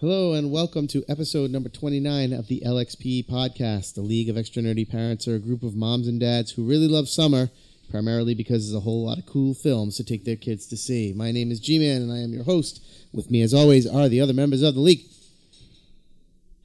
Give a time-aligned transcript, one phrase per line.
[0.00, 3.94] Hello and welcome to episode number 29 of the LXP podcast.
[3.94, 6.88] The League of Extra Nerdy Parents are a group of moms and dads who really
[6.88, 7.50] love summer,
[7.90, 11.12] primarily because there's a whole lot of cool films to take their kids to see.
[11.16, 12.82] My name is G Man and I am your host.
[13.12, 15.04] With me, as always, are the other members of the League.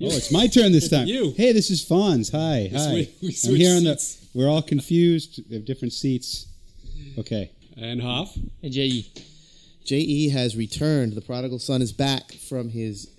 [0.01, 1.07] Oh, it's my turn this time.
[1.07, 1.33] You.
[1.37, 2.31] Hey, this is Fonz.
[2.31, 2.77] Hi, hi.
[2.77, 3.97] swi- we I'm switched here on the.
[3.97, 4.25] seats.
[4.33, 5.41] We're all confused.
[5.49, 6.47] We have different seats.
[7.17, 7.51] Okay.
[7.77, 8.35] And Hoff.
[8.63, 9.11] And JE.
[9.85, 11.13] JE has returned.
[11.13, 13.09] The prodigal son is back from his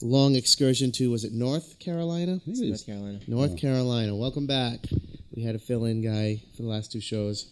[0.00, 2.36] long excursion to, was it North Carolina?
[2.36, 3.20] I think it North Carolina.
[3.26, 4.14] North Carolina.
[4.16, 4.86] Welcome back.
[5.34, 7.46] We had a fill in guy for the last two shows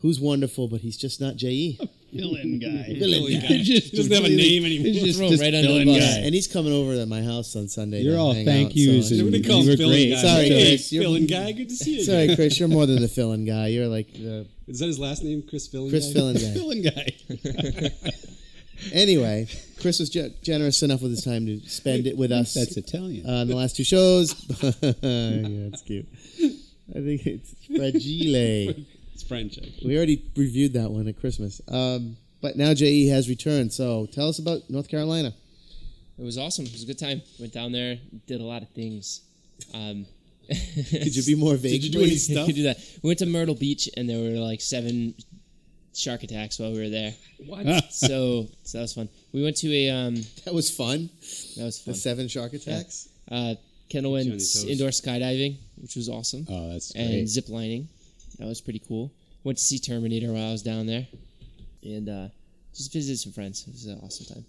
[0.00, 1.76] who's wonderful, but he's just not E.
[1.76, 1.90] JE.
[2.10, 2.96] Fill-in guy.
[2.98, 3.58] Fill-in guy.
[3.62, 4.86] Just doesn't have a name anymore.
[4.88, 5.98] He's just, Throw just right under the bus.
[6.00, 6.18] guy.
[6.22, 8.00] And he's coming over to my house on Sunday.
[8.00, 10.08] You're to all hang thank out, yous so- and- Everybody you calls were him Philly
[10.08, 10.14] great.
[10.16, 10.22] guy.
[10.22, 11.52] Sorry, hey, Chris, you're- Philin guy.
[11.52, 12.02] Good to see you.
[12.02, 12.34] Sorry.
[12.34, 13.68] Chris, you're more than the fill-in guy.
[13.68, 15.90] You're like the Is that his last name, Chris Philin?
[15.90, 16.12] Chris guy?
[16.14, 16.50] fill-in guy.
[16.56, 18.10] Fill-in guy.
[18.92, 19.46] Anyway,
[19.80, 23.26] Chris was ge- generous enough with his time to spend it with us That's Italian.
[23.28, 24.34] uh, in the last two shows.
[24.62, 24.82] yeah,
[25.72, 26.06] it's cute.
[26.90, 28.84] I think it's fragile.
[29.14, 29.58] It's French.
[29.58, 29.86] Actually.
[29.86, 31.60] We already reviewed that one at Christmas.
[31.68, 33.72] Um, but now JE has returned.
[33.72, 35.32] So tell us about North Carolina.
[36.18, 36.66] It was awesome.
[36.66, 37.22] It was a good time.
[37.38, 39.20] Went down there, did a lot of things.
[39.72, 40.06] Um,
[40.48, 41.72] Could you be more vague?
[41.80, 42.24] Did you do any please?
[42.30, 42.46] stuff?
[42.46, 42.78] could do that.
[43.02, 45.14] We went to Myrtle Beach, and there were like seven
[45.94, 47.14] shark attacks while we were there.
[47.46, 47.66] What?
[47.90, 49.08] So, so that was fun.
[49.32, 50.14] We went to a um,
[50.44, 51.10] That was fun.
[51.56, 51.94] that was The fun.
[51.94, 53.08] seven shark attacks.
[53.30, 53.54] Uh,
[53.88, 54.64] Kendall went your toes.
[54.68, 57.02] indoor skydiving, which was awesome, oh, that's great.
[57.02, 57.28] and great.
[57.28, 57.88] zip lining.
[58.38, 59.10] That was pretty cool.
[59.44, 61.06] Went to see Terminator while I was down there,
[61.82, 62.28] and uh,
[62.74, 63.64] just visited some friends.
[63.66, 64.44] It was an awesome time.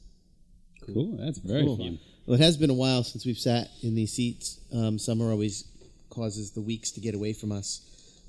[0.85, 1.17] Cool.
[1.17, 1.77] That's very Cool.
[1.77, 1.99] fun.
[2.25, 4.59] Well, it has been a while since we've sat in these seats.
[4.73, 5.65] Um, summer always
[6.09, 7.81] causes the weeks to get away from us.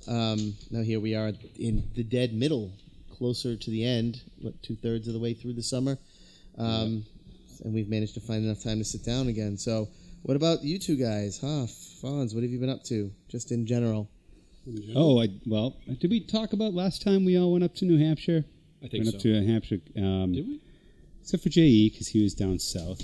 [0.09, 2.73] Um, now here we are in the dead middle,
[3.13, 5.99] closer to the end, what two thirds of the way through the summer,
[6.59, 7.05] um,
[7.65, 9.57] and we've managed to find enough time to sit down again.
[9.57, 9.89] So,
[10.23, 11.67] what about you two guys, huh?
[12.03, 14.09] Fonz, what have you been up to, just in general?
[14.95, 17.99] Oh, I, well, did we talk about last time we all went up to New
[17.99, 18.45] Hampshire?
[18.83, 19.17] I think went so.
[19.17, 20.61] up to New Hampshire, um, Did we?
[21.21, 23.01] except for JE because he was down south.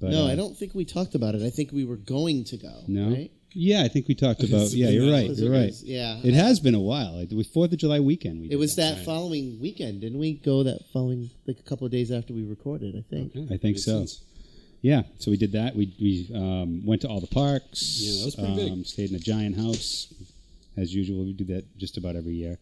[0.00, 1.42] But, no, uh, I don't think we talked about it.
[1.42, 2.82] I think we were going to go.
[2.88, 3.10] No.
[3.10, 3.30] right?
[3.54, 4.70] Yeah, I think we talked about.
[4.70, 5.30] Yeah, you're right.
[5.30, 5.66] You're right.
[5.68, 7.18] was- yeah, It has been a while.
[7.18, 8.40] It was Fourth of July weekend.
[8.40, 9.04] We It did was that Right.
[9.04, 10.34] following weekend, didn't we?
[10.34, 13.36] Go that following, like a couple of days after we recorded, I think.
[13.36, 13.98] Okay, I think makes so.
[14.00, 14.22] sense.
[14.80, 15.76] Yeah, so we did that.
[15.76, 18.00] We we um, went to all the parks.
[18.02, 18.72] Yeah, that was pretty big.
[18.72, 20.12] um, Stayed in a giant house,
[20.76, 21.24] as usual.
[21.24, 22.58] We do that just about every year.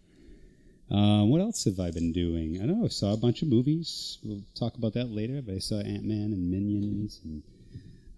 [0.91, 2.61] Uh, what else have I been doing?
[2.61, 2.84] I don't know.
[2.84, 4.19] I saw a bunch of movies.
[4.25, 5.41] We'll talk about that later.
[5.41, 7.43] But I saw Ant Man and Minions and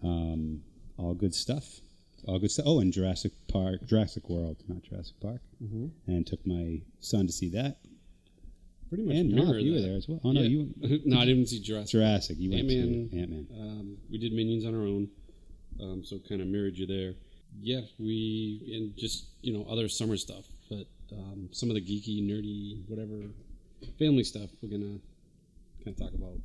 [0.03, 0.63] um,
[0.97, 1.81] all good stuff.
[2.27, 2.67] All good stuff.
[2.69, 5.41] Oh, and Jurassic Park, Jurassic World, not Jurassic Park.
[5.63, 5.87] Mm-hmm.
[6.07, 7.79] And took my son to see that.
[8.89, 10.21] Pretty much And mirror Mark, you were there as well.
[10.23, 10.49] Oh no, Yeah.
[10.49, 11.91] you no, I didn't see Jurassic.
[11.93, 12.37] Jurassic.
[12.39, 13.09] You went Ant-Man.
[13.11, 13.47] to Ant Man.
[13.59, 15.09] Um, we did Minions on our own,
[15.81, 17.15] um, so kind of mirrored you there.
[17.61, 22.23] Yeah, we and just you know other summer stuff, but um, some of the geeky,
[22.27, 23.29] nerdy, whatever
[23.99, 24.99] family stuff we're gonna
[25.85, 26.39] kind of talk about,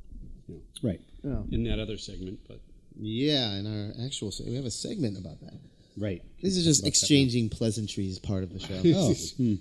[0.48, 1.00] you know, Right.
[1.24, 1.46] Oh.
[1.52, 2.40] in that other segment.
[2.48, 2.60] But
[3.00, 5.54] Yeah, in our actual, se- we have a segment about that.
[5.96, 6.22] Right.
[6.42, 8.74] This is just About that exchanging pleasantries part of the show.
[8.94, 9.54] Oh, hmm.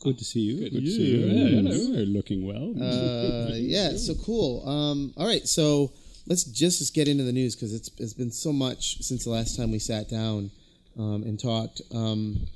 [0.00, 0.60] good to see you.
[0.60, 1.18] Good Good, to to see see you.
[1.18, 1.26] you.
[1.26, 1.96] Yeah, Yeah, hello.
[1.96, 2.74] you're looking well.
[2.82, 4.66] uh, yeah, so cool.
[4.68, 5.92] Um, all right, so
[6.26, 9.30] let's just, just get into the news because it's it's been so much since the
[9.30, 10.50] last time we sat down
[10.98, 11.80] um, and talked.
[11.94, 12.46] Um,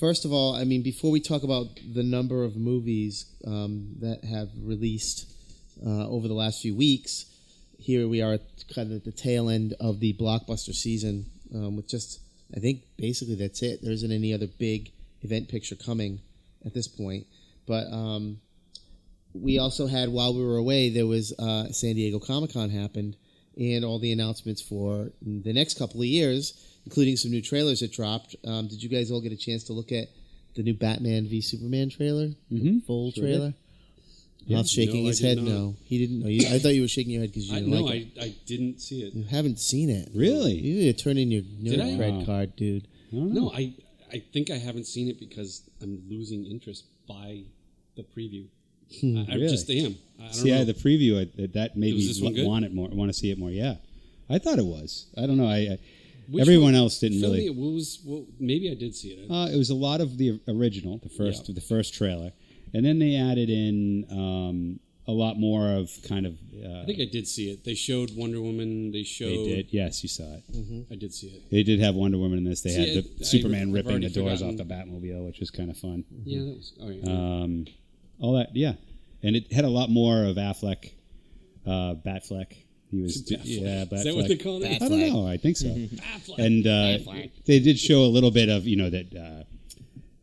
[0.00, 4.24] first of all, I mean, before we talk about the number of movies um, that
[4.24, 5.26] have released
[5.84, 7.26] uh, over the last few weeks,
[7.86, 8.42] here we are at
[8.74, 12.18] kind of at the tail end of the blockbuster season um, with just,
[12.56, 13.80] I think basically that's it.
[13.80, 14.90] There isn't any other big
[15.22, 16.20] event picture coming
[16.64, 17.26] at this point.
[17.64, 18.40] But um,
[19.32, 23.16] we also had while we were away, there was uh, San Diego Comic Con happened,
[23.56, 26.52] and all the announcements for the next couple of years,
[26.86, 28.34] including some new trailers that dropped.
[28.44, 30.08] Um, did you guys all get a chance to look at
[30.56, 32.30] the new Batman v Superman trailer?
[32.52, 32.84] Mhm.
[32.84, 33.54] Full Sure trailer.
[34.48, 35.38] Not shaking No, his head.
[35.38, 35.44] not.
[35.46, 36.28] No, he didn't know.
[36.28, 38.08] You, I thought you were shaking your head because you didn't no, like it.
[38.20, 39.14] I, I didn't see it.
[39.14, 40.10] You haven't seen it.
[40.14, 40.54] Really?
[40.54, 41.84] You need to turn in your Did I?
[41.84, 42.86] nerd cred card, dude.
[43.12, 43.40] I don't know.
[43.46, 43.74] No, I
[44.12, 47.42] I think I haven't seen it because I'm losing interest by
[47.96, 48.46] the preview.
[49.02, 49.48] I, I Really?
[49.48, 49.96] just am.
[50.20, 50.60] I don't See, know.
[50.60, 52.46] I, the preview I, that- made Was me this one wa- good?
[52.46, 52.88] want it more.
[52.88, 53.50] Want to see it more.
[53.50, 53.74] Yeah,
[54.30, 55.06] I thought it was.
[55.18, 55.48] I don't know.
[55.48, 55.78] I, I
[56.40, 56.74] everyone one?
[56.76, 57.50] else didn't really.
[57.50, 57.98] what was?
[58.04, 59.28] What, maybe I did see it.
[59.30, 61.54] Uh, it was a lot of the original, the first, Yeah.
[61.56, 62.30] the first trailer,
[62.76, 66.34] and then they added in um, a lot more of kind of.
[66.64, 67.64] Uh, I think I did see it.
[67.64, 68.90] They showed Wonder Woman.
[68.92, 69.30] They showed.
[69.30, 69.66] they did.
[69.70, 70.42] Yes, you saw it.
[70.90, 71.50] I did see it.
[71.50, 72.60] They did have Wonder Woman in this.
[72.62, 75.50] They See, had the I- Superman I've ripping the doors off the Batmobile, which was
[75.50, 76.04] kind of fun.
[76.24, 76.72] Yeah, that was.
[76.80, 77.12] Oh, yeah.
[77.12, 77.66] Um,
[78.20, 78.72] all that, yeah,
[79.22, 80.90] and it had a lot more of Affleck,
[81.66, 82.52] uh, Batfleck
[82.90, 83.40] He was, Batfleck.
[83.44, 84.82] yeah, Is that what they call it?
[84.82, 85.26] I don't know.
[85.26, 85.66] I think so.
[85.68, 86.38] Batfleck.
[86.38, 87.30] and uh, Batfleck.
[87.44, 89.44] they did show a little bit of you know that uh,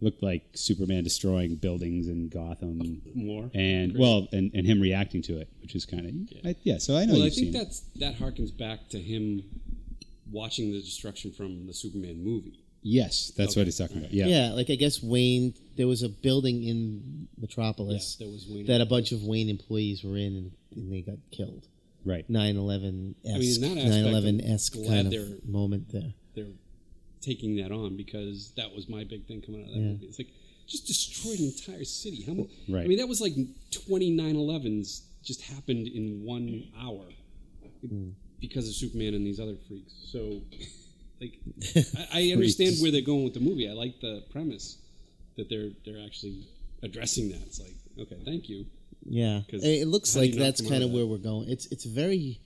[0.03, 3.49] looked like Superman destroying buildings in Gotham, More.
[3.53, 4.01] and Great.
[4.01, 6.13] well, and, and him reacting to it, which is kind of
[6.45, 6.53] yeah.
[6.63, 6.77] yeah.
[6.77, 7.63] So I know Well, I you've think seen it.
[7.63, 9.43] that's that harkens back to him
[10.31, 12.59] watching the destruction from the Superman movie.
[12.85, 13.61] Yes, that's Okay.
[13.61, 14.11] what he's talking about.
[14.13, 15.53] Yeah, Yeah, like I guess Wayne.
[15.77, 18.65] There was a building in Metropolis Yes, that was Wayne.
[18.65, 21.67] that a bunch of Wayne employees were in, and, and they got killed.
[22.05, 22.29] right.
[22.29, 26.13] 9/11 I mean, esque, that 9/11 esque kind of moment there.
[26.35, 26.47] They're
[27.23, 29.87] taking that on because that was my big thing coming out of that Yeah.
[29.91, 30.05] movie.
[30.07, 30.29] It's like
[30.67, 32.21] just destroyed an entire city.
[32.23, 32.49] How many?
[32.69, 32.85] Right.
[32.85, 33.33] I mean, that was like
[33.71, 37.05] 29 11s just happened in one hour
[37.87, 38.09] Hmm.
[38.39, 39.93] because of Superman and these other freaks.
[40.11, 40.41] So,
[41.21, 41.39] like,
[42.13, 43.67] I, I understand where they're going with the movie.
[43.69, 44.77] I like the premise
[45.35, 46.47] that they're they're actually
[46.81, 47.41] addressing that.
[47.41, 48.65] It's like, okay, thank you.
[49.05, 50.95] Yeah, 'Cause it it looks like that's kind of of that?
[50.95, 51.49] where we're going.
[51.49, 52.39] It's it's very.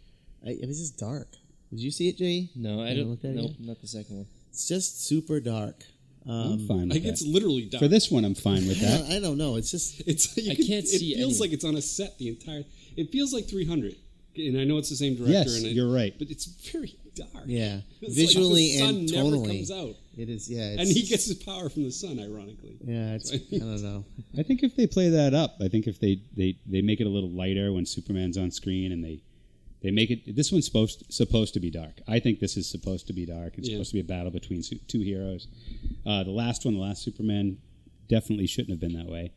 [0.45, 1.27] I, it was just dark.
[1.71, 2.49] Did you see it, Jay?
[2.55, 3.09] No, I You don't.
[3.11, 3.67] looked at it Nope, yet?
[3.67, 4.25] not the second one.
[4.57, 5.83] It's just super dark.
[6.25, 7.09] I'm Um, fine with Like, that.
[7.09, 7.79] it's literally dark.
[7.79, 8.97] For this one, I'm fine with I that.
[9.01, 9.55] don't, I don't know.
[9.55, 11.39] It's just It's you I can- can't it feels any.
[11.41, 12.63] like it's on a set the entire.
[12.95, 13.95] It feels like 300,
[14.35, 15.31] and I know it's the same director.
[15.33, 16.15] Yes, and it, you're right.
[16.17, 17.43] but it's very dark.
[17.45, 19.45] yeah, It's visually like the sun and never tonally.
[19.45, 20.49] comes out, It is.
[20.49, 22.77] Yeah, it's, and he gets his power from the sun, ironically.
[22.83, 23.31] Yeah, it's.
[23.31, 24.05] I don't know.
[24.39, 27.05] I think if they play that up, I think if they, they, they make it
[27.05, 29.19] a little lighter when Superman's on screen and they
[29.81, 32.01] they make it this one's supposed supposed to be dark.
[32.07, 33.57] I think this is supposed to be dark.
[33.57, 33.75] It's Yeah.
[33.75, 35.47] supposed to be a battle between two heroes.
[36.05, 37.57] Uh, the last one, the last Superman,
[38.07, 39.31] definitely shouldn't have been that way.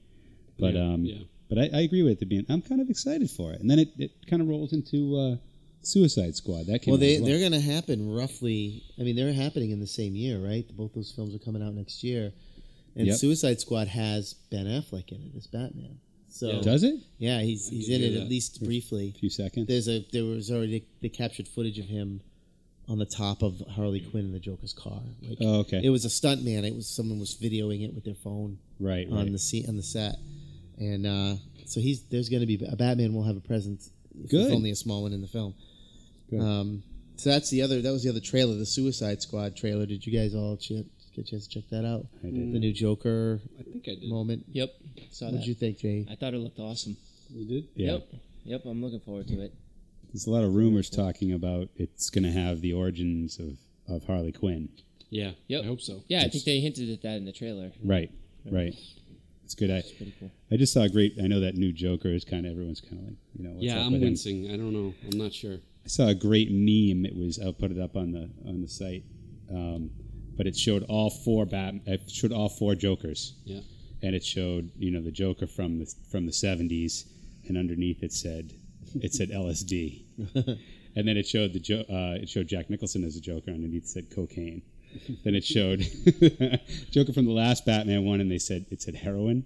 [0.58, 1.18] But Yeah, um, yeah.
[1.48, 2.46] but I, I agree with it being.
[2.48, 5.36] I'm kind of excited for it, and then it, it kind of rolls into uh,
[5.82, 6.66] Suicide Squad.
[6.66, 8.82] That came Well, they as they're going to happen roughly.
[8.98, 10.66] I mean, they're happening in the same year, right?
[10.76, 12.32] Both those films are coming out next year,
[12.96, 13.16] and Yep.
[13.16, 15.98] Suicide Squad has Ben Affleck in it as Batman.
[16.30, 16.60] So Yeah.
[16.62, 17.00] Does it?
[17.18, 18.22] yeah, he's he's in it that.
[18.22, 19.12] at least briefly.
[19.14, 19.66] A few seconds.
[19.66, 22.20] There's a there was already they captured footage of him
[22.88, 25.00] on the top of Harley Quinn in the Joker's car.
[25.22, 25.80] Like, Oh, okay.
[25.82, 26.64] It was a stunt man.
[26.64, 29.32] It was someone was videoing it with their phone right, on right.
[29.32, 30.16] the seat on the set,
[30.78, 31.34] and uh,
[31.66, 33.90] so he's there's going to be a Batman will have a presence.
[34.28, 34.50] Good.
[34.52, 35.54] only a small one in the film.
[36.30, 36.40] Good.
[36.40, 36.82] Um,
[37.16, 37.80] so that's the other.
[37.82, 39.86] That was the other trailer, the Suicide Squad trailer.
[39.86, 40.84] Did you guys all ch-
[41.14, 42.06] get a chance to check that out?
[42.24, 42.52] I did.
[42.52, 44.08] The new Joker I think I did.
[44.08, 44.44] moment.
[44.52, 44.70] Yep,
[45.10, 45.46] saw What that.
[45.46, 46.06] you think, Jay?
[46.10, 46.96] I thought it looked awesome.
[47.32, 47.68] You did?
[47.74, 47.92] Yeah.
[47.92, 48.08] Yep,
[48.44, 48.62] yep.
[48.66, 49.52] I'm looking forward to it.
[50.12, 53.56] There's a lot of rumors talking about it's going to have the origins of,
[53.88, 54.68] of Harley Quinn.
[55.08, 55.32] Yeah.
[55.48, 55.62] Yep.
[55.62, 56.02] I hope so.
[56.08, 57.70] Yeah, I think they hinted at that in the trailer.
[57.84, 58.10] Right,
[58.50, 58.74] right.
[59.44, 59.70] It's good.
[59.70, 60.30] I, It's pretty cool.
[60.50, 61.14] I just saw a great.
[61.22, 63.50] I know that new Joker is kind of everyone's kind of like you know.
[63.50, 64.08] What's yeah, up I'm with him.
[64.08, 64.46] wincing.
[64.50, 64.94] I don't know.
[65.10, 65.54] I'm not sure.
[65.84, 67.04] I saw a great meme.
[67.04, 69.02] It was I'll put it up on the on the site,
[69.50, 69.90] um,
[70.36, 71.74] but it showed all four Bat.
[71.86, 73.60] It showed all four Jokers, Yeah.
[74.02, 77.04] and it showed you know the Joker from the from the 70s,
[77.48, 78.52] and underneath it said
[79.00, 80.02] it said LSD,
[80.96, 83.50] and then it showed the jo- uh, it showed Jack Nicholson as a Joker.
[83.50, 84.62] Underneath it said cocaine.
[85.24, 85.80] then it showed
[86.90, 89.44] Joker from the last Batman one, and they said it said heroin,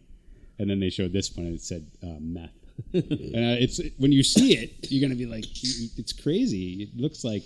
[0.58, 2.50] and then they showed this one, and it said uh, meth.
[2.92, 6.82] and uh, it's when you see it, you're gonna be like, it's crazy.
[6.84, 7.42] It looks like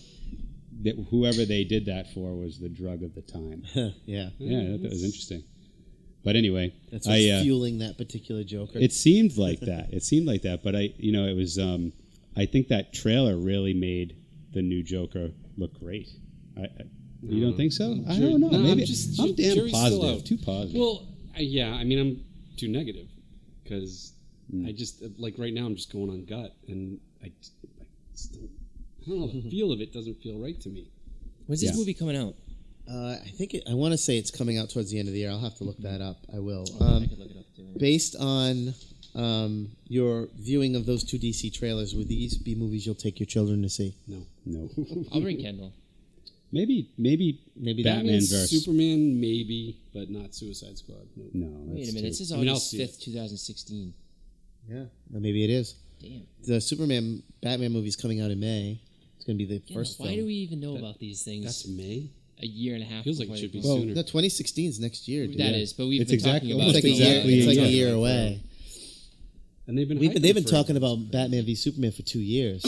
[0.83, 3.63] that whoever they did that for was the drug of the time.
[4.07, 5.43] yeah, yeah, that, that was interesting.
[6.25, 8.79] But anyway, that's what's I uh, fueling that particular Joker.
[8.79, 9.93] it seemed like that.
[9.93, 11.59] It seemed like that, but I, you know, it was.
[11.59, 11.93] Um,
[12.37, 14.17] I think that trailer really made
[14.53, 16.09] the new Joker look great.
[16.57, 16.69] I, I,
[17.23, 17.93] you don't think so?
[18.09, 18.49] I don't know.
[18.49, 20.25] no, I'm Maybe just- I'm damn positive.
[20.25, 20.79] Too positive.
[20.81, 21.73] Well, I, yeah.
[21.73, 22.25] I mean, I'm
[22.57, 23.09] too negative
[23.65, 24.13] because
[24.55, 24.67] Mm.
[24.67, 27.33] I just like right now I'm just going on gut, and I, I
[28.13, 28.49] just don't.
[29.09, 29.41] I don't know.
[29.41, 30.89] The feel of it doesn't feel right to me.
[31.47, 31.77] When's this Yeah.
[31.77, 32.35] movie coming out?
[32.91, 35.15] uh, I think it, I want to say it's coming out towards the end of
[35.15, 35.31] the year.
[35.31, 36.19] I'll have to look that up.
[36.33, 36.65] I will.
[36.81, 37.67] I Um, could look it up too.
[37.79, 38.75] based on
[39.15, 43.27] um, your viewing of those two DC trailers, would these be movies you'll take your
[43.27, 43.93] children to see?
[44.07, 44.25] No.
[44.47, 44.71] no.
[45.13, 45.73] I'll bring Kendall.
[46.51, 51.07] Maybe maybe Maybe that Batman Batman, versus Superman, maybe, but not Suicide Squad.
[51.15, 51.25] No.
[51.35, 51.47] No.
[51.75, 52.07] Wait that's a minute.
[52.07, 52.87] too- This is I mean, I'll August see it.
[52.87, 53.93] fifth, two thousand sixteen.
[54.71, 54.85] Yeah,
[55.15, 55.75] or maybe it is.
[56.01, 56.23] Damn.
[56.45, 58.81] The Superman Batman movie's coming out in May.
[59.29, 60.19] It's going to be the Yeah, first why film.
[60.21, 62.09] do we even know That- about these things That's May.
[62.41, 63.05] a year and a half?
[63.05, 63.95] Feels like it should be well, sooner.
[63.95, 65.27] no, 2016 is next year.
[65.27, 65.37] Dude.
[65.39, 67.09] That is, but we've It's been exactly- talking about It's almost like a it year.
[67.09, 67.87] exactly It's a like a year.
[67.89, 68.41] year away.
[69.67, 69.99] And they've been.
[69.99, 72.63] We've been, they've been for- talking about Batman v Superman for two years.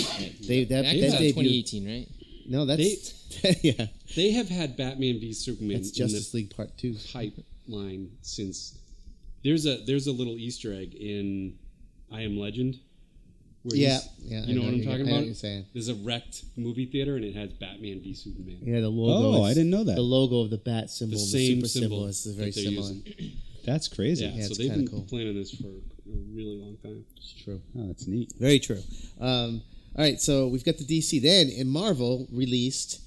[0.46, 1.34] they that, That that came out debuted-
[1.70, 2.08] 2018, right?
[2.46, 3.14] No, that's
[3.64, 3.86] yeah.
[4.16, 6.96] They have had Batman v Superman That's in Justice the League Part Two.
[7.12, 8.74] pipeline since.
[9.42, 11.54] There's a there's a little Easter egg in
[12.12, 12.78] I Am Legend.
[13.62, 14.44] Where Yeah, yeah.
[14.46, 15.14] You know, I what I'm talking about?
[15.16, 15.66] what you're saying.
[15.74, 18.58] There's a wrecked movie theater and it has Batman v Superman.
[18.62, 19.38] Yeah, the logo.
[19.38, 19.96] Oh, is- I didn't know that.
[19.96, 22.64] The logo of the bat symbol, The same the super symbol, symbol is very they're
[22.64, 22.92] similar.
[22.92, 23.32] using.
[23.66, 24.24] That's crazy.
[24.24, 25.02] Yeah, Yeah, so it's they've been cool.
[25.02, 27.04] planning this for a really long time.
[27.18, 27.60] It's true.
[27.78, 28.32] Oh, that's neat.
[28.38, 28.80] Very true.
[29.20, 29.60] Um,
[29.94, 31.20] All right, so we've got the DC.
[31.20, 33.00] Then in Marvel released,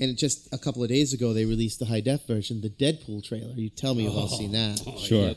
[0.00, 3.22] and just a couple of days ago they released the high def version, the Deadpool
[3.22, 3.52] trailer.
[3.54, 4.82] You tell me you've all seen that.
[4.84, 5.28] Oh, Sure.
[5.28, 5.34] yeah.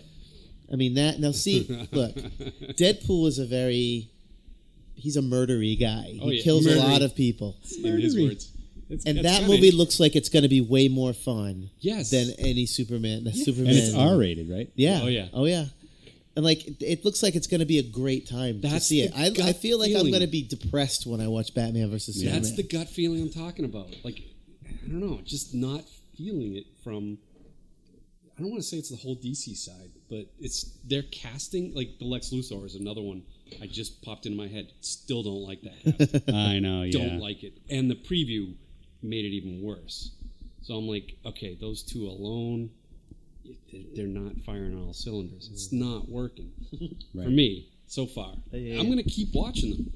[0.71, 1.19] I mean that.
[1.19, 4.09] Now see, look, Deadpool is a very
[4.95, 6.17] he's a murdery guy.
[6.21, 8.49] Oh, he yeah, kills a lot of people, In his words.
[8.89, 9.55] It's- and that's that funny.
[9.55, 12.11] movie looks like it's going to be way more fun Yes.
[12.11, 13.23] than any Superman.
[13.23, 13.69] The Superman.
[13.69, 14.69] And it's R rated, right?
[14.75, 14.99] Yeah.
[15.03, 15.27] Oh, yeah.
[15.33, 15.65] Oh yeah.
[16.35, 18.85] And like it, it looks like it's going to be a great time to That's
[18.87, 19.11] see it.
[19.15, 22.41] I, I feel like I'm going to be depressed when I watch Batman versus Superman.
[22.41, 23.87] That's the gut feeling I'm talking about.
[24.03, 24.21] Like,
[24.65, 25.83] I don't know, just not
[26.17, 27.17] feeling it from.
[28.37, 31.73] I don't want to say it's the whole DC side, but it's their casting.
[31.73, 33.23] Like the Lex Luthor is another one.
[33.61, 34.71] I just popped into my head.
[34.81, 36.23] Still don't like that.
[36.33, 36.83] I know.
[36.83, 36.91] Yeah.
[36.91, 38.53] don't like it, and the preview
[39.01, 40.11] made it even worse.
[40.61, 42.69] So I'm like, okay, those two alone,
[43.71, 45.49] they're- they're not firing all cylinders.
[45.51, 45.79] It's mm.
[45.79, 46.51] not working
[47.11, 48.35] for me so far.
[48.51, 48.79] Yeah.
[48.79, 49.93] I'm gonna keep watching them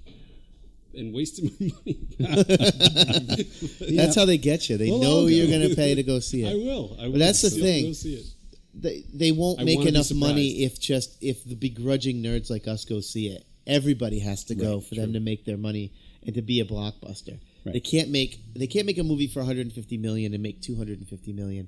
[0.97, 1.71] and wasting my
[2.19, 3.45] money.
[3.95, 4.77] That's how they get you.
[4.77, 5.27] They Well, know go.
[5.27, 6.57] you're going to pay to go see I it.
[6.57, 6.97] will.
[6.99, 7.19] I will.
[7.19, 7.85] that's the thing.
[7.85, 8.25] Go see it.
[8.73, 12.85] They, they won't I make enough money if just if the begrudging nerds like us
[12.85, 13.45] go see it.
[13.67, 15.91] Everybody has to go Right, for them to make their money
[16.25, 17.39] and to be a blockbuster.
[17.65, 17.74] Right.
[17.74, 21.67] They can't make they can't make a movie for 150 million and make 250 million,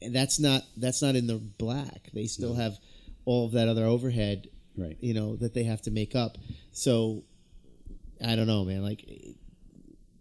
[0.00, 2.10] and that's not that's not in the black.
[2.14, 2.78] They still have
[3.24, 4.96] all of that other overhead, Right.
[5.00, 6.38] you know, that they have to make up.
[6.72, 7.24] So
[8.24, 8.82] I don't know, man.
[8.82, 9.04] Like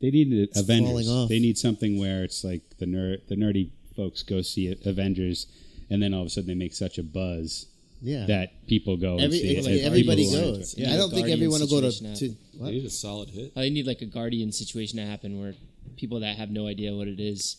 [0.01, 1.29] They need Avengers.
[1.29, 5.45] They need something where it's like the nerd, the nerdy folks go see Avengers,
[5.89, 7.67] and then all of a sudden they make such a buzz
[8.01, 9.69] yeah, that people go and Every, see it's it.
[9.69, 10.73] like and everybody people want goes.
[10.73, 12.65] to- I don't think Guardian everyone will go to, situation to what?
[12.67, 13.51] They need a solid hit.
[13.55, 15.53] I need like a guardian situation to happen where
[15.97, 17.57] people that have no idea what it is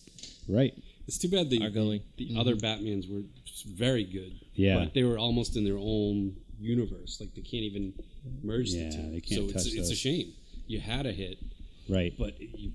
[0.49, 0.75] Right.
[1.07, 2.03] It's too bad the Are going.
[2.17, 2.39] the mm-hmm.
[2.39, 3.23] other Batmans were
[3.67, 4.33] very good.
[4.55, 4.79] Yeah.
[4.79, 7.19] but they were almost in their own universe.
[7.21, 7.93] Like they can't even
[8.43, 9.11] merge Yeah, the two.
[9.13, 9.99] they can't so touch it's, it's a those.
[9.99, 10.33] shame.
[10.67, 11.39] You had a hit,
[11.89, 12.15] Right.
[12.19, 12.71] but it,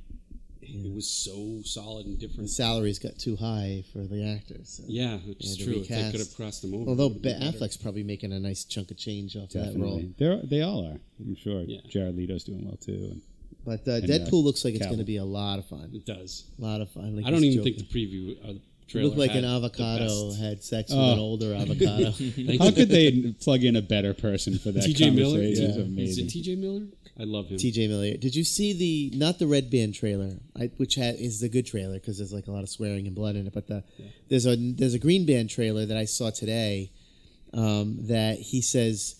[0.70, 2.20] you, it was so solid and different.
[2.20, 2.50] The different.
[2.52, 4.82] salaries got too high for the actors.
[4.82, 4.84] so.
[4.88, 5.82] Yeah, it's Yeah, true.
[5.82, 6.90] If they could have crossed them over.
[6.90, 7.58] Although it would've Ben better.
[7.58, 10.00] Affleck's probably making a nice chunk of change off that role.
[10.00, 10.14] Definitely.
[10.18, 11.00] They're, they all are.
[11.20, 11.62] I'm sure.
[11.62, 11.82] Yeah.
[11.90, 13.10] Jared Leto's doing well too.
[13.12, 13.22] And
[13.66, 15.92] But uh, uh, Deadpool looks like it's going to be a lot of fun.
[15.94, 16.46] it does.
[16.60, 17.16] A lot of fun.
[17.16, 19.44] Like I don't he's even think the preview or the It trailer looked like had
[19.44, 20.40] an the avocado best.
[20.42, 21.14] had sex with Oh.
[21.14, 22.12] an older avocado.
[22.60, 25.38] How could they plug in a better person for that TJ Miller?
[25.38, 25.64] conversation?
[25.64, 25.70] Yeah.
[25.70, 26.26] It's Is amazing.
[26.26, 26.86] it TJ Miller?
[27.18, 27.58] I love him.
[27.58, 28.18] TJ Miller.
[28.18, 31.66] Did you see the not the Red Band trailer, I, which ha is the good
[31.66, 33.54] trailer because there's like a lot of swearing and blood in it.
[33.54, 33.84] But the
[34.30, 36.92] there's a there's a Green Band trailer that I saw today
[37.54, 39.16] um, that he says,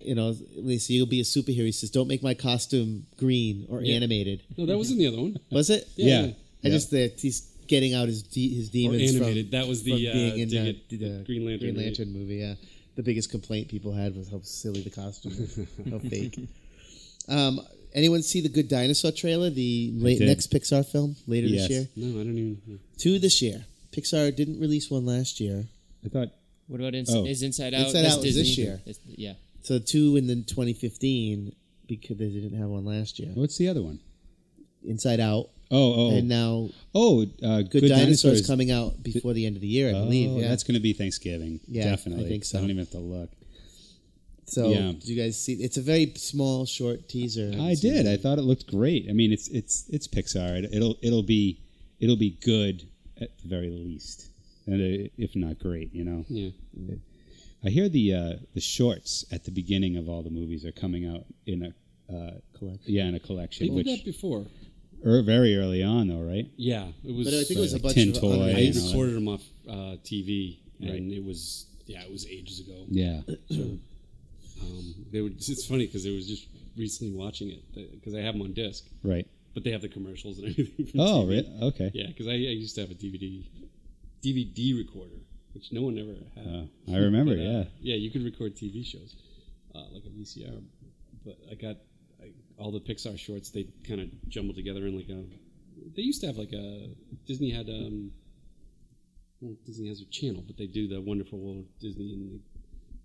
[0.00, 1.64] you know, Lisa, you'll be a superhero.
[1.66, 3.96] He says, don't make my costume green or Yeah.
[3.96, 4.42] animated.
[4.56, 5.38] No, that was in the other one.
[5.50, 5.88] Was it?
[5.96, 6.06] Yeah.
[6.26, 6.26] Yeah.
[6.62, 6.70] I Yeah.
[6.70, 9.50] just that he's getting out his de- his Or demons animated.
[9.50, 11.58] from that was from the uh, being in the, it, the, the Green Lantern.
[11.60, 11.84] Green movie.
[11.84, 12.34] Lantern movie.
[12.36, 12.54] Yeah,
[12.96, 15.56] the biggest complaint people had was how silly the costume was,
[15.90, 16.38] how fake.
[17.28, 17.60] Um,
[17.94, 19.50] anyone see the Good Dinosaur trailer?
[19.50, 21.68] The late, next Pixar film later Yes.
[21.68, 21.88] this year.
[21.96, 22.80] No, I don't even.
[22.96, 23.64] Two this year.
[23.92, 25.64] Pixar didn't release one last year,
[26.04, 26.28] I thought.
[26.68, 27.24] What about ins- Oh.
[27.24, 27.86] is Inside Out?
[27.86, 28.80] Inside That's Out was this year.
[28.86, 29.34] It's- yeah.
[29.62, 31.54] so two in the 2015
[31.86, 33.30] because they didn't have one last year.
[33.34, 33.98] What's the other one?
[34.84, 37.26] Inside Out, Oh, oh, and now oh.
[37.42, 40.30] Uh, Good, Dinosaurs coming out before the end of the year, I believe.
[40.30, 41.60] Oh, Yeah, that's going to be Thanksgiving.
[41.66, 41.90] Yeah, definitely.
[41.90, 42.28] I definitely.
[42.28, 42.58] think so.
[42.58, 43.30] I don't even have to look.
[44.46, 44.70] so.
[44.70, 44.92] yeah.
[44.92, 45.54] Did you guys see?
[45.54, 47.52] It's a very small, short teaser.
[47.60, 48.06] I did.
[48.06, 49.06] I thought it looked great.
[49.10, 50.64] I mean, it's it's it's Pixar.
[50.64, 51.60] It, it'll it'll be
[52.00, 52.88] it'll be good
[53.20, 54.30] at the very least,
[54.66, 56.24] and uh, if not great, you know.
[56.28, 56.50] Yeah.
[57.64, 61.06] I hear the uh, the shorts at the beginning of all the movies are coming
[61.06, 61.74] out in a
[62.12, 62.94] uh, Collection.
[62.94, 64.46] yeah in a collection, They did which that before.
[65.04, 66.46] Er, very early on though, right?
[66.56, 67.26] Yeah, it was.
[67.26, 68.56] But I think it was a like bunch Tin of Toy other and I all
[68.58, 68.82] movies.
[68.82, 68.88] that.
[68.88, 71.02] recorded them off uh, TV, and Right.
[71.18, 72.84] it was yeah, it was ages ago.
[72.88, 73.20] Yeah,
[74.60, 75.28] Um, they were.
[75.28, 77.62] It's funny because it was just recently watching it
[77.92, 79.26] because I have them on disc, right.
[79.54, 80.86] but they have the commercials and everything.
[80.86, 81.28] From Oh, TV.
[81.30, 81.58] really?
[81.62, 81.90] Okay.
[81.94, 83.44] Yeah, because I, I used to have a DVD
[84.24, 85.14] DVD recorder,
[85.54, 86.46] which no one ever had.
[86.46, 87.36] Uh, I remember.
[87.36, 87.64] But, uh, yeah.
[87.80, 89.14] yeah, you could record TV shows
[89.74, 90.60] uh, like a VCR.
[91.24, 91.78] But I got I,
[92.58, 93.50] all the Pixar shorts.
[93.50, 95.24] They kind of jumbled together in like a.
[95.96, 96.90] They used to have like a
[97.26, 98.12] Disney had um.
[99.40, 102.40] Well, Disney has a channel, but they do the Wonderful World of Disney, and they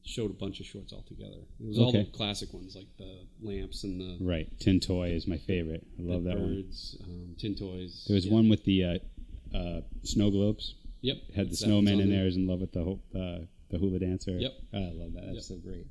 [0.03, 1.37] showed a bunch of shorts all together.
[1.59, 4.47] It was all the classic ones, like the lamps and the, Right.
[4.59, 5.85] Tin Toy is my favorite.
[5.99, 6.55] I love that one.
[6.63, 8.05] birds, um, tin toys.
[8.07, 8.33] There was Yeah.
[8.33, 8.97] one with the uh,
[9.55, 10.73] uh, snow globes.
[11.01, 12.25] Yep, had the snowman in there.
[12.25, 14.31] Is in love with the ho- uh, the hula dancer.
[14.31, 14.53] Yep.
[14.73, 15.25] Oh, I love that.
[15.25, 15.43] That's Yep.
[15.43, 15.85] so great.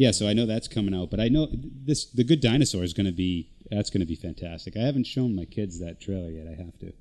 [0.00, 2.94] Yeah, so I know that's coming out, but I know this the Good Dinosaur is
[2.94, 4.74] going to be that's going to be fantastic.
[4.76, 6.46] I haven't shown my kids that trailer yet.
[6.46, 6.92] I have to.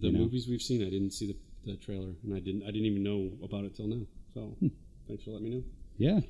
[0.00, 0.18] the you know.
[0.24, 0.80] movies we've seen.
[0.82, 1.36] I didn't see the,
[1.70, 4.04] the trailer, and I didn't I didn't even know about it till now.
[4.34, 4.68] So Hmm.
[5.06, 5.64] thanks for letting me know.
[5.98, 6.20] Yeah,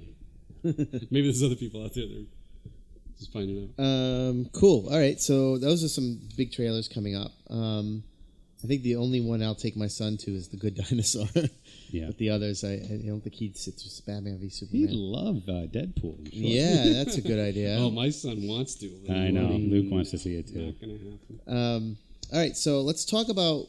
[1.10, 2.70] Maybe there's other people out there that are
[3.18, 3.82] Just finding out.
[3.82, 4.88] Um, cool.
[4.92, 5.18] All right.
[5.18, 7.32] So those are some big trailers coming up.
[7.48, 8.02] Um,
[8.62, 11.26] I think the only one I'll take my son to is the Good Dinosaur.
[11.90, 12.06] Yeah.
[12.08, 14.80] But the others, I, I don't think he'd sit through Batman v Superman.
[14.88, 15.12] He'd Superman.
[15.12, 16.18] love uh, Deadpool.
[16.18, 16.32] I'm sure.
[16.32, 17.76] Yeah, that's a good idea.
[17.78, 18.90] Oh, my son wants to.
[19.06, 19.48] but I know.
[19.48, 20.66] Luke wants to see it too.
[20.66, 21.40] Not gonna happen.
[21.46, 21.96] Um,
[22.32, 23.66] all right, so let's talk about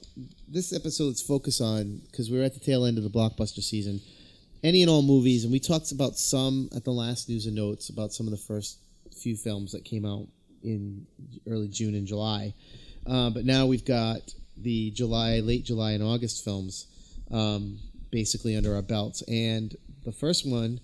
[0.48, 1.06] this episode.
[1.06, 4.02] Let's focus on because we're at the tail end of the blockbuster season.
[4.64, 7.90] Any and all movies, and we talked about some at the last news and notes
[7.90, 8.78] about some of the first
[9.12, 10.28] few films that came out
[10.64, 11.08] in
[11.48, 12.54] early June and July.
[13.08, 14.20] Uh, but now we've got
[14.64, 16.88] the July, late July, and August films
[17.32, 17.80] um,
[18.12, 19.22] basically under our belts.
[19.24, 20.80] And the first one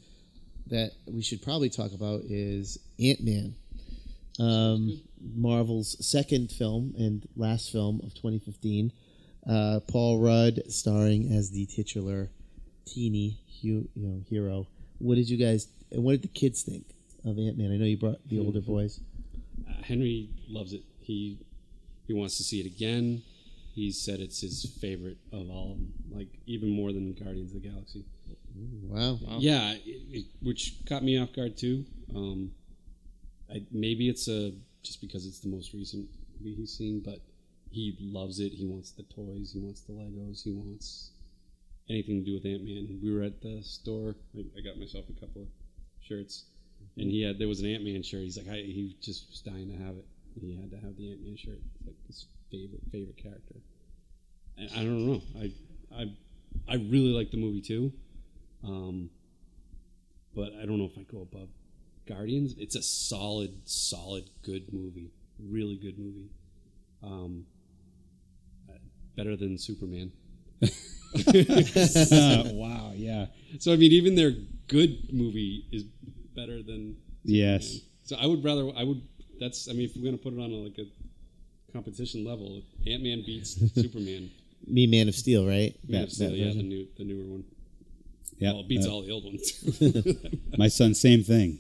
[0.68, 3.56] that we should probably talk about is Ant Man.
[4.40, 5.02] Um,
[5.36, 8.92] Marvel's second film and last film of 2015.
[9.50, 12.30] Uh, Paul Rudd starring as the titular
[12.86, 14.68] teeny you know, hero.
[15.00, 15.68] What did you guys?
[15.92, 16.86] And what did the kids think
[17.26, 17.72] of Ant Man?
[17.72, 19.00] I know you brought the older boys.
[19.68, 20.84] Uh, Henry loves it.
[21.02, 21.38] He
[22.08, 23.22] he wants to see it again.
[23.78, 25.78] He said it's his favorite of all
[26.10, 28.06] like even more than Guardians of the Galaxy.
[28.56, 29.20] Wow.
[29.22, 29.38] Wow.
[29.38, 31.86] Yeah, it, it, which caught me off guard too.
[32.16, 32.54] Um,
[33.54, 37.20] I, maybe it's a just because it's the most recent movie he's seen, but
[37.70, 38.52] he loves it.
[38.52, 39.52] He wants the toys.
[39.54, 40.42] He wants the Legos.
[40.42, 41.12] He wants
[41.88, 43.00] anything to do with Ant Man.
[43.04, 44.16] We were at the store.
[44.36, 45.48] I, I got myself a couple of
[46.02, 46.46] shirts,
[46.98, 48.22] and he had there was an Ant Man shirt.
[48.24, 50.06] He's like, I, he just was dying to have it.
[50.42, 51.60] He had to have the Ant Man shirt.
[51.76, 53.56] It's like his favorite favorite character.
[54.58, 55.22] And I don't know.
[55.40, 55.52] I
[55.96, 56.12] I
[56.68, 57.92] I really like the movie too.
[58.64, 59.10] Um,
[60.36, 61.50] but I don't know if I go above
[62.08, 62.56] Guardians.
[62.58, 65.12] It's a solid, solid, good movie.
[65.40, 66.30] Really good movie.
[67.04, 67.46] Um,
[68.70, 68.78] uh,
[69.16, 70.12] better than Superman.
[71.16, 72.92] Uh, wow.
[72.96, 73.28] Yeah.
[73.60, 74.34] So I mean, even their
[74.68, 75.84] good movie is
[76.36, 76.98] better than.
[77.24, 77.80] Yes.
[78.04, 78.70] So I would rather.
[78.76, 79.02] I would.
[79.40, 79.70] That's.
[79.70, 83.24] I mean, if we're gonna put it on a, like a competition level, Ant Man
[83.26, 84.32] beats Superman.
[84.66, 85.76] Me, Man of Steel, right?
[85.88, 87.44] Man That- of Steel, yeah, the new, the newer one.
[88.40, 88.52] Yeah.
[88.54, 89.64] Well, it beats Uh, all the old ones.
[90.58, 91.60] My son, same thing.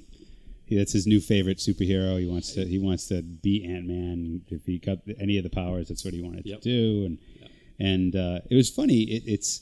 [0.66, 2.20] He, that's his new favorite superhero.
[2.20, 2.66] He wants to.
[2.66, 4.42] He wants to be Ant Man.
[4.50, 6.62] If he got any of the powers, that's what he wanted Yep.
[6.62, 7.06] to do.
[7.06, 7.52] And Yep.
[7.80, 9.02] and uh, it was funny.
[9.04, 9.62] It, it's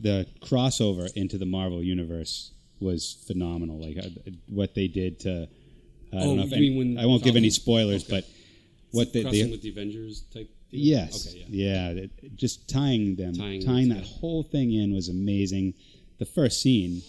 [0.00, 3.78] the crossover into the Marvel universe was phenomenal.
[3.80, 4.08] Like uh,
[4.48, 5.48] what they did to.
[6.16, 8.10] I Oh, don't know if any- mean when I won't give any spoilers, okay.
[8.16, 8.24] but
[8.92, 10.48] what they, crossing they with the Avengers type.
[10.70, 10.80] Deal?
[10.80, 11.28] Yes.
[11.28, 11.44] Okay.
[11.48, 11.90] Yeah.
[11.90, 11.92] Yeah.
[11.94, 15.74] that- just tying them, Tying tying, that whole thing in was amazing.
[16.18, 17.02] The first scene,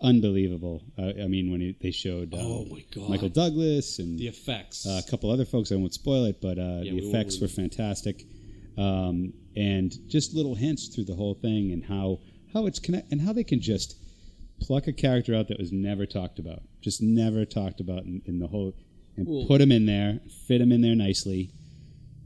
[0.00, 0.82] unbelievable.
[0.98, 3.08] Uh, I mean, when it, they showed uh, Oh my God.
[3.10, 4.86] Michael Douglas and The effects.
[4.86, 7.40] uh, a couple other folks, I won't spoil it, but uh, Yeah, the won't effects
[7.40, 8.24] were fantastic,
[8.76, 12.20] um, and just little hints through the whole thing and how
[12.54, 13.96] how it's connect and how they can just
[14.62, 18.38] pluck a character out that was never talked about, just never talked about in, in
[18.38, 18.74] the whole,
[19.16, 21.50] and Well- put him in there, fit him in there nicely,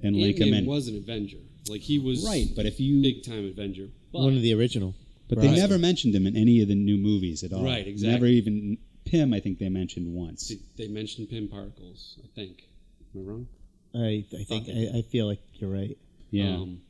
[0.02, 0.66] and link him in.
[0.66, 1.38] was an Avenger.
[1.68, 3.88] Like he was Right, but if you big time Avenger.
[4.12, 4.94] But One of the original.
[5.28, 5.48] But Right.
[5.50, 7.64] they never mentioned him in any of the new movies at all.
[7.64, 8.12] Right, exactly.
[8.12, 9.32] Never even Pym.
[9.34, 10.48] I think they mentioned once.
[10.48, 12.18] they, they mentioned Pym particles.
[12.22, 12.68] I think.
[13.14, 13.48] Am I wrong?
[13.94, 15.96] I, I think I, I feel like you're right.
[16.30, 16.82] Yeah, Um,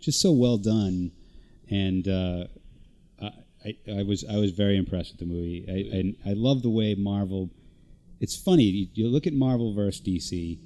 [0.00, 1.10] just so well done,
[1.70, 2.46] and uh,
[3.64, 5.64] I, I, was I was very impressed with the movie.
[5.68, 7.50] I, I, I love the way Marvel.
[8.20, 10.58] It's funny you, you look at Marvel versus DC,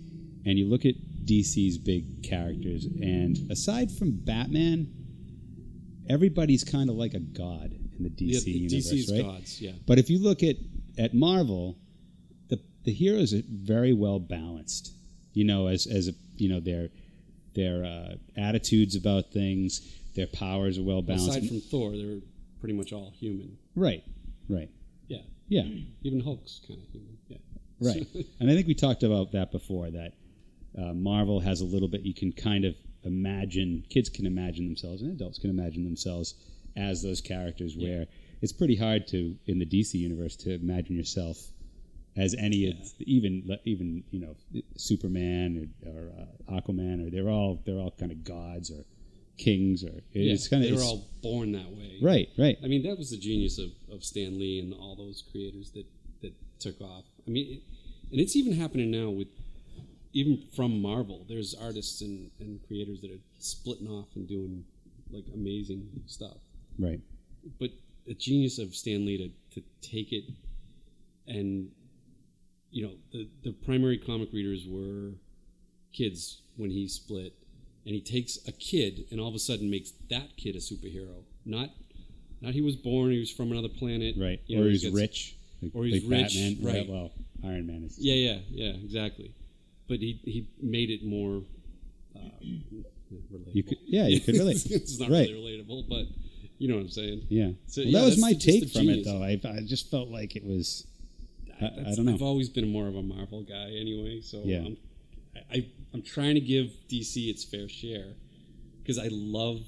[0.44, 4.88] and you look at DC's big characters, and aside from Batman,
[6.08, 9.22] everybody's kind of like a god in the DC the universe, DC's right?
[9.22, 9.60] gods.
[9.60, 9.72] Yeah.
[9.86, 10.56] But if you look at
[10.98, 11.76] at Marvel,
[12.48, 14.92] the the heroes are very well balanced.
[15.34, 16.88] You know, as as a, you know their
[17.54, 19.80] their uh, attitudes about things,
[20.14, 21.30] their powers are well balanced.
[21.30, 22.20] Aside from Thor, they're
[22.60, 23.56] pretty much all human.
[23.74, 24.02] right,
[24.48, 24.70] right,
[25.08, 25.18] Yeah.
[25.48, 25.62] yeah,
[26.02, 27.16] Even Hulk's kind of human.
[27.28, 27.38] Yeah.
[27.80, 28.06] right.
[28.40, 29.90] and I think we talked about that before.
[29.90, 30.12] That
[30.76, 32.02] uh, Marvel has a little bit.
[32.02, 33.84] You can kind of imagine.
[33.88, 36.34] Kids can imagine themselves, and adults can imagine themselves
[36.76, 37.76] as those characters.
[37.76, 38.06] Where
[38.42, 41.38] it's pretty hard to in the DC universe to imagine yourself
[42.16, 44.34] as any of even even you know
[44.76, 48.84] Superman or, or uh, Aquaman or they're all they're all kind of gods or
[49.38, 51.98] kings or Yeah, it's kind of they were all born that way.
[52.02, 55.22] right right I mean, that was the genius of, of Stan Lee and all those
[55.30, 55.86] creators that,
[56.22, 57.04] that took off.
[57.26, 57.62] I mean, it,
[58.10, 59.28] and it's even happening now with
[60.12, 61.24] even from Marvel.
[61.28, 64.64] There's artists and, and creators that are splitting off and doing
[65.10, 66.38] like amazing stuff.
[66.78, 67.00] right
[67.58, 67.70] But
[68.06, 70.24] the genius of Stan Lee to, to take it
[71.26, 71.70] and
[72.70, 75.12] you know the the primary comic readers were
[75.92, 77.34] kids when he split
[77.88, 81.22] and he takes a kid and all of a sudden makes that kid a superhero
[81.46, 81.70] not
[82.42, 84.82] not he was born he was from another planet right you or know, he he's
[84.82, 86.88] gets- rich like- or he's like rich, Batman right.
[86.88, 87.10] well
[87.44, 87.96] Iron Man is.
[87.98, 89.32] Yeah, yeah, yeah, exactly.
[89.88, 91.42] But he he made it more
[92.16, 93.54] uh, relatable.
[93.54, 94.66] You could, yeah, you could relate.
[94.70, 95.28] it's not right.
[95.28, 96.06] really relatable, but
[96.58, 97.26] you know what I'm saying.
[97.28, 97.50] Yeah.
[97.66, 99.22] So, well, yeah, that was my take from it, though.
[99.22, 100.86] I, I just felt like it was.
[101.60, 102.14] I, I, don't know.
[102.14, 104.58] I've always been more of a Marvel guy anyway, so Yeah.
[104.58, 104.76] I'm,
[105.52, 108.14] I, I'm trying to give DC its fair share
[108.82, 109.60] because I love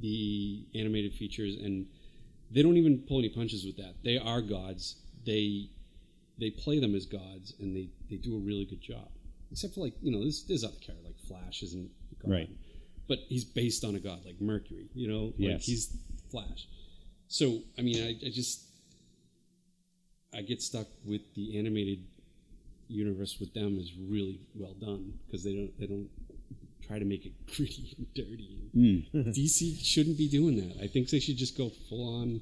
[0.00, 1.86] the animated features, and
[2.50, 3.94] they don't even pull any punches with that.
[4.04, 4.96] They are gods.
[5.24, 5.70] They
[6.38, 9.08] they play them as gods, and they, they do a really good job.
[9.52, 12.50] Except for like you know, there's there's other characters like Flash isn't a god, Right.
[13.06, 14.88] But he's based on a god like Mercury.
[14.94, 15.66] You know, like Yes.
[15.66, 15.96] he's
[16.30, 16.66] Flash.
[17.28, 18.64] So I mean, I, I just
[20.34, 22.04] I get stuck with the animated
[22.88, 26.08] universe with them is really well done because they don't they don't
[26.86, 28.60] try to make it gritty and dirty.
[29.12, 29.18] Hmm.
[29.30, 30.82] DC shouldn't be doing that.
[30.82, 32.40] I think they should just go full on.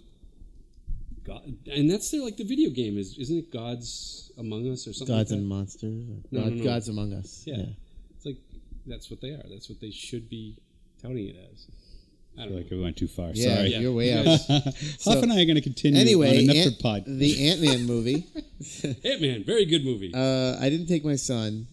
[1.25, 4.93] God, and that's their like the video game is isn't it Gods Among Us or
[4.93, 5.15] something?
[5.17, 5.49] Gods like and?
[5.49, 6.09] Monsters.
[6.09, 6.65] or No, God- no, no.
[6.65, 7.43] Gods Among Us.
[7.47, 7.57] Yeah.
[7.59, 7.65] Yeah.
[8.17, 8.39] It's like
[8.87, 9.45] that's what they are.
[9.49, 10.57] That's what they should be
[11.01, 11.67] touting it as.
[12.39, 12.63] I I don't feel know.
[12.63, 13.31] like we went too far.
[13.35, 13.69] Yeah, Sorry.
[13.69, 13.81] Yeah.
[13.81, 14.25] you're way out.
[14.25, 17.05] guys- Huff and I are going to continue Anyway, Ant- pod.
[17.07, 18.25] the Ant Man movie.
[19.05, 20.13] Ant-Man, very good movie.
[20.15, 21.67] Uh, I didn't take my son,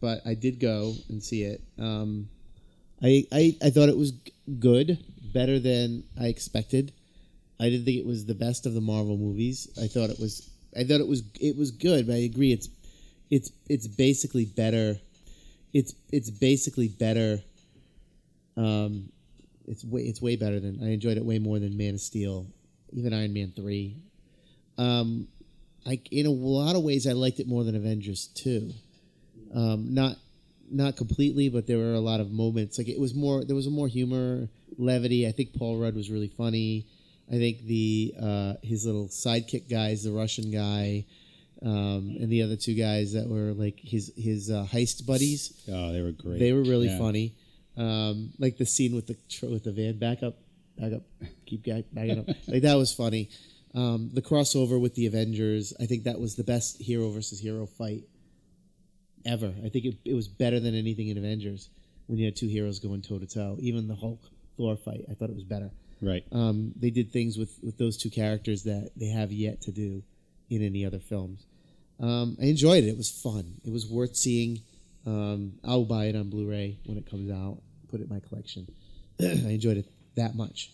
[0.00, 1.60] but I did go and see it.
[1.78, 2.28] Um,
[3.02, 4.12] I, I I thought it was
[4.58, 4.98] good,
[5.34, 6.92] better than I expected.
[7.60, 9.68] I didn't think it was the best of the Marvel movies.
[9.82, 10.48] I thought it was.
[10.76, 11.22] I thought it was.
[11.40, 12.52] It was good, but I agree.
[12.52, 12.68] It's
[13.30, 14.98] it's it's basically better.
[15.74, 17.42] It's it's basically better.
[18.56, 19.10] Um,
[19.66, 22.46] it's way it's way better than I enjoyed it way more than Man of Steel,
[22.92, 23.96] even Iron Man three.
[24.78, 25.28] Um,
[25.86, 28.72] I in a lot of ways I liked it more than Avengers two.
[29.54, 30.16] Um, not
[30.70, 32.78] not completely, but there were a lot of moments.
[32.78, 34.48] Like it was more there was more humor,
[34.78, 35.26] levity.
[35.26, 36.86] I think Paul Rudd was really funny.
[37.28, 41.06] I think the uh, his little sidekick guys, the Russian guy,
[41.62, 45.52] um, and the other two guys that were like his his uh, heist buddies.
[45.72, 46.38] oh, they were great.
[46.40, 46.98] They were really Yeah.
[46.98, 47.32] funny.
[47.76, 50.36] Um, like the scene with the tr- with the van back up,
[50.78, 51.02] back up,
[51.46, 52.36] keep ga- backing up.
[52.48, 53.28] Like that was funny.
[53.74, 57.66] Um, the crossover with the Avengers, I think that was the best hero versus hero
[57.66, 58.04] fight
[59.26, 59.52] ever.
[59.64, 61.68] I think it, it was better than anything in Avengers
[62.06, 63.56] when you had two heroes going toe to toe.
[63.60, 64.20] Even the Hulk
[64.56, 65.70] Thor fight, I thought it was better.
[66.00, 66.24] Right.
[66.32, 70.02] Um, they did things with, with those two characters that they have yet to do
[70.48, 71.44] in any other films.
[72.00, 72.88] Um, I enjoyed it.
[72.88, 73.60] It was fun.
[73.64, 74.60] It was worth seeing.
[75.06, 77.58] Um, I'll buy it on Blu-ray when it comes out.
[77.90, 78.66] Put it in my collection.
[79.20, 80.70] I enjoyed it that much.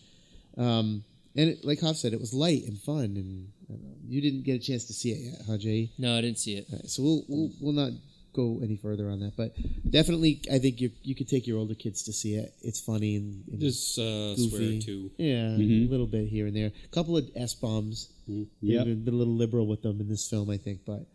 [0.57, 1.03] Um,
[1.35, 3.03] and it, like Hoff said, it was light and fun.
[3.17, 5.89] And I know, you didn't get a chance to see it yet, huh, Jay?
[5.97, 6.67] No, I didn't see it.
[6.71, 7.91] All right, so we'll, we'll we'll not
[8.33, 9.55] go any further on that, but
[9.89, 12.53] definitely, I think you you could take your older kids to see it.
[12.61, 14.49] It's funny and, and There's uh, goofy.
[14.49, 15.11] swear too.
[15.17, 15.87] Yeah, Mhm.
[15.87, 16.71] a little bit here and there.
[16.83, 18.09] A couple of s bombs.
[18.27, 18.47] Yep.
[18.61, 20.79] They've been, been a little liberal with them in this film, I think.
[20.85, 21.05] But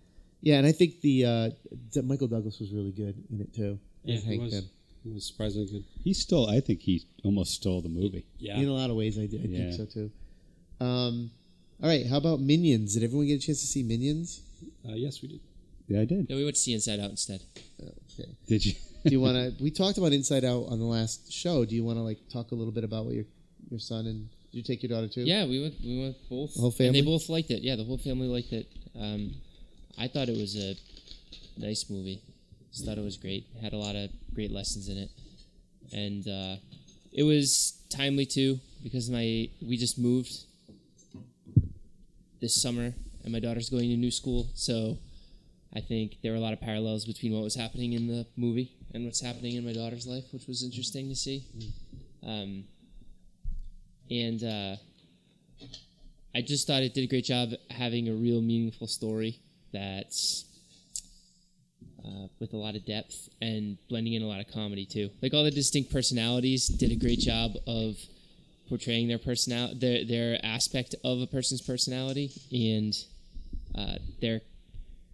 [0.43, 1.51] yeah, and I think the uh,
[2.03, 3.79] Michael Douglas was really good in it too.
[4.05, 4.55] Yeah, he Hank was.
[4.55, 4.65] Pym.
[5.05, 5.85] He was surprisingly good.
[6.05, 6.49] He stole.
[6.51, 8.27] I think he almost stole the movie.
[8.39, 8.59] Yeah.
[8.59, 9.59] In a lot of ways, I, did, I Yeah.
[9.71, 10.11] think so too.
[10.85, 11.31] Um,
[11.83, 12.95] all right, how about Minions?
[12.95, 14.41] Did everyone get a chance to see Minions?
[14.89, 15.41] Uh, yes, we did.
[15.87, 16.29] Yeah, I did.
[16.29, 17.41] No, we went to see Inside Out instead.
[17.81, 18.29] Okay.
[18.47, 18.73] Did you?
[19.05, 19.55] Do you want to?
[19.63, 21.65] we talked about Inside Out on the last show.
[21.65, 23.25] Do you want to like talk a little bit about what your
[23.71, 25.23] your son and did you take your daughter too?
[25.23, 25.75] Yeah, we went.
[25.85, 26.55] We went both.
[26.55, 27.01] The whole And family?
[27.01, 27.63] they both liked it.
[27.63, 28.67] Yeah, the whole family liked it.
[28.99, 29.35] Um,
[29.97, 30.75] I thought it was a
[31.59, 32.21] nice movie.
[32.79, 33.45] Just thought it was great.
[33.61, 35.11] Had a lot of great lessons in it,
[35.93, 36.61] and uh,
[37.13, 40.45] it was timely too because my we just moved
[42.41, 44.47] this summer, and my daughter's going to new school.
[44.55, 44.97] So
[45.75, 48.71] I think there were a lot of parallels between what was happening in the movie
[48.95, 51.43] and what's happening in my daughter's life, which was interesting to see.
[52.25, 52.63] Um,
[54.09, 54.77] and uh,
[56.33, 59.41] I just thought it did a great job having a real meaningful story
[59.73, 60.45] that's
[62.05, 65.11] uh, with a lot of depth and blending in a lot of comedy too.
[65.23, 67.97] Like all the distinct personalities did a great job of
[68.69, 72.95] portraying their personality, their their aspect of a person's personality, and
[73.75, 74.41] uh, their.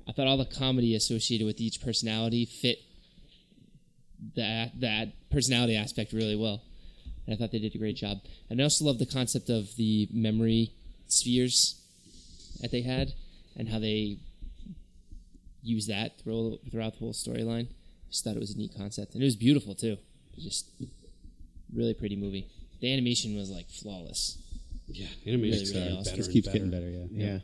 [0.07, 2.79] I thought all the comedy associated with each personality fit
[4.37, 6.62] that that personality aspect really well.
[7.27, 8.20] And I thought they did a great job.
[8.51, 10.73] And I also love the concept of the memory
[11.09, 11.81] spheres
[12.61, 13.12] that they had
[13.57, 14.18] and how they
[15.64, 17.68] use that throughout, throughout the whole storyline.
[18.11, 19.14] Just thought it was a neat concept.
[19.14, 19.96] And it was beautiful too.
[20.38, 20.68] Just
[21.74, 22.48] really pretty movie.
[22.81, 24.38] The animation was like flawless.
[24.87, 26.16] Yeah, animation Really, really got awesome.
[26.16, 26.59] Just keeps better.
[26.59, 26.88] getting better.
[26.90, 27.07] Yeah.
[27.11, 27.38] Yeah.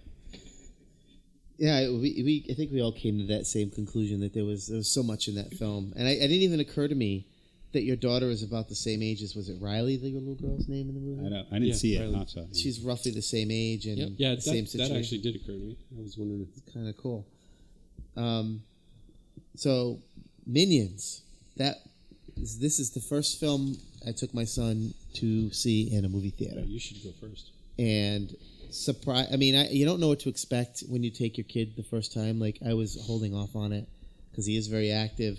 [1.58, 4.68] Yeah, we, we I think we all came to that same conclusion that there was
[4.68, 7.26] there was so much in that film, and I, it didn't even occur to me
[7.72, 10.68] that your daughter is about the same age as was it Riley, the little girl's
[10.68, 11.26] name in the movie?
[11.26, 11.46] I don't.
[11.50, 12.00] I didn't Yeah, see it.
[12.00, 12.14] Riley.
[12.16, 12.46] I'm sorry.
[12.54, 14.08] She's roughly the same age and Yep.
[14.16, 15.76] Yeah, the that, same that actually did occur to me.
[15.98, 16.48] I was wondering.
[16.66, 17.26] If, kind of cool.
[18.20, 18.62] Um,
[19.56, 19.98] so
[20.46, 21.22] Minions.
[21.56, 21.76] That
[22.40, 26.30] is, this is the first film I took my son to see in a movie
[26.30, 27.50] theater, You should go first.
[27.78, 28.34] and
[28.70, 29.28] surprise.
[29.32, 31.82] I mean, I, you don't know what to expect when you take your kid the
[31.82, 32.38] first time.
[32.40, 33.86] Like I was holding off on it
[34.30, 35.38] because he is very active,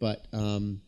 [0.00, 0.80] but um,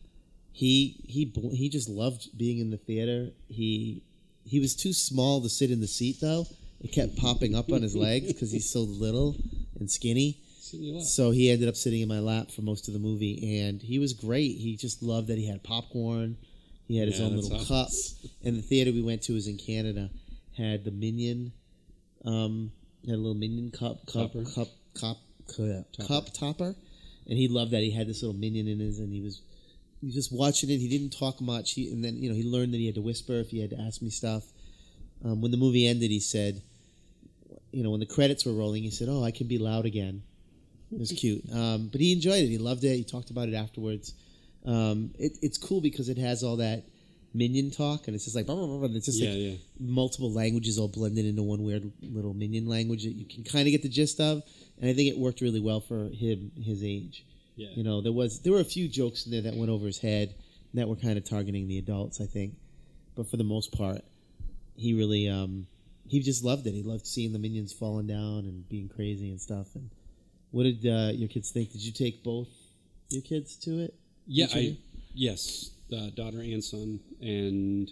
[0.51, 3.29] he he he just loved being in the theater.
[3.47, 4.01] He
[4.45, 6.45] he was too small to sit in the seat though.
[6.83, 9.35] It kept popping up on his legs because he's so little
[9.79, 10.37] and skinny.
[10.71, 11.05] Sit in your lap.
[11.05, 13.99] So he ended up sitting in my lap for most of the movie, and he
[13.99, 14.57] was great.
[14.57, 16.37] He just loved that he had popcorn.
[16.87, 17.67] He had his Yeah, own little awesome.
[17.67, 18.15] cups.
[18.43, 20.09] And the theater we went to was in Canada.
[20.57, 21.51] Had the Minion,
[22.25, 22.71] um,
[23.05, 24.43] had a little Minion cup, cup, Topper.
[24.45, 24.67] cup,
[24.99, 26.75] cup, cup, cup topper,
[27.27, 27.81] and he loved that.
[27.81, 29.41] He had this little Minion in his, and he was
[29.99, 30.77] he was just watching it.
[30.77, 31.73] He didn't talk much.
[31.73, 33.69] He and then you know he learned that he had to whisper if he had
[33.71, 34.43] to ask me stuff.
[35.23, 36.61] Um, when the movie ended, he said,
[37.71, 40.23] you know, when the credits were rolling, he said, "Oh, I can be loud again."
[40.91, 42.47] It was cute, um, but he enjoyed it.
[42.47, 42.95] He loved it.
[42.95, 44.13] He talked about it afterwards.
[44.65, 46.83] Um, it, it's cool because it has all that
[47.33, 48.97] minion talk, and it's just like blah, blah, blah, blah.
[48.97, 49.55] it's just Yeah, like yeah.
[49.79, 53.71] multiple languages all blended into one weird little minion language that you can kind of
[53.71, 54.43] get the gist of.
[54.79, 57.25] And I think it worked really well for him his age.
[57.55, 57.69] Yeah.
[57.73, 59.99] You know, there was there were a few jokes in there that went over his
[59.99, 60.35] head
[60.73, 62.55] that were kind of targeting the adults, I think.
[63.15, 64.01] But for the most part,
[64.75, 65.67] he really um,
[66.07, 66.73] he just loved it.
[66.73, 69.67] He loved seeing the minions falling down and being crazy and stuff.
[69.75, 69.89] And
[70.51, 71.71] what did uh, your kids think?
[71.71, 72.49] Did you take both
[73.09, 73.93] your kids to it?
[74.27, 74.77] Yeah, I
[75.13, 77.89] yes, uh, daughter and son, and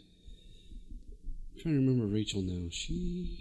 [1.54, 2.70] I'm trying to remember Rachel now.
[2.72, 3.40] She,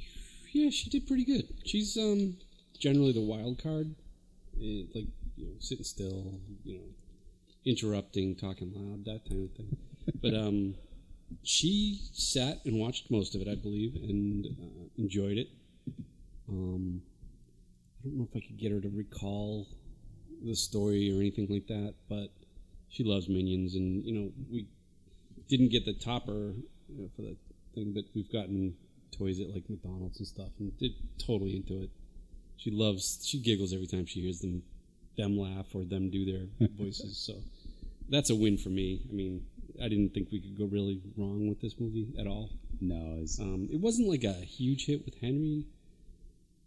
[0.53, 1.49] yeah, she did pretty good.
[1.65, 2.37] She's um
[2.79, 3.95] generally the wild card,
[4.61, 6.85] eh, like you know, sitting still, you know,
[7.65, 9.77] interrupting, talking loud, that kind of thing.
[10.23, 10.75] but um,
[11.43, 15.49] she sat and watched most of it, I believe, and uh, enjoyed it.
[16.49, 17.03] Um,
[18.09, 19.67] don't know if I could get her to recall
[20.45, 22.29] the story or anything like that, but
[22.89, 24.67] she loves Minions, and you know we
[25.49, 26.55] didn't get the topper
[26.89, 27.37] you know, for the
[27.75, 28.75] thing, but we've gotten
[29.17, 31.91] toys at like McDonald's and stuff, and did totally into it.
[32.57, 34.63] She loves, she giggles every time she hears them
[35.17, 37.19] them laugh or them do their voices.
[37.19, 37.35] So
[38.09, 39.03] that's a win for me.
[39.11, 39.45] I mean,
[39.83, 42.51] I didn't think we could go really wrong with this movie at all.
[42.81, 45.67] No, it's, Um, it wasn't like a huge hit with Henry,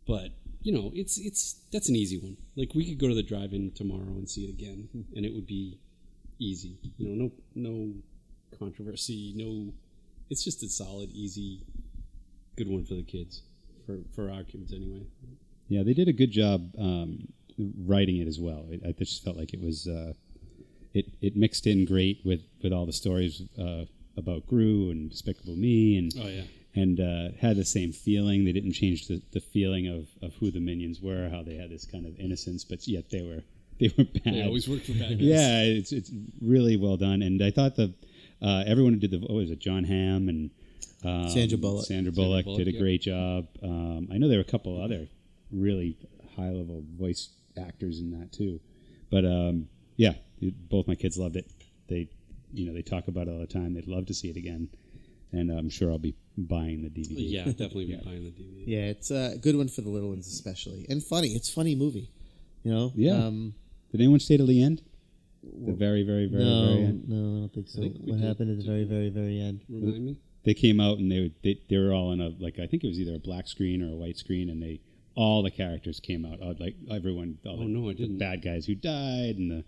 [0.05, 2.37] but you know, it's it's that's an easy one.
[2.55, 5.47] Like we could go to the drive-in tomorrow and see it again, and it would
[5.47, 5.79] be
[6.39, 6.77] easy.
[6.97, 7.93] You know, no no
[8.57, 9.73] controversy, no.
[10.29, 11.61] It's just a solid, easy,
[12.55, 13.41] good one for the kids,
[13.85, 15.05] for for our kids anyway.
[15.67, 17.27] yeah, they did a good job um,
[17.85, 18.65] writing it as well.
[18.69, 20.13] It, I just felt like it was uh,
[20.93, 25.55] it it mixed in great with with all the stories uh, about Gru and Despicable
[25.55, 26.43] Me and Oh yeah,
[26.75, 28.45] and uh, had the same feeling.
[28.45, 31.69] They didn't change the, the feeling of, of who the minions were, how they had
[31.69, 33.43] this kind of innocence, but yet they were
[33.79, 34.33] they were bad.
[34.33, 35.21] they always work for bad guys.
[35.21, 37.93] yeah, it's it's really well done, and I thought the
[38.41, 40.51] uh, everyone who did the what was it Jon Hamm and
[41.03, 41.85] um, Sandra Bullock.
[41.85, 42.79] Sandra Bullock, Bullock, did a yeah.
[42.79, 43.47] great job.
[43.63, 45.07] Um, I know there were a couple other
[45.51, 45.97] really
[46.35, 48.59] high level voice actors in that too,
[49.09, 51.49] but um, yeah, both my kids loved it.
[51.87, 52.07] They
[52.53, 53.73] you know they talk about it all the time.
[53.73, 54.69] They'd love to see it again,
[55.31, 57.15] and I'm sure I'll be buying the DVD.
[57.17, 58.63] yeah, definitely be buying the DVD.
[58.65, 61.29] Yeah, it's a good one for the little ones especially, and funny.
[61.29, 62.09] It's a funny movie.
[62.63, 62.91] You know.
[62.95, 63.13] Yeah.
[63.25, 63.53] Um,
[63.91, 64.81] Did anyone stay to the end?
[65.43, 67.09] The very, very, very, no, very end.
[67.09, 67.79] no, I don't think so.
[67.81, 68.27] think what did.
[68.27, 69.61] happened at the very, very, very end?
[69.67, 70.17] Remind me.
[70.43, 72.83] they came out and they, would- they they were all in a like I think
[72.83, 74.81] it was either a black screen or a white screen, and they
[75.15, 77.39] all the characters came out like everyone.
[77.45, 78.17] All Oh, the, no, I the didn't.
[78.19, 79.63] bad guys who died and the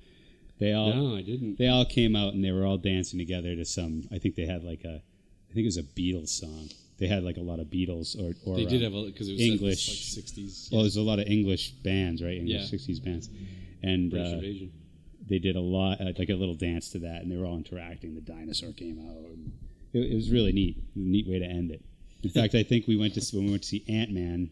[0.59, 1.57] they all No, I didn't.
[1.57, 4.03] they all came out and they were all dancing together to some.
[4.11, 5.01] I think they had like a
[5.53, 6.69] I think it was a Beatles song.
[6.97, 9.29] They had like a lot of Beatles or or They did uh, have a because
[9.29, 10.15] it was English.
[10.17, 10.71] in, like '60s.
[10.71, 12.37] well, there's a lot of English bands, right?
[12.37, 12.77] English Yeah.
[12.79, 13.29] '60s bands,
[13.83, 14.71] and British uh, invasion.
[15.29, 17.57] they did a lot, uh, like a little dance to that, and they were all
[17.57, 18.15] interacting.
[18.15, 19.17] The dinosaur came out.
[19.93, 21.83] It, it was really neat, neat way to end it.
[22.23, 24.49] In fact, I think we went to see, when we went to see Ant Man.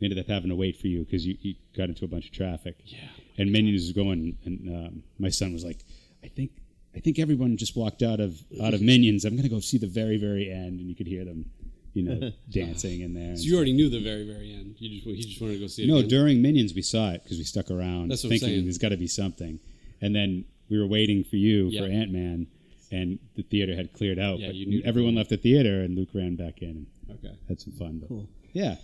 [0.00, 2.26] We ended up having to wait for you because you, you got into a bunch
[2.26, 2.74] of traffic.
[2.86, 2.98] Yeah.
[3.38, 5.84] And Minions was going, and um, my son was like,
[6.24, 6.50] "I think,
[6.94, 9.24] I think everyone just walked out of out of Minions.
[9.24, 11.46] I'm gonna go see the very, very end." And you could hear them,
[11.94, 13.36] you know, dancing in there.
[13.36, 14.76] So you already knew the very, very end.
[14.78, 15.88] You just he just wanted to go see it.
[15.88, 16.08] no, again.
[16.08, 18.64] during Minions we saw it because we stuck around That's what I'm thinking saying.
[18.64, 19.58] there's got to be something,
[20.00, 21.80] and then we were waiting for you Yeah.
[21.82, 22.46] for Ant Man,
[22.90, 24.38] and the theater had cleared out.
[24.38, 25.18] Yeah, but you knew everyone go.
[25.18, 27.34] left the theater, and Luke ran back in and Okay.
[27.48, 27.98] had some fun.
[28.00, 28.28] But Cool.
[28.52, 28.76] yeah,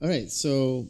[0.00, 0.86] All right, so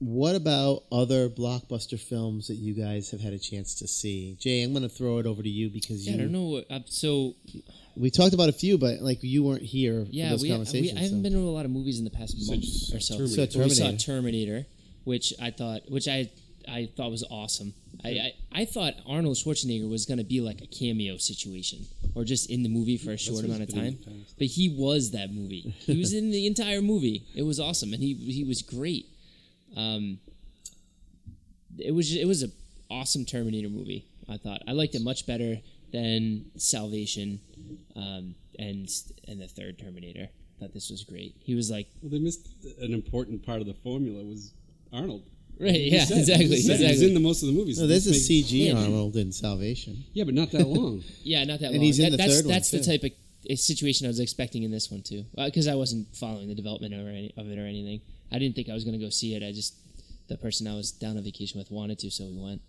[0.00, 4.36] what about other blockbuster films that you guys have had a chance to see?
[4.40, 6.42] Jay, I'm going to throw it over to you because Yeah, you I don't know.
[6.44, 7.34] What, uh, so
[7.96, 10.54] we talked about a few, but like you weren't here yeah, for those we, we
[10.54, 10.98] conversations.
[10.98, 13.00] I haven't so- been to a lot of movies in the past month just or
[13.00, 13.16] so.
[13.16, 13.50] Terminator.
[13.52, 13.98] So We saw Terminator.
[13.98, 14.66] Terminator,
[15.04, 16.30] which I thought, which I
[16.68, 17.72] I thought was awesome.
[18.04, 22.24] I, I, I thought Arnold Schwarzenegger was going to be like a cameo situation or
[22.24, 24.24] just in the movie for a short amount of he's been in time.
[24.36, 25.74] But he was that movie.
[25.78, 27.24] He was in the entire movie.
[27.34, 29.06] It was awesome, and he he was great.
[29.76, 30.18] Um,
[31.78, 32.48] it was it was a
[32.90, 34.04] awesome Terminator movie.
[34.28, 35.58] I thought I liked it much better
[35.92, 37.40] than Salvation,
[37.96, 38.88] um, and
[39.26, 40.28] and the third Terminator.
[40.28, 41.36] I thought this was great.
[41.40, 42.48] He was like Well, they missed
[42.80, 44.52] an important part of the formula was
[44.92, 45.22] Arnold.
[45.60, 46.88] right, He yeah, said- exactly, he exactly.
[46.88, 47.78] He's in the most of the movies.
[47.78, 48.72] No, there's a This makes- CG Yeah.
[48.74, 50.04] Arnold in Salvation.
[50.14, 51.04] Yeah, but not that long.
[51.22, 51.84] Yeah, not that And long.
[51.84, 52.84] he's in That- the that's third one, that's the too.
[52.84, 53.10] type of
[53.50, 56.94] uh, situation I was expecting in this one too, because I wasn't following the development
[56.94, 58.00] or any, of it or anything.
[58.32, 59.42] I didn't think I was going to go see it.
[59.42, 59.74] I just
[60.28, 62.60] the person I was down on vacation with wanted to, so we went,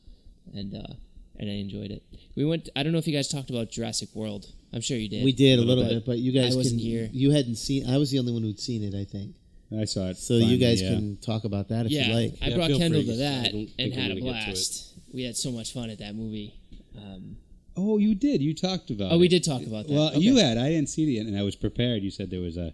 [0.53, 0.93] and uh,
[1.37, 2.03] and I enjoyed it.
[2.35, 2.69] We went.
[2.75, 4.45] I don't know if you guys talked about Jurassic World.
[4.73, 5.23] I'm sure you did.
[5.23, 7.09] We did a little But bit, but you guys I wasn't can, here.
[7.11, 7.89] You hadn't seen.
[7.89, 8.95] I was the only one who'd seen it.
[8.95, 9.35] I think.
[9.77, 10.17] I saw it.
[10.17, 10.89] So you guys yeah.
[10.89, 12.33] can talk about that if yeah, you like.
[12.41, 13.11] I Yeah, brought Kendall free.
[13.11, 14.21] to that and had a gonna get to it.
[14.23, 14.93] blast.
[15.13, 16.55] We had so much fun at that movie.
[16.97, 17.37] Um,
[17.77, 18.41] Oh, you did.
[18.41, 19.11] You talked about.
[19.11, 19.29] oh, we it.
[19.29, 19.93] did talk about that.
[19.93, 20.19] Well, Okay.
[20.19, 20.57] you had.
[20.57, 22.03] I didn't see it, and I was prepared.
[22.03, 22.73] You said there was a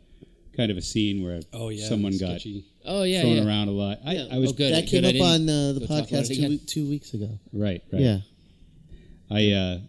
[0.58, 2.66] kind of a scene where Oh yeah, someone got sketchy.
[2.86, 3.46] Oh yeah, thrown yeah.
[3.46, 4.00] around a lot.
[4.06, 4.28] I, Yeah.
[4.32, 4.74] I was Oh, good.
[4.74, 6.60] that came I up on uh, the go talk about podcast two, again.
[6.66, 7.30] two weeks ago.
[7.54, 7.82] right.
[7.92, 8.02] Right.
[8.02, 8.18] Yeah.
[9.30, 9.80] I uh,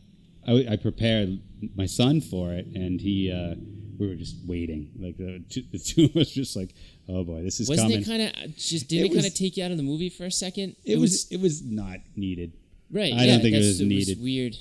[0.48, 1.40] I, I prepared
[1.76, 3.54] my son for it, and he uh,
[3.98, 4.90] we were just waiting.
[4.98, 6.74] Like the two, the two of us, just like,
[7.08, 8.02] oh boy, this is Wasn't coming.
[8.02, 8.88] it kind of just?
[8.88, 10.76] Did It it, kind of take you out of the movie for a second?
[10.84, 12.52] it was it was not needed.
[12.90, 13.12] right.
[13.12, 14.20] I yeah, don't think it was needed.
[14.22, 14.56] weird.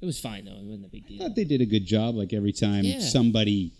[0.00, 0.52] It was fine though.
[0.52, 1.18] It wasn't a big I deal.
[1.18, 2.14] thought they did a good job.
[2.14, 3.00] Like every time Yeah.
[3.00, 3.72] somebody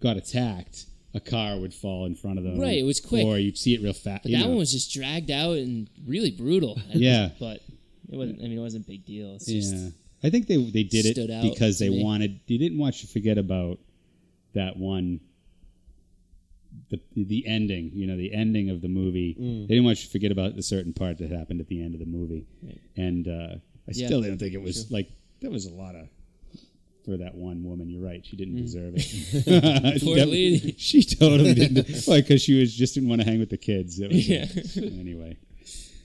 [0.00, 2.58] got attacked, a car would fall in front of them.
[2.58, 3.24] Right, it was quick.
[3.26, 4.22] Or you'd see it real fast.
[4.22, 6.80] But that one was just dragged out and really brutal.
[6.94, 7.30] Yeah.
[7.38, 7.60] but
[8.10, 8.40] it wasn't.
[8.40, 9.34] I mean, it wasn't a big deal.
[9.34, 9.92] It's Yeah, just
[10.24, 12.02] I think they they did stood it out because to they me.
[12.02, 12.40] wanted.
[12.48, 13.78] They didn't want you to forget about
[14.54, 15.20] that one.
[16.88, 19.36] The the ending, you know, the ending of the movie.
[19.38, 19.62] Mm.
[19.68, 21.92] They didn't want you to forget about the certain part that happened at the end
[21.94, 22.78] of the movie, Right.
[22.96, 23.56] and uh,
[23.88, 24.06] I Yeah.
[24.06, 25.10] still didn't think it was like
[25.42, 26.08] there was a lot of.
[27.04, 28.24] For that one woman, you're right.
[28.24, 29.00] She didn't deserve it.
[29.00, 30.02] Mm.
[30.04, 30.72] Poor That- lady.
[30.78, 32.06] She totally didn't.
[32.06, 33.98] Like, because she was just didn't want to hang with the kids.
[33.98, 34.46] That was Yeah.
[34.48, 34.76] it.
[35.00, 35.36] Anyway,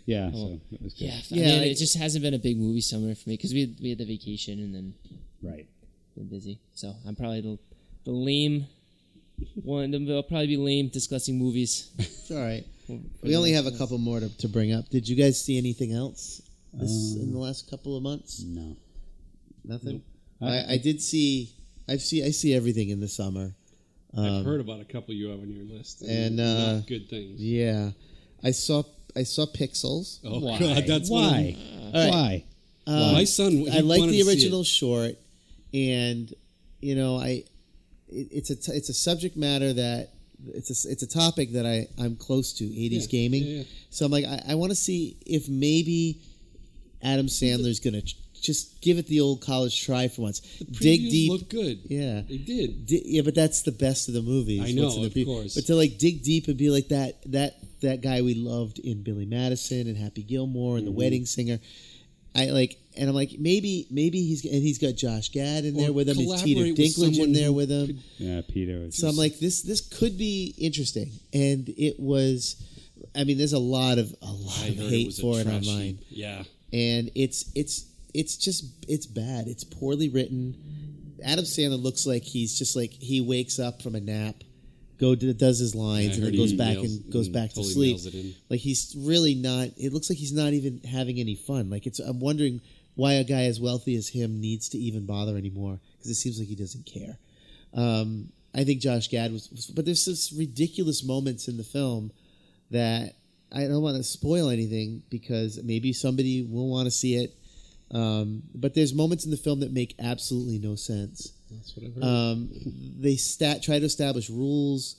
[0.07, 0.31] yeah.
[0.31, 1.05] So it was good.
[1.05, 1.19] yeah.
[1.29, 3.61] Yeah, I mean, it just hasn't been a big movie summer for me because we
[3.61, 4.93] had, we had the vacation and then
[5.43, 5.67] Right.
[6.15, 6.57] been busy.
[6.73, 7.59] So I'm probably the
[8.05, 8.65] the lame
[9.63, 9.93] one.
[10.09, 11.89] I'll probably be lame discussing movies.
[11.99, 12.65] It's all right.
[13.21, 14.89] We only have a couple more to, to bring up.
[14.89, 16.41] Did you guys see anything else
[16.73, 18.41] this in the last couple of months?
[18.43, 18.75] No.
[19.67, 20.01] Nothing.
[20.41, 21.51] I- I, I did see.
[21.89, 22.23] I've see.
[22.23, 23.53] I see everything in the summer.
[24.17, 27.39] I've heard about a couple you have on your list, and, uh, not good things.
[27.41, 27.91] Yeah,
[28.43, 28.83] I saw.
[29.15, 30.19] I saw Pixels.
[30.23, 30.59] Oh Why?
[30.59, 31.51] God, that's one why.
[31.57, 31.91] them.
[31.95, 32.11] All right.
[32.11, 32.45] Why?
[32.87, 35.15] Um, My son, I like the original short,
[35.73, 36.33] and
[36.81, 37.43] you know, I
[38.09, 40.09] it, it's a t- it's a subject matter that
[40.53, 43.43] it's a it's a topic that I I'm close to 80s Yeah, gaming.
[43.43, 43.63] yeah, yeah.
[43.89, 46.21] So I'm like I, I want to see if maybe
[47.01, 50.39] Adam Sandler's gonna ch- just give it the old college try for once.
[50.39, 51.31] Dig Previews deep.
[51.31, 51.79] Look good.
[51.85, 52.21] yeah.
[52.27, 52.85] They did.
[52.85, 54.61] Di- yeah, but that's the best of the movies.
[54.63, 55.55] I know, the of pre- course.
[55.55, 59.03] But to like dig deep and be like that that that guy we loved in
[59.03, 60.93] Billy Madison and Happy Gilmore and Mm-hmm.
[60.95, 61.59] The Wedding Singer.
[62.35, 65.89] I like, and I'm like, maybe, maybe he's and he's got Josh Gad in there
[65.89, 66.17] Or with him.
[66.17, 67.87] He's Peter collaborate with Dinklage in someone there with him.
[67.87, 68.79] could- Yeah, Peter.
[68.79, 72.63] Was So I'm like, this this could be interesting, and it was.
[73.15, 75.55] I mean, there's a lot of a lot I of hate it for it trash
[75.67, 76.05] online heap.
[76.09, 76.43] Yeah.
[76.73, 79.47] and it's it's it's just it's bad.
[79.47, 80.55] It's poorly written.
[81.23, 84.35] Adam Sandler looks like he's just like he wakes up from a nap,
[84.99, 87.73] go to, does his lines, and then goes back nails- and goes back totally to
[87.73, 87.91] sleep.
[87.93, 88.35] nails it in.
[88.49, 89.69] Like he's really not.
[89.77, 91.69] It looks like he's not even having any fun.
[91.69, 91.99] Like it's.
[91.99, 92.61] I'm wondering
[92.95, 96.39] why a guy as wealthy as him needs to even bother anymore because it seems
[96.39, 97.17] like he doesn't care.
[97.73, 102.11] Um, I think Josh Gad was, was, but there's this ridiculous moments in the film
[102.71, 103.13] that
[103.51, 107.36] I don't want to spoil anything because maybe somebody will want to see it.
[107.91, 111.33] Um, but there's moments in the film that make absolutely no sense.
[111.49, 112.03] That's what I've heard.
[112.03, 112.49] Um,
[112.99, 114.95] they stat try to establish rules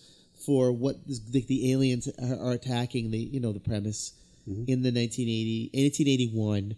[0.46, 3.10] for what the, the aliens are, are attacking.
[3.10, 4.12] The you know the premise
[4.46, 6.76] in the 1980 1881.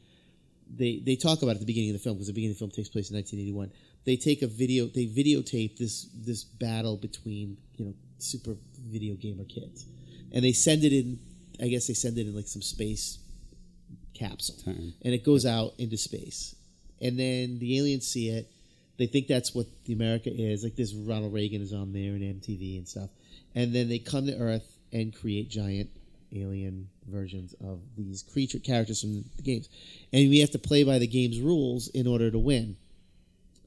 [0.77, 2.59] They they talk about it at the beginning of the film because the beginning of
[2.59, 3.71] the film takes place in 1981.
[4.05, 4.87] They take a video.
[4.87, 8.57] They videotape this this battle between you know super
[8.89, 9.87] video gamer kids,
[10.33, 11.21] and they send it in.
[11.63, 13.19] I guess they send it in like some space
[14.15, 14.95] capsule, Time.
[15.03, 16.55] and it goes out into space.
[17.01, 18.51] And then the aliens see it.
[18.99, 20.63] They think that's what the America is.
[20.63, 23.09] Like this, Ronald Reagan is on there and MTV and stuff.
[23.55, 25.89] And then they come to Earth and create giant
[26.35, 29.69] alien versions of these creature characters from the games,
[30.13, 32.77] and we have to play by the game's rules in order to win.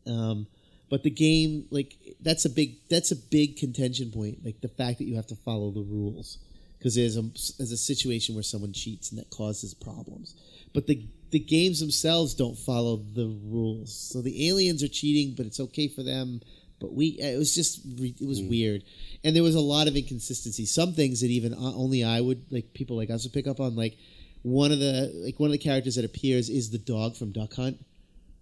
[0.07, 0.47] Um,
[0.89, 4.45] but the game, like that's a big that's a big contention point.
[4.45, 6.37] Like the fact that you have to follow the rules,
[6.83, 7.21] because there's a
[7.57, 10.35] there's a situation where someone cheats and that causes problems.
[10.73, 13.97] But the the games themselves don't follow the rules.
[13.97, 16.41] So the aliens are cheating, but it's okay for them.
[16.81, 18.49] But we it was just it was hmm.
[18.49, 18.83] weird,
[19.23, 20.65] and there was a lot of inconsistency.
[20.65, 23.77] Some things that even only I would like people like us would pick up on.
[23.77, 23.95] Like
[24.41, 27.53] one of the like one of the characters that appears is the dog from Duck
[27.53, 27.77] Hunt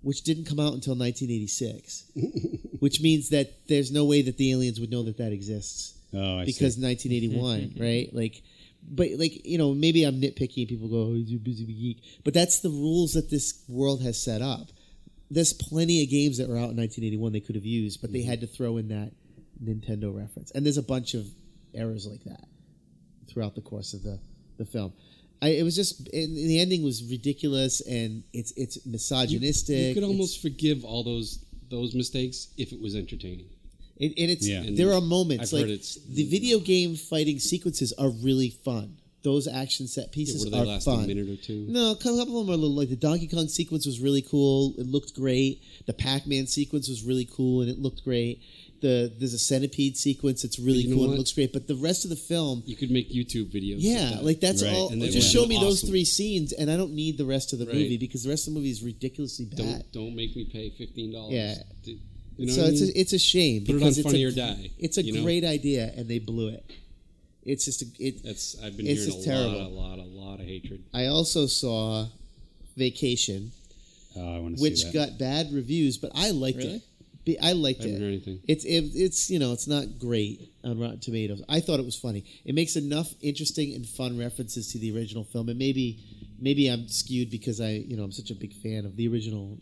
[0.04, 2.06] which didn't come out until 1986,
[2.80, 6.40] which means that there's no way that the aliens would know that that exists Oh,
[6.40, 6.82] I because see.
[6.82, 7.84] 1981, mm-hmm, mm-hmm.
[7.84, 8.10] right?
[8.14, 8.44] Like,
[8.90, 12.04] but like you know, maybe I'm nitpicky and people go, "Oh, you're a busy geek,"
[12.24, 14.68] but that's the rules that this world has set up.
[15.30, 18.20] There's plenty of games that were out in 1981 they could have used, but they
[18.20, 18.30] mm-hmm.
[18.30, 19.12] had to throw in that
[19.64, 21.26] Nintendo reference, and there's a bunch of
[21.74, 22.48] errors like that
[23.28, 24.20] throughout the course of the
[24.58, 24.94] the film.
[25.42, 29.76] I, it was just and the ending was ridiculous and it's it's misogynistic.
[29.76, 33.48] you could It's- almost forgive all those those mistakes if it was entertaining.
[34.02, 34.66] It, and it's Yeah.
[34.70, 38.98] there are moments I've like the video game fighting sequences are really fun.
[39.24, 41.04] Those action set Yeah, pieces they are fun.
[41.04, 41.68] a minute or two.
[41.70, 44.24] No, a couple of them are a little like the Donkey Kong sequence was really
[44.24, 44.74] cool.
[44.80, 45.62] It looked great.
[45.86, 48.42] The Pac Man sequence was really cool and it looked great.
[48.80, 50.44] The there's a centipede sequence.
[50.44, 51.04] It's really You cool.
[51.06, 51.14] and?
[51.14, 51.54] It looks great.
[51.54, 53.76] But the rest of the film, You could make YouTube videos.
[53.78, 54.26] yeah, that.
[54.26, 54.74] like that's Right.
[54.74, 54.90] all.
[54.90, 57.76] Just show me those three scenes, and I don't need the rest of the Right.
[57.76, 59.58] movie because the rest of the movie is ridiculously bad.
[59.60, 61.34] don't don't make me pay fifteen dollars.
[61.36, 61.62] Yeah.
[62.38, 62.92] You know so what I it's mean?
[62.96, 65.04] a, it's a shame Put it because on it's Funny a, or Die, It's a
[65.04, 65.24] you know?
[65.24, 66.64] great idea, and they blew it.
[67.44, 68.24] It's just a, it.
[68.24, 69.62] That's I've been It's hearing a just lot, terrible.
[69.68, 70.84] a lot, a lot of hatred.
[70.94, 72.08] I also saw
[72.78, 73.52] Vacation,
[74.16, 74.94] Oh, I want to see which that.
[74.94, 76.82] got bad reviews, but I liked Really?
[77.28, 77.38] it.
[77.42, 78.40] I liked I it.
[78.48, 81.42] It's it, it's you know it's not great on Rotten Tomatoes.
[81.48, 82.26] I thought it was funny.
[82.46, 86.00] It makes enough interesting and fun references to the original film, and maybe
[86.40, 89.58] maybe I'm skewed because I you know I'm such a big fan of the original.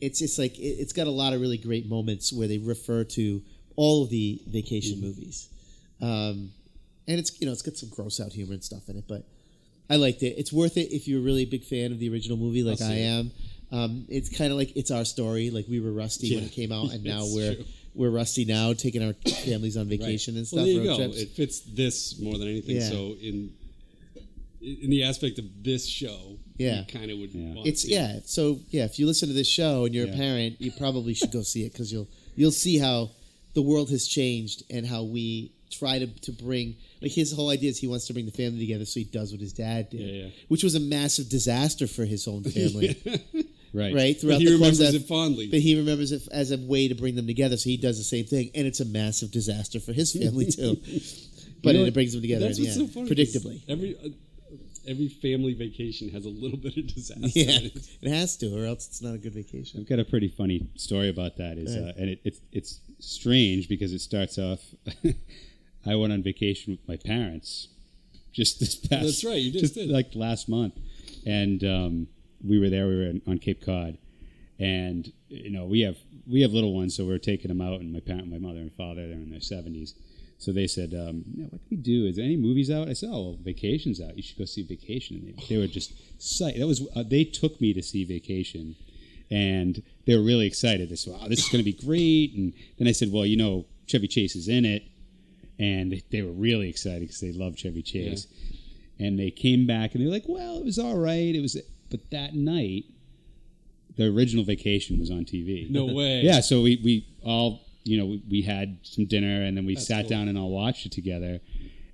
[0.00, 3.04] It's it's like it, it's got a lot of really great moments where they refer
[3.04, 3.42] to
[3.76, 5.06] all of the vacation Mm-hmm.
[5.06, 5.48] movies,
[6.00, 6.50] um,
[7.06, 9.24] and it's you know it's got some gross out humor and stuff in it, but
[9.90, 10.34] I liked it.
[10.38, 12.84] It's worth it if you're a really big fan of the original movie, like it.
[12.84, 13.30] am.
[13.70, 15.50] Um, it's kind of like it's our story.
[15.50, 17.64] Like we were rusty when it came out, and now we're true.
[17.94, 19.12] we're rusty now, taking our
[19.44, 20.96] families on vacation and stuff, Well, there you go.
[20.96, 21.16] trips.
[21.18, 22.76] It fits this more than anything.
[22.76, 22.88] Yeah.
[22.88, 23.52] So in
[24.60, 26.84] in the aspect of this show, Yeah.
[26.88, 27.32] kind of would.
[27.34, 27.54] Yeah.
[27.54, 27.88] Want it's to.
[27.88, 28.20] yeah.
[28.24, 30.14] So yeah, if you listen to this show and you're Yeah.
[30.14, 33.10] a parent, you probably should go see it because you'll you'll see how
[33.54, 37.70] the world has changed and how we try to to bring like his whole idea
[37.70, 40.00] is he wants to bring the family together, so he does what his dad did,
[40.00, 40.28] Yeah, yeah.
[40.48, 42.96] which was a massive disaster for his own family,
[43.72, 43.94] right.
[43.94, 44.20] right?
[44.20, 45.46] Throughout But he the remembers course it of, fondly.
[45.48, 48.04] but he remembers it as a way to bring them together, so he does the
[48.04, 50.78] same thing, and it's a massive disaster for his family too.
[51.60, 51.94] But know it what?
[51.94, 53.08] brings them together That's in the what's so end, funny.
[53.26, 53.60] 'cause predictably.
[53.68, 54.08] Every uh,
[54.88, 57.28] every family vacation has a little bit of disaster.
[57.38, 57.88] Yeah, it.
[58.02, 59.80] it has to, or else it's not a good vacation.
[59.80, 61.58] I've got a pretty funny story about that.
[61.58, 64.60] Is uh, and it, it's it's strange because it starts off.
[65.86, 67.68] I went on vacation with my parents
[68.32, 69.02] just this past.
[69.02, 69.88] That's right, you just did.
[69.90, 70.74] like last month,
[71.26, 72.08] and um,
[72.46, 72.86] we were there.
[72.86, 73.98] We were in, on Cape Cod,
[74.58, 77.80] and you know we have we have little ones, so we are taking them out.
[77.80, 79.94] And my parent, my mother and father, they're in their seventies.
[80.38, 82.06] So they said, um, yeah, "What can we do?
[82.06, 84.16] Is there any movies out?" I said, "Oh, well, Vacation's out.
[84.16, 86.58] You should go see Vacation." And they, they were just psyched.
[86.58, 88.76] That was uh, they took me to see Vacation,
[89.30, 90.90] and they were really excited.
[90.90, 93.36] They said, "Wow, this is going to be great!" And then I said, "Well, you
[93.36, 94.84] know, Chevy Chase is in it,"
[95.58, 98.28] and they, they were really excited because they love Chevy Chase.
[99.00, 101.34] And they came back and they were like, "Well, it was all right.
[101.34, 101.56] It was,"
[101.90, 102.84] but that night,
[103.96, 105.68] the original Vacation was on TV.
[105.68, 106.20] No way.
[106.22, 109.74] Yeah, so we, we all you know we, we had some dinner and then we
[109.74, 110.10] That's sat cool.
[110.10, 111.40] down and all watched it together.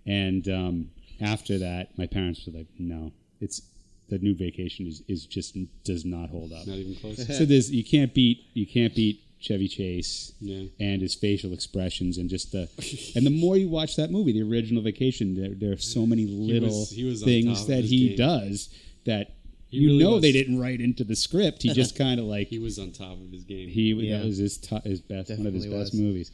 [0.07, 0.91] And um,
[1.21, 3.63] after that, my parents were like, "No, it's
[4.11, 7.27] the new Vacation is, is just does not hold up." Not even close.
[7.39, 10.65] so there's you can't beat you can't beat Chevy Chase Yeah.
[10.81, 12.69] and his facial expressions and just the
[13.17, 16.27] and the more you watch that movie, the original Vacation, there, there are so many
[16.27, 18.17] little was- he was things that he game.
[18.19, 18.69] does
[19.05, 19.34] that
[19.75, 20.23] He you really know was.
[20.23, 21.63] they didn't write into the script.
[21.63, 23.69] He just kind of like He was on top of his game.
[23.69, 24.19] he Yeah.
[24.19, 26.31] that was his to, his best one of his Definitely best movies.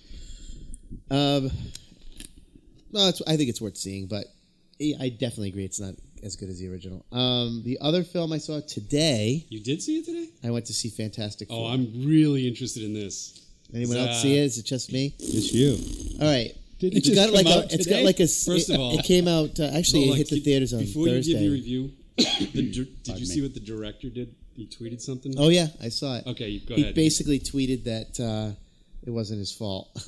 [1.11, 1.51] Um,
[2.93, 4.27] no, it's, I think it's worth seeing, but
[4.81, 7.05] I I definitely agree it's not as good as the original.
[7.13, 10.29] Um, the other film I saw today, you did see it today?
[10.45, 13.41] I went to see Fantastic Oh, I'm really interested in this.
[13.73, 14.41] Anyone Is, else see it?
[14.43, 15.15] Is it just me?
[15.19, 15.79] It's you.
[16.21, 16.53] All right.
[16.81, 17.59] Didn't it It's just got come like a.
[17.67, 18.25] out It's got like a.
[18.25, 19.61] s- First of all- it came out.
[19.61, 21.31] Uh, actually, Hold it hit the theaters on Before Thursday.
[21.33, 23.35] you give your review, the, dir- did Pardon you me.
[23.35, 24.35] see what the director did?
[24.55, 25.35] He tweeted something.
[25.39, 26.27] oh yeah, I saw it.
[26.27, 26.95] Okay, go he ahead.
[26.95, 28.55] basically tweeted that uh,
[29.07, 29.89] it wasn't his fault.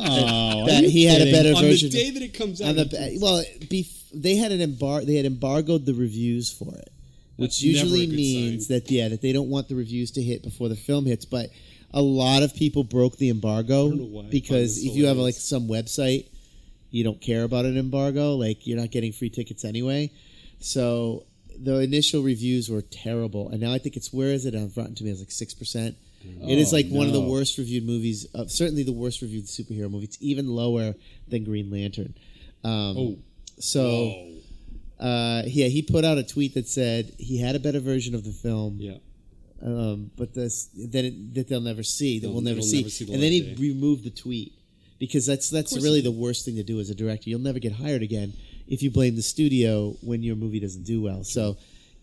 [0.00, 1.34] Oh, that are you he had a kidding?
[1.34, 1.90] better on version.
[1.90, 2.70] the day that it comes out.
[2.70, 6.74] on he- the well, bef- they had an embar- They had embargoed the reviews for
[6.74, 6.90] it,
[7.36, 8.76] which That's never usually good means sign.
[8.78, 11.24] that yeah, that they don't want the reviews to hit before the film hits.
[11.24, 11.50] But
[11.92, 14.96] a lot of people broke the embargo don't know why I find because this if
[14.96, 16.28] you have like some website
[16.90, 18.34] you don't care about an embargo.
[18.36, 20.10] Like you're not getting free tickets anyway.
[20.60, 21.24] So
[21.58, 24.94] the initial reviews were terrible, and now I think it's where is it on Rotten
[24.94, 25.20] Tomatoes?
[25.20, 25.96] Like six percent.
[26.42, 28.26] it is Oh, like one of the worst reviewed movies.
[28.34, 30.04] Of, certainly the worst reviewed superhero movie.
[30.04, 30.94] It's even lower
[31.28, 32.14] than Green Lantern.
[32.64, 33.18] Um, Oh,
[33.60, 34.26] so
[35.00, 38.24] uh, yeah, he put out a tweet that said he had a better version of
[38.24, 38.96] the film yeah.
[39.62, 42.78] um, but this that it, that they'll never see that They'll- we'll never see.
[42.78, 43.54] never see the and then he day.
[43.58, 44.52] removed the tweet
[44.98, 47.30] because that's that's really he the worst thing to do as a director.
[47.30, 48.32] You'll never get hired again
[48.68, 51.24] if you blame the studio when your movie doesn't do well.
[51.24, 51.56] So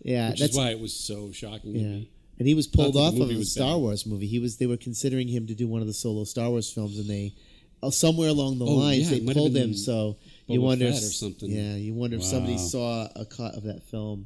[0.04, 1.88] yeah, Which that's is why it was so shocking to yeah.
[1.88, 2.10] me.
[2.38, 3.82] And he was pulled that the off of movie a was Star bad.
[3.82, 4.28] Wars movie.
[4.28, 7.00] He was they were considering him to do one of the solo Star Wars films,
[7.00, 7.34] and they
[7.82, 9.74] oh, somewhere along the Oh, lines yeah, they might have pulled been him.
[9.74, 11.50] So you Boba wonder, Fett if- or something.
[11.50, 12.60] Yeah, you wonder if somebody Wow.
[12.60, 14.26] saw a cut of that film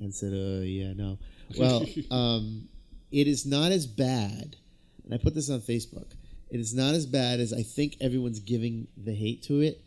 [0.00, 1.18] and said, "Uh, yeah, no."
[1.58, 2.68] Well, um,
[3.12, 4.56] it is not as bad,
[5.04, 6.08] and I put this on Facebook.
[6.50, 9.80] It is not as bad as I think everyone's giving the hate to it.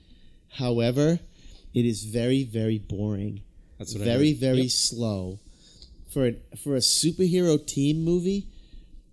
[0.49, 1.19] However,
[1.73, 3.41] it is very, very boring
[3.77, 4.39] That's what very I heard.
[4.39, 4.71] very Yep.
[4.71, 5.39] slow
[6.13, 8.47] for a, for a superhero team movie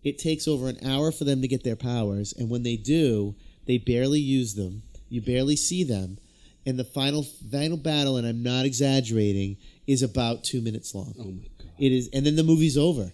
[0.02, 3.34] it takes over an hour for them to get their powers and when they do
[3.66, 6.16] they barely use them you barely see them
[6.64, 11.24] and the final final battle and i'm not exaggerating is about two minutes long Oh
[11.24, 11.70] my god.
[11.78, 13.12] it is, and then the movie's over.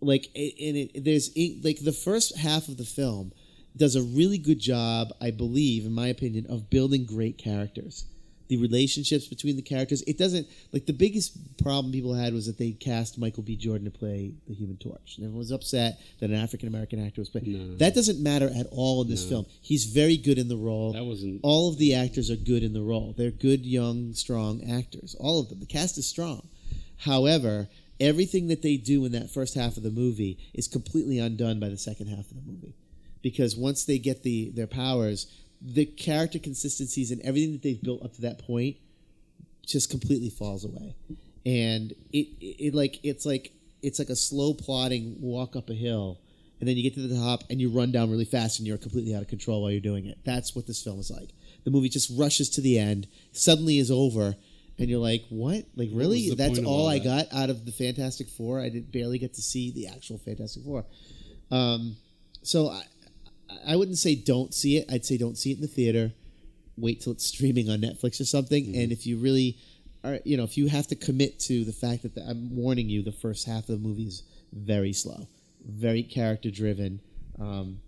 [0.00, 1.30] Like, and it, there's
[1.64, 3.32] like the first half of the film
[3.76, 8.04] does a really good job, I believe, in my opinion, of building great characters.
[8.48, 10.02] The relationships between the characters.
[10.06, 13.56] It doesn't like the biggest problem people had was that they cast Michael B.
[13.56, 17.20] Jordan to play the Human Torch, and everyone was upset that an African American actor
[17.20, 17.52] was playing.
[17.52, 17.76] No.
[17.76, 19.28] That doesn't matter at all in this No.
[19.28, 19.46] film.
[19.60, 21.40] He's very good in the role That wasn't.
[21.42, 23.14] all of the actors are good in the role.
[23.16, 25.14] They're good, young, strong actors.
[25.20, 25.60] All of them.
[25.60, 26.48] The cast is strong.
[27.02, 27.68] However,
[28.00, 31.68] everything that they do in that first half of the movie is completely undone by
[31.68, 32.74] the second half of the movie,
[33.22, 35.26] because once they get the their powers,
[35.60, 38.76] the character consistencies and everything that they've built up to that point
[39.66, 40.94] just completely falls away,
[41.44, 43.52] and it, it, it like it's like
[43.82, 46.18] it's like a slow plodding walk up a hill.
[46.60, 48.78] And then you get to the top and you run down really fast and you're
[48.78, 50.18] completely out of control while you're doing it.
[50.24, 51.28] That's what this film is like.
[51.62, 54.34] The movie just rushes to the end, suddenly is over,
[54.76, 55.66] and you're like, "What?
[55.76, 56.30] Like really?
[56.30, 57.30] the That's all all I that?
[57.30, 58.60] got out of the Fantastic Four?
[58.60, 60.84] I did barely get to see the actual Fantastic Four.
[61.52, 61.96] Um,
[62.42, 62.82] so I,
[63.66, 64.90] I wouldn't say don't see it.
[64.90, 66.12] I'd say don't see it in the theater.
[66.76, 68.64] Wait till it's streaming on Netflix or something.
[68.64, 68.80] Mm-hmm.
[68.80, 69.58] And if you really
[70.04, 72.88] are, you know, if you have to commit to the fact that the, I'm warning
[72.88, 74.22] you, the first half of the movie is
[74.52, 75.26] very slow,
[75.66, 77.00] very character driven.
[77.40, 77.80] Um,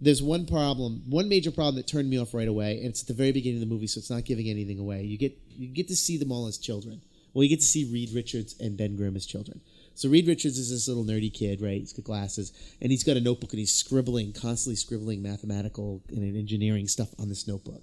[0.00, 3.08] there's one problem, one major problem that turned me off right away, and it's at
[3.08, 5.02] the very beginning of the movie, so it's not giving anything away.
[5.02, 7.00] You get you get to see them all as children.
[7.32, 9.60] Well, you get to see Reed Richards and Ben Grimm as children.
[9.96, 11.80] So Reed Richards is this little nerdy kid, right?
[11.80, 16.36] He's got glasses, and he's got a notebook, and he's scribbling, constantly scribbling mathematical and
[16.36, 17.82] engineering stuff on this notebook.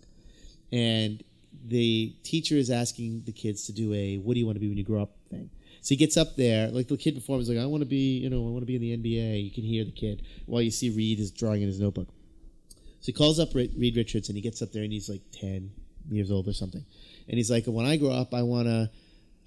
[0.72, 1.24] And
[1.66, 4.70] the teacher is asking the kids to do a "What do you want to be
[4.70, 5.50] when you grow up?" thing.
[5.82, 7.90] So he gets up there, like the kid before him is like, "I want to
[7.90, 10.22] be, you know, I want to be in the NBA." You can hear the kid
[10.46, 12.10] while you see Reed is drawing in his notebook.
[13.00, 15.72] So he calls up Reed Richards and he gets up there and he's like ten
[16.12, 16.86] years old or something,
[17.28, 18.92] and he's like, "When I grow up, I want to,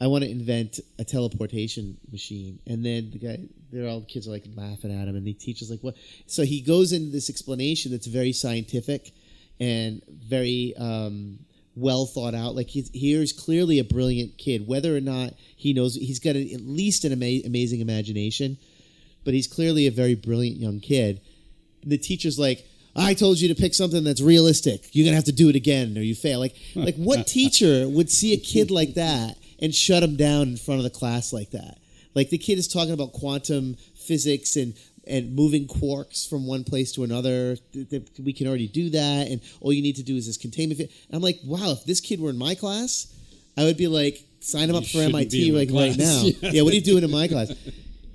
[0.00, 3.38] I want to invent a teleportation machine." And then the guy,
[3.72, 6.44] they're all the kids are like laughing at him, and the teacher's like, "What?" So
[6.44, 9.12] he goes into this explanation that's very scientific
[9.58, 11.38] and very um,
[11.74, 12.54] well thought out.
[12.54, 16.54] Like he's here's clearly a brilliant kid, whether or not he knows he's got a,
[16.54, 18.58] at least an ama- amazing imagination,
[19.24, 21.20] but he's clearly a very brilliant young kid.
[21.84, 22.66] The teacher's like,
[22.96, 24.88] "I told you to pick something that's realistic.
[24.92, 28.10] You're gonna have to do it again, or you fail." Like, like what teacher would
[28.10, 31.50] see a kid like that and shut him down in front of the class like
[31.50, 31.78] that?
[32.14, 34.74] Like the kid is talking about quantum physics and
[35.08, 37.56] and moving quarks from one place to another.
[37.72, 40.36] Th- th- We can already do that, and all you need to do is this
[40.36, 40.80] containment.
[40.80, 43.06] fi- I'm like, wow, if this kid were in my class,
[43.56, 46.22] I would be like, sign him up for MIT like right now.
[46.42, 46.50] Yeah.
[46.50, 47.52] yeah, what are you doing in my class?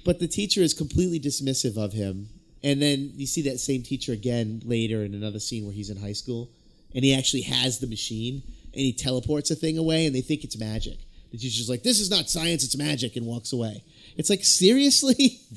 [0.03, 2.27] But the teacher is completely dismissive of him,
[2.61, 5.95] and then you see that same teacher again later in another scene where he's in
[5.97, 6.49] high school,
[6.93, 10.43] and he actually has the machine, and he teleports a thing away, and they think
[10.43, 10.97] it's magic.
[11.31, 13.83] The teacher's like, "This is not science; it's magic," and walks away.
[14.17, 15.39] It's like seriously.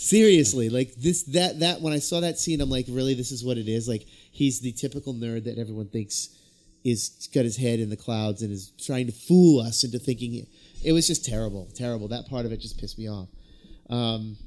[0.00, 3.44] seriously like this that that when i saw that scene i'm like really this is
[3.44, 3.86] what it is?
[3.86, 6.30] Like he's the typical nerd that everyone thinks
[6.84, 10.46] is got his head in the clouds and is trying to fool us into thinking
[10.82, 12.08] it, was just terrible terrible.
[12.08, 13.28] That part of it just pissed me off.
[13.90, 14.38] Um,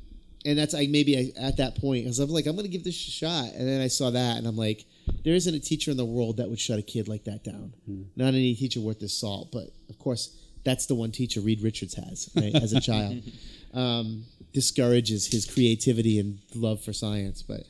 [0.45, 2.95] and that's I maybe I, at that point because I'm like I'm gonna give this
[2.95, 3.53] a shot.
[3.53, 4.85] And then I saw that and I'm like
[5.23, 7.73] there isn't a teacher in the world that would shut a kid like that down.
[8.15, 11.93] Not any teacher worth his salt but of course that's the one teacher Reed Richards
[11.95, 13.21] has right, as a child
[13.73, 17.63] um, discourages his creativity and love for science but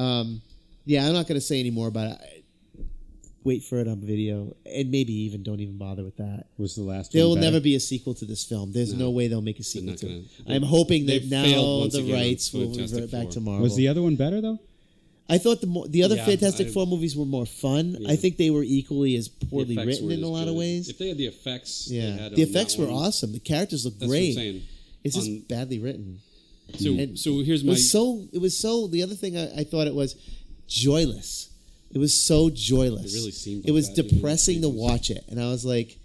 [0.00, 0.42] um,
[0.84, 2.44] yeah I'm not gonna say any more about it
[3.44, 6.46] wait for it on video, and maybe even don't even bother with that.
[6.58, 7.46] Was the last There one will better?
[7.52, 8.72] never be a sequel to this film.
[8.72, 9.10] There's no, No.
[9.12, 10.24] way they'll make a sequel to gonna- it.
[10.48, 13.30] I'm hoping that now the rights will revert back Four.
[13.32, 13.62] to Marvel.
[13.62, 14.58] Was the other one better though?
[15.28, 17.96] I thought the mo- the other Yeah, Fantastic I- Four movies were more fun.
[18.00, 18.10] Yeah.
[18.12, 20.54] I think they were equally as poorly effects written weren't in a as lot of
[20.54, 20.58] good.
[20.58, 20.88] ways.
[20.88, 23.32] If they had the effects, they Yeah, had the on that effects were one, awesome.
[23.32, 24.36] The characters look That's great.
[24.36, 24.62] what I'm saying.
[25.02, 26.20] It's just On- badly written.
[26.78, 27.72] So, And so here's It my.
[27.72, 28.28] was so.
[28.32, 28.86] It was so.
[28.88, 30.14] The other thing I, I thought it was
[30.68, 31.48] joyless.
[31.92, 33.14] It was so joyless.
[33.14, 35.64] It really seemed It like was that, the depressing to watch it, and I was
[35.64, 35.96] like,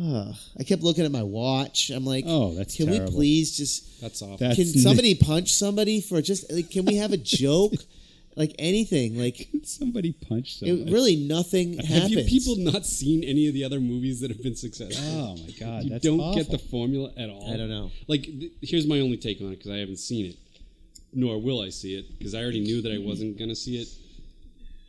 [0.00, 0.32] huh.
[0.58, 1.90] I kept looking at my watch.
[1.90, 3.06] I'm like, Oh, that's Can terrible.
[3.12, 4.00] we please just?
[4.00, 4.38] that's awful.
[4.38, 6.50] That- Can That's somebody punch somebody for just?
[6.50, 7.72] Like, can we have a joke?
[8.40, 9.16] like anything?
[9.18, 10.92] Like Somebody punched it, somebody.
[10.92, 14.56] really nothing have you people not seen any of the other movies that have been
[14.56, 15.04] successful?
[15.20, 16.42] Oh my god, you don't awful.
[16.42, 17.52] get the formula at all.
[17.52, 17.90] I don't know.
[18.08, 20.36] Like, th- here's my only take on it because I haven't seen it,
[21.12, 23.88] nor will I see it because I already knew that I wasn't gonna see it.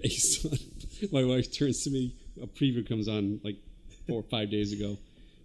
[0.02, 0.58] Based on
[1.12, 3.58] my wife turns to me, a preview comes on like
[4.08, 4.98] four or five days ago.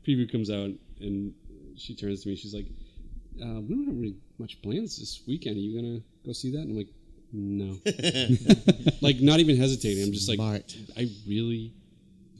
[0.07, 1.35] Preview comes out and
[1.77, 2.37] she turns to me.
[2.37, 2.67] She's like,
[3.43, 5.57] uh, "We don't have really much plans this weekend.
[5.57, 6.89] Are you gonna go see that?" And I'm like,
[7.33, 7.79] "No."
[9.01, 10.05] like, not even hesitating.
[10.05, 10.77] I'm just like, Smart.
[10.97, 11.73] I really,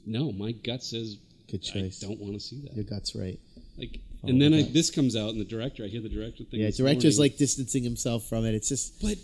[0.05, 0.31] no.
[0.31, 1.17] My gut says
[1.49, 2.03] Good choice.
[2.03, 2.75] I don't want to see that.
[2.75, 3.39] Your guts right.
[3.77, 6.43] Like, Oh, and then I, this comes out, and the director, I hear the director
[6.43, 6.59] thing.
[6.59, 8.55] Yeah, director's morning, like distancing himself from it.
[8.55, 9.17] It's just but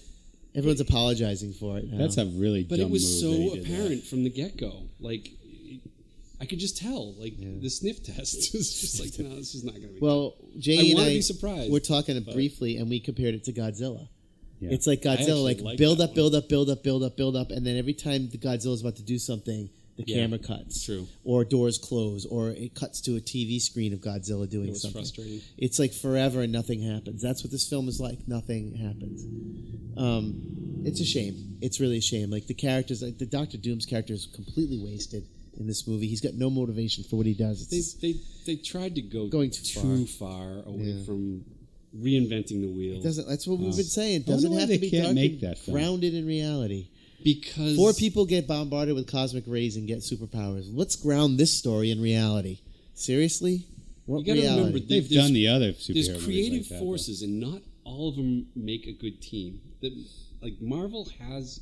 [0.56, 1.92] everyone's apologizing for it.
[1.92, 1.98] Now.
[1.98, 3.72] That's a really but dumb it was move so did that.
[3.72, 4.84] apparent from the get go.
[5.00, 5.32] Like,
[6.40, 7.14] I could just tell.
[7.14, 10.00] Like the sniff test is just like, no, this is not going to be.
[10.00, 13.54] Well, Jay I and I be surprised, we're talking briefly, and we compared it to
[13.54, 14.08] Godzilla.
[14.64, 14.72] Yeah.
[14.76, 17.52] It's like Godzilla, like, like build up, build up, build up, build up, build up,
[17.52, 21.08] and then every time the Godzilla's about to do something, the Yeah, camera cuts, true.
[21.24, 24.82] or doors close, or it cuts to a TV screen of Godzilla doing it was
[24.82, 25.02] something.
[25.02, 25.42] frustrating.
[25.58, 27.22] It's like forever and nothing happens.
[27.22, 28.28] That's what this film is like.
[28.28, 29.24] Nothing happens.
[29.98, 31.58] Um, it's a shame.
[31.62, 32.30] It's really a shame.
[32.32, 35.26] Like the characters, like the Doctor Doom's character is completely wasted
[35.60, 36.08] in this movie.
[36.08, 37.68] He's got no motivation for what he does.
[37.70, 41.04] They, It's, they they tried to go Going too far away Yeah.
[41.06, 41.46] from
[41.96, 43.28] reinventing the wheel it doesn't.
[43.28, 44.22] That's what we've been saying.
[44.22, 45.78] It I doesn't have they to be can't dark make and that film.
[45.78, 46.88] grounded in reality.
[47.24, 50.66] because Four people get bombarded with cosmic rays and get superpowers.
[50.74, 52.60] Let's ground this story in reality.
[52.96, 53.66] Seriously?
[54.06, 54.60] What You gotta reality?
[54.66, 56.82] remember, They've done the other superhero there's creative like that, though.
[56.82, 59.94] forces and not all of them make a good team that
[60.42, 61.60] like marvel has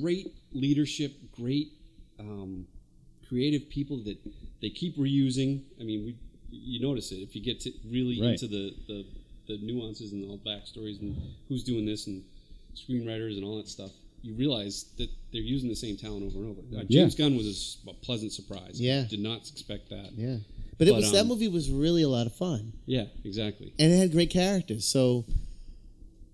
[0.00, 1.68] great leadership great
[2.18, 2.66] um,
[3.28, 4.16] creative people that
[4.62, 6.16] they keep reusing i mean we
[6.50, 8.30] you notice it if you get to really Right.
[8.30, 9.04] into the, the
[9.46, 11.16] the nuances and all the backstories and
[11.48, 12.22] who's doing this and
[12.74, 13.90] screenwriters and all that stuff
[14.22, 17.02] you realize that they're using the same talent over and over uh, Yeah.
[17.02, 19.04] james gunn was a s- a, pleasant surprise Yeah.
[19.08, 20.38] did not expect that Yeah.
[20.78, 22.72] But it But, was that um, movie was really a lot of fun.
[22.86, 24.84] yeah exactly And it had great characters.
[24.84, 25.24] So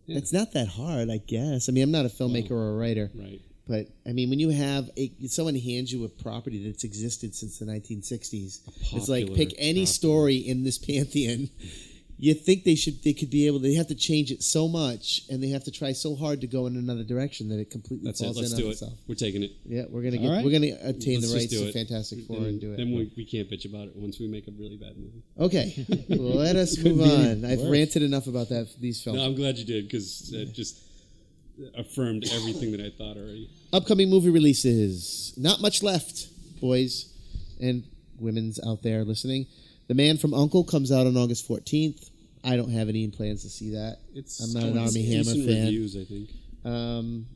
[0.06, 0.18] Yeah.
[0.18, 1.68] it's not that hard, I guess.
[1.68, 3.10] I mean, I'm not a filmmaker or a writer.
[3.14, 7.34] right But I mean, when you have a, someone hands you a property that's existed
[7.36, 8.60] since the 1960s,
[8.96, 9.86] it's like pick any property.
[9.86, 11.50] story in this pantheon.
[12.22, 13.58] You think they should, they could be able.
[13.58, 16.46] They have to change it so much, and they have to try so hard to
[16.46, 18.72] go in another direction that it completely that's it falls let's in do on it
[18.74, 18.92] itself.
[19.08, 20.44] we're taking it Yeah, we're gonna All get, right.
[20.44, 21.72] we're gonna attain Let's the rights to it.
[21.72, 22.76] Fantastic Four then, and do it.
[22.76, 25.22] Then we, we can't bitch about it once we make a really bad movie.
[25.36, 27.44] Okay, let us move on.
[27.44, 27.68] I've worse.
[27.70, 29.18] ranted enough about that these films.
[29.18, 30.78] No, I'm glad you did because it just
[31.76, 33.50] affirmed everything that I thought already.
[33.72, 35.34] upcoming movie releases.
[35.36, 36.28] Not much left,
[36.60, 37.08] boys
[37.60, 37.82] and
[38.20, 39.46] women's out there listening.
[39.88, 42.10] The Man from Uncle comes out on August 14th.
[42.44, 43.98] I don't have any plans to see that.
[44.14, 45.64] It's I'm not an Armie Hammer fan.
[45.66, 46.30] Reviews, I think.
[46.64, 47.26] Um,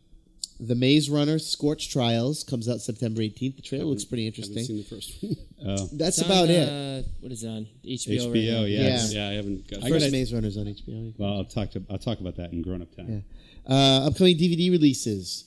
[0.59, 3.57] the Maze Runner Scorch Trials comes out September 18th.
[3.57, 4.57] The trailer looks pretty interesting.
[4.57, 5.21] Haven't interesting.
[5.21, 5.77] seen the first one.
[5.79, 6.69] Oh, That's It's about on, it.
[6.69, 8.09] Uh, what is it on HBO?
[8.09, 8.65] HBO, right now?
[8.67, 8.81] yeah.
[8.81, 9.07] Yeah.
[9.09, 9.79] yeah, I haven't got.
[9.85, 11.13] I First gotta- Maze Runner's on HBO.
[11.19, 13.25] Well, I'll talk to I'll talk about that in grown up time.
[13.67, 13.73] Yeah.
[13.75, 15.45] Uh, upcoming DVD releases.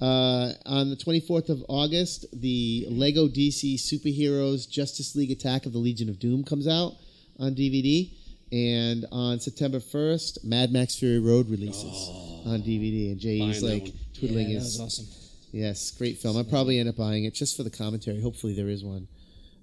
[0.00, 5.78] Uh, on the 24th of August, the Lego DC Superheroes Justice League Attack of the
[5.78, 6.94] Legion of Doom comes out
[7.38, 8.12] on DVD.
[8.52, 12.08] And on September 1st, Mad Max Fury Road releases
[12.44, 13.12] on DVD.
[13.12, 14.78] And Jay's Buying that like twiddling Yeah, that his.
[14.78, 15.06] was awesome.
[15.52, 16.36] Yes, great film.
[16.36, 18.20] I'll probably end up buying it just for the commentary.
[18.20, 19.08] Hopefully, there is one.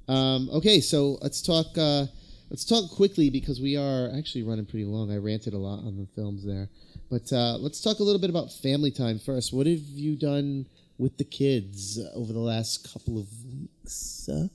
[0.08, 1.68] Um, okay, so let's talk.
[1.78, 2.06] Uh,
[2.50, 5.12] let's talk quickly because we are actually running pretty long.
[5.12, 6.68] I ranted a lot on the films there,
[7.12, 9.54] but uh, let's talk a little bit about family time first.
[9.54, 10.66] What have you done
[10.98, 14.28] with the kids over the last couple of weeks?
[14.30, 14.48] Uh,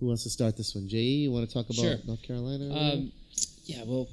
[0.00, 0.88] who wants to start this one?
[0.88, 1.96] Jay, you want to talk about Sure.
[2.06, 2.74] North Carolina?
[2.74, 3.12] Um,
[3.64, 4.08] yeah, well,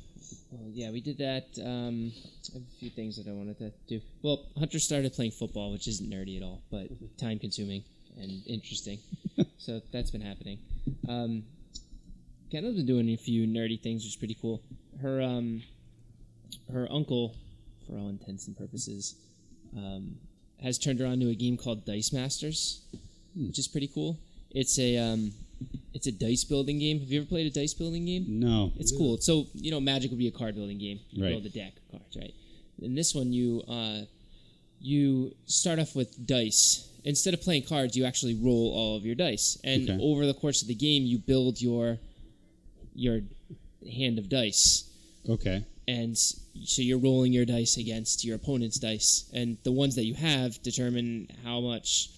[0.51, 1.45] well, yeah, we did that.
[1.63, 2.11] Um,
[2.49, 4.01] I have a few things that I wanted to do.
[4.21, 7.83] Well, Hunter started playing football, which isn't nerdy at all, but time consuming
[8.19, 8.99] and interesting.
[9.57, 10.59] so that's been happening.
[11.07, 11.43] Um,
[12.51, 14.61] Kendall's been doing a few nerdy things, which is pretty cool.
[15.01, 15.61] Her um,
[16.71, 17.35] her uncle,
[17.85, 19.15] for all intents and purposes,
[19.75, 20.15] um,
[20.63, 22.81] has turned her on to a game called Dice Masters.
[23.35, 24.17] which is pretty cool.
[24.51, 25.33] It's a um,
[25.93, 26.99] it's a dice building game.
[26.99, 28.25] Have you ever played a dice building game?
[28.27, 28.71] No.
[28.77, 29.17] It's cool.
[29.17, 30.99] So you know, Magic would be a card building game.
[31.11, 31.29] You Right.
[31.31, 32.33] build a deck of cards, right?
[32.81, 34.01] In this one, you uh,
[34.81, 36.87] you start off with dice.
[37.05, 40.01] Instead of playing cards, you actually roll all of your dice, and Okay.
[40.01, 41.99] over the course of the game, you build your
[42.93, 43.21] your
[43.91, 44.85] hand of dice
[45.29, 45.63] Okay.
[45.87, 50.13] and so you're rolling your dice against your opponent's dice, and the ones that you
[50.15, 52.09] have determine how much,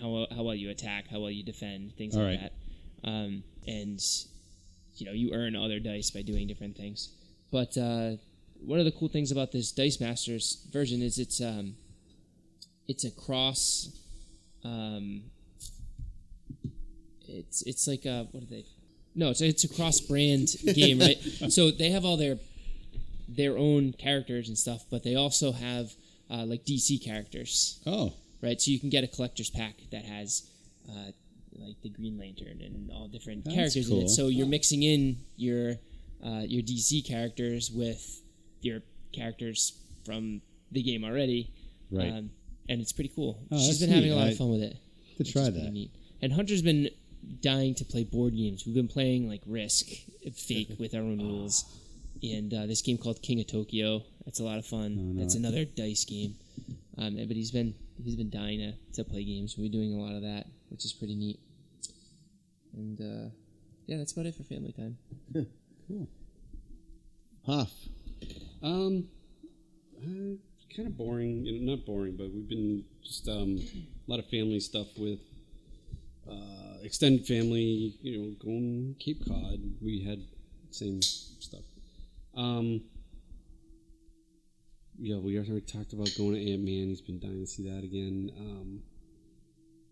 [0.00, 2.50] how how well you attack, how well you defend, things All like right.
[3.04, 3.08] that.
[3.08, 4.00] Um, and
[4.96, 7.10] you know you earn other dice by doing different things.
[7.52, 8.12] But uh,
[8.60, 11.76] one of the cool things about this Dice Masters version is it's um,
[12.88, 13.88] it's a cross.
[14.64, 15.22] Um,
[17.28, 18.64] it's it's like a what are they?
[19.14, 21.16] No, it's a, it's a cross brand game, right?
[21.50, 22.38] So they have all their
[23.28, 25.92] their own characters and stuff, but they also have
[26.30, 28.12] uh, like DC characters, Oh.
[28.42, 28.60] Right?
[28.60, 30.48] So you can get a collector's pack that has
[30.88, 31.10] uh,
[31.58, 34.08] like the Green Lantern and all different That's characters in it.
[34.10, 35.76] So you're mixing in your
[36.24, 38.22] uh, your DC characters with
[38.62, 38.80] your
[39.12, 40.40] characters from
[40.72, 41.52] the game already,
[41.90, 42.10] Right.
[42.12, 42.30] Um,
[42.68, 43.38] and it's pretty cool.
[43.52, 44.12] Oh, She's been having neat.
[44.12, 44.76] a lot I- of fun with it.
[45.18, 45.72] To try that.
[45.72, 45.90] neat.
[46.20, 46.90] And Hunter's been
[47.40, 48.64] dying to play board games.
[48.66, 49.86] We've been playing like Risk,
[50.34, 51.64] Fake with our own rules,
[52.22, 54.02] and uh, this game called King of Tokyo.
[54.24, 55.14] That's a lot of fun.
[55.14, 56.34] no, That's I- another dice game.
[56.98, 59.56] Um, but he's been he's been dying to, to play games.
[59.58, 61.40] We're doing a lot of that, which is pretty neat.
[62.74, 63.30] And uh,
[63.86, 64.98] yeah, that's about it for family time.
[65.88, 66.08] Cool.
[67.46, 67.70] Huff.
[68.60, 69.06] Um,
[70.02, 70.34] uh,
[70.74, 71.44] kind of boring.
[71.44, 75.20] You know, not boring, but we've been just um, a lot of family stuff with
[76.28, 77.94] uh, extended family.
[78.02, 79.60] You know, going Cape Cod.
[79.80, 80.22] We had
[80.70, 81.62] same stuff.
[82.36, 82.80] Um,
[84.98, 86.88] yeah, we already talked about going to Ant Man.
[86.88, 88.30] He's been dying to see that again.
[88.38, 88.82] Um,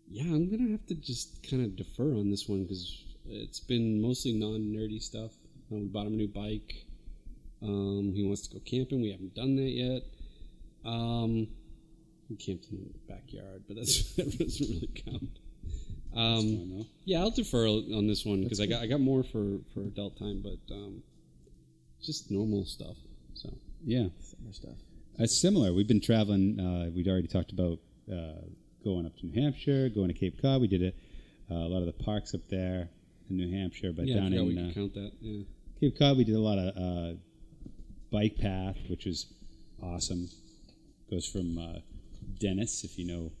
[0.09, 4.01] yeah, I'm gonna have to just kind of defer on this one because it's been
[4.01, 5.31] mostly non-nerdy stuff.
[5.71, 6.85] Uh, we bought him a new bike.
[7.61, 9.01] Um, he wants to go camping.
[9.01, 10.03] We haven't done that yet.
[10.85, 11.47] Um,
[12.29, 15.39] we camped in the backyard, but that's, that doesn't really count.
[16.15, 16.85] Um, fun, though.
[17.05, 20.17] yeah, I'll defer on this one because I got I got more for for adult
[20.17, 21.01] time, but um,
[22.01, 22.95] just normal stuff.
[23.33, 24.07] So Yeah.
[24.21, 24.77] Summer stuff.
[25.17, 25.73] It's similar.
[25.73, 26.59] We've been traveling.
[26.59, 27.79] Uh, we'd already talked about
[28.11, 28.41] uh,
[28.83, 30.61] going up to New Hampshire, going to Cape Cod.
[30.61, 32.89] We did a, uh, a lot of the parks up there
[33.29, 35.11] in New Hampshire, but yeah, down we in could uh, count that.
[35.21, 35.43] Yeah.
[35.79, 37.17] Cape Cod, we did a lot of uh,
[38.11, 39.27] bike path, which was
[39.81, 40.29] awesome.
[41.09, 41.79] Goes from uh,
[42.39, 43.31] Dennis, if you know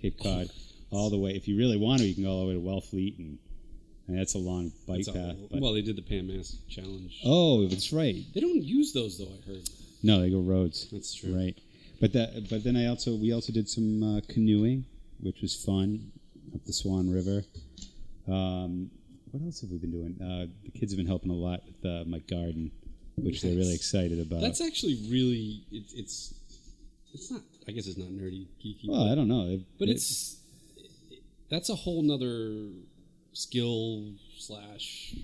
[0.00, 0.48] Cape Cod,
[0.90, 1.32] all the way.
[1.32, 3.38] If you really want to, you can go all the way to Wellfleet, and,
[4.06, 5.36] and that's a long bike That's path.
[5.50, 7.20] Well, they did the Pan Mass challenge.
[7.24, 8.16] oh, that's right.
[8.34, 9.26] They don't use those though.
[9.26, 9.68] I heard.
[10.02, 10.88] No, they go roads.
[10.90, 11.34] That's true.
[11.36, 11.56] Right,
[12.00, 12.48] but that.
[12.50, 14.84] But then I also we also did some uh, canoeing,
[15.20, 16.12] which was fun
[16.54, 17.44] up the Swan River.
[18.28, 18.90] Um,
[19.30, 20.16] what else have we been doing?
[20.22, 22.70] Uh, the kids have been helping a lot with uh, my garden,
[23.16, 24.40] which they're really excited about.
[24.40, 25.64] That's actually really.
[25.72, 26.34] It's it's
[27.12, 27.40] it's not.
[27.66, 28.88] I guess it's not nerdy, geeky.
[28.88, 30.36] well, but- I don't know, They- But they- it's
[31.50, 32.68] that's a whole nother
[33.32, 35.14] skill slash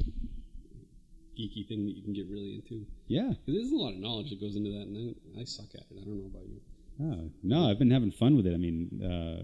[1.39, 2.87] geeky thing that you can get really into.
[3.09, 3.32] yeah.
[3.47, 5.87] There's a lot of knowledge that goes into that, and I, I suck at it.
[6.01, 6.61] I don't know about you.
[7.03, 8.55] Oh, no, I've been having fun with it.
[8.55, 9.43] I mean, uh,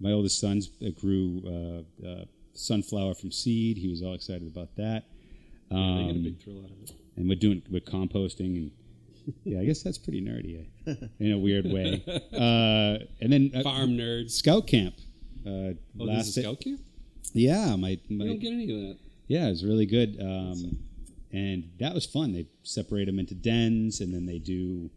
[0.00, 1.42] my oldest son's uh, grew
[2.02, 2.24] uh, uh,
[2.54, 3.76] sunflower from seed.
[3.76, 5.04] He was all excited about that.
[5.70, 6.92] I get a Um, big thrill out of it.
[7.16, 8.70] and we're doing we're composting and
[9.44, 12.02] yeah, I guess that's pretty nerdy eh, in a weird way.
[12.32, 14.94] Uh, and then uh, Farm nerd scout camp.
[15.46, 16.80] Uh, Oh, last a scout camp.
[17.34, 18.96] yeah, my, you don't get any of that.
[19.26, 20.16] yeah, it was really good.
[20.20, 20.78] Um,
[21.32, 22.32] and that was fun.
[22.32, 24.90] They separate them into dens, and then they do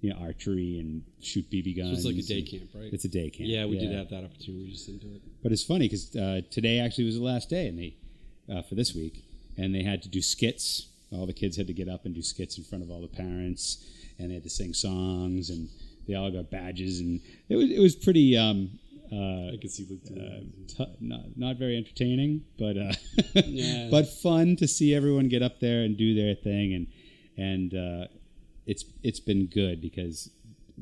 [0.00, 1.98] you know archery and shoot BB So guns.
[1.98, 2.92] it's like a day camp, right?
[2.92, 3.48] It's a day camp.
[3.48, 4.64] yeah, we did have that opportunity.
[4.66, 5.22] We just didn't do it.
[5.42, 7.94] But it's funny because uh, today actually was the last day, and they
[8.52, 9.24] uh, for this week,
[9.56, 10.88] and they had to do skits.
[11.12, 13.06] All the kids had to get up and do skits in front of all the
[13.08, 13.84] parents,
[14.18, 15.68] and they had to sing songs, and
[16.08, 18.36] they all got badges, and it was it was pretty.
[18.36, 18.78] Um,
[19.12, 19.98] uh, I could see the.
[20.20, 22.92] uh, t- not not very entertaining, but uh,
[23.44, 23.88] Yeah.
[23.90, 26.86] but fun to see everyone get up there and do their thing, and
[27.36, 28.06] and uh,
[28.66, 30.30] it's it's been good because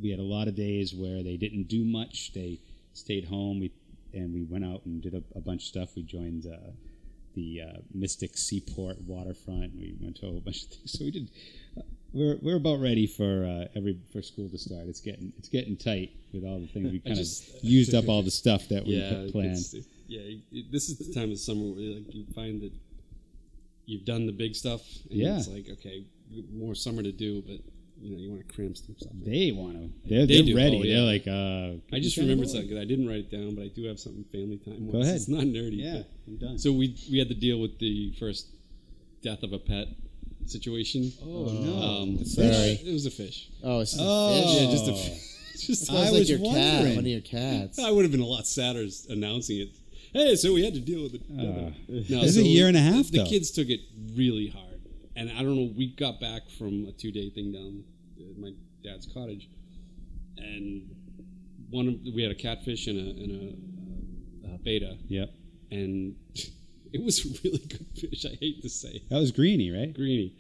[0.01, 2.33] we had a lot of days where they didn't do much.
[2.33, 2.61] They
[2.95, 3.61] stayed home.
[3.61, 3.73] We
[4.15, 5.97] and we went out and did a, a bunch of stuff.
[5.97, 6.71] We joined uh,
[7.35, 9.75] the uh, Mystic Seaport waterfront.
[9.77, 10.93] We went to a whole bunch of things.
[10.93, 11.29] So we did.
[12.15, 14.85] We're, we're about ready for uh, every for school to start.
[14.87, 18.09] It's getting it's getting tight with all the things we kind just- of used up
[18.11, 19.53] all the stuff that we yeah, had planned.
[19.53, 19.75] it's-
[20.09, 20.21] yeah.
[20.53, 22.73] it- this is the time of summer where like you find that
[23.87, 24.83] you've done the big stuff.
[25.11, 25.39] And Yeah.
[25.39, 26.05] it's like okay,
[26.53, 27.59] more summer to do, but
[28.01, 29.13] you know you want to cram some stuff.
[29.13, 29.31] in.
[29.31, 30.09] They want to.
[30.09, 30.81] They're, They they're ready.
[30.81, 30.95] Oh, yeah.
[30.97, 31.27] They're like.
[31.27, 33.99] Uh, I just remembered something 'cause I didn't write it down, but I do have
[33.99, 34.91] something family time.
[34.91, 35.07] Go wise.
[35.07, 35.17] ahead.
[35.17, 35.79] It's not nerdy.
[35.79, 36.59] Yeah, but- I'm done.
[36.59, 38.49] So we we had to deal with the first
[39.23, 39.87] death of a pet
[40.47, 41.13] situation.
[41.25, 41.83] oh no.
[41.83, 42.49] Um, Sorry.
[42.85, 43.49] It was a fish.
[43.63, 44.29] Oh, it's just Oh.
[44.39, 44.63] a fish.
[44.63, 45.29] Yeah, just a fish.
[45.63, 46.97] Just Sounds I like was your cat, wondering.
[46.97, 47.79] one of your cats.
[47.79, 49.69] I would have been a lot sadder announcing it.
[50.13, 51.23] Hey, so we had to deal with it.
[51.31, 53.27] Uh, No, this is so a year and a half, The though.
[53.27, 53.79] kids took it
[54.17, 54.81] really hard,
[55.15, 55.71] and I don't know.
[55.77, 57.85] We got back from a two day thing down
[58.19, 58.51] at my
[58.83, 59.49] dad's cottage,
[60.37, 60.91] and
[61.71, 63.31] one of we had a catfish and a, and
[64.51, 65.31] a, a betta, Yep.
[65.71, 66.17] and
[66.99, 68.25] it was really good fish.
[68.27, 69.95] I hate to say, That was Greeny, right?
[69.95, 70.33] greeny.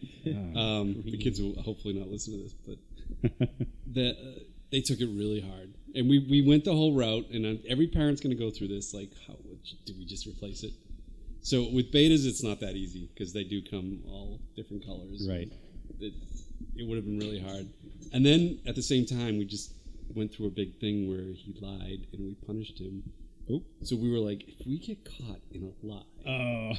[0.57, 3.49] Um, the kids will hopefully not listen to this, but
[3.93, 4.41] the, uh,
[4.71, 7.27] they took it really hard, and we, we went the whole route.
[7.31, 8.95] And uh, every parent's going to go through this.
[8.95, 9.35] Like, how
[9.87, 10.73] did we just replace it?
[11.43, 15.27] So with bettas, it's not that easy because they do come all different colors.
[15.29, 15.51] right.
[16.01, 16.15] It,
[16.77, 17.69] it would have been really hard.
[18.13, 19.75] And then at the same time, we just
[20.15, 23.03] went through a big thing where he lied, and we punished him.
[23.51, 23.63] Oh.
[23.83, 26.73] So we were like, if we get caught in a lie, Oh.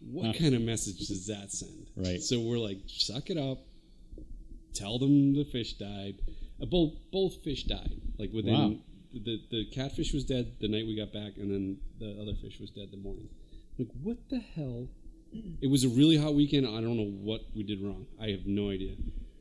[0.00, 1.86] what kind of message does that send?
[1.96, 2.20] Right.
[2.22, 3.58] So we're like, suck it up.
[4.74, 6.16] Tell them the fish died.
[6.62, 8.00] Uh, both both fish died.
[8.18, 8.76] Like within Wow.
[9.12, 12.60] the the catfish was dead the night we got back, and then the other fish
[12.60, 13.28] was dead the morning.
[13.78, 14.88] Like what the hell?
[15.60, 16.66] It was a really hot weekend.
[16.66, 18.06] I don't know what we did wrong.
[18.20, 18.94] I have no idea.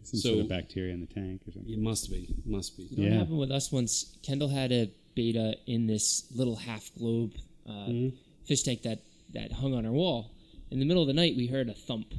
[0.04, 1.72] Some so sort of bacteria in the tank or something.
[1.74, 2.84] it must be, must be.
[2.84, 3.10] You know Yeah.
[3.10, 4.18] what happened with us once?
[4.24, 4.90] Kendall had a
[5.20, 7.32] betta in this little half globe
[7.70, 7.90] uh,
[8.48, 9.00] fish tank that,
[9.34, 10.32] that hung on our wall.
[10.72, 12.14] In the middle of the night, we heard a thump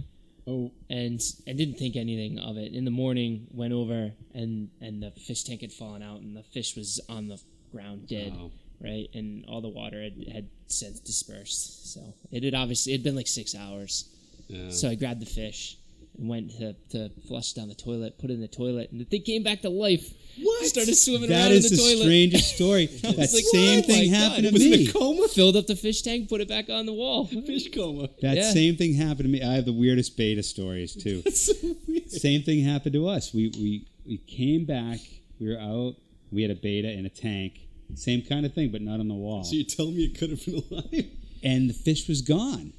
[0.46, 0.72] Oh.
[0.88, 2.72] and and didn't think anything of it.
[2.72, 6.42] In the morning, went over and and the fish tank had fallen out and the
[6.42, 7.38] fish was on the
[7.70, 8.32] ground dead.
[8.36, 8.51] Wow.
[8.82, 11.92] Right, and all the water had, had since dispersed.
[11.92, 12.01] So
[12.32, 14.09] it had obviously it had been like six hours.
[14.48, 14.70] Yeah.
[14.70, 15.76] So I grabbed the fish
[16.21, 19.05] and went to, to flush down the toilet, put it in the toilet, and the
[19.05, 20.12] thing came back to life.
[20.41, 20.66] What?
[20.66, 22.03] Started swimming That around is in the, the toilet.
[22.05, 22.87] strangest story.
[23.03, 24.87] that like, same thing my happened God, to was in me.
[24.89, 25.29] a coma.
[25.29, 27.27] Filled up the fish tank, put it back on the wall.
[27.27, 28.09] Fish coma.
[28.23, 28.53] That Yeah.
[28.53, 29.43] same thing happened to me.
[29.43, 31.23] I have the weirdest betta stories too.
[31.33, 31.53] so
[31.89, 32.11] weird.
[32.11, 33.35] same thing happened to us.
[33.35, 35.01] We we we came back.
[35.41, 35.97] We were out.
[36.31, 37.61] We had a betta in a tank.
[37.97, 39.43] Same kind of thing, but not on the wall.
[39.43, 41.07] So you're telling me it could have been alive?
[41.43, 42.73] and the fish was gone.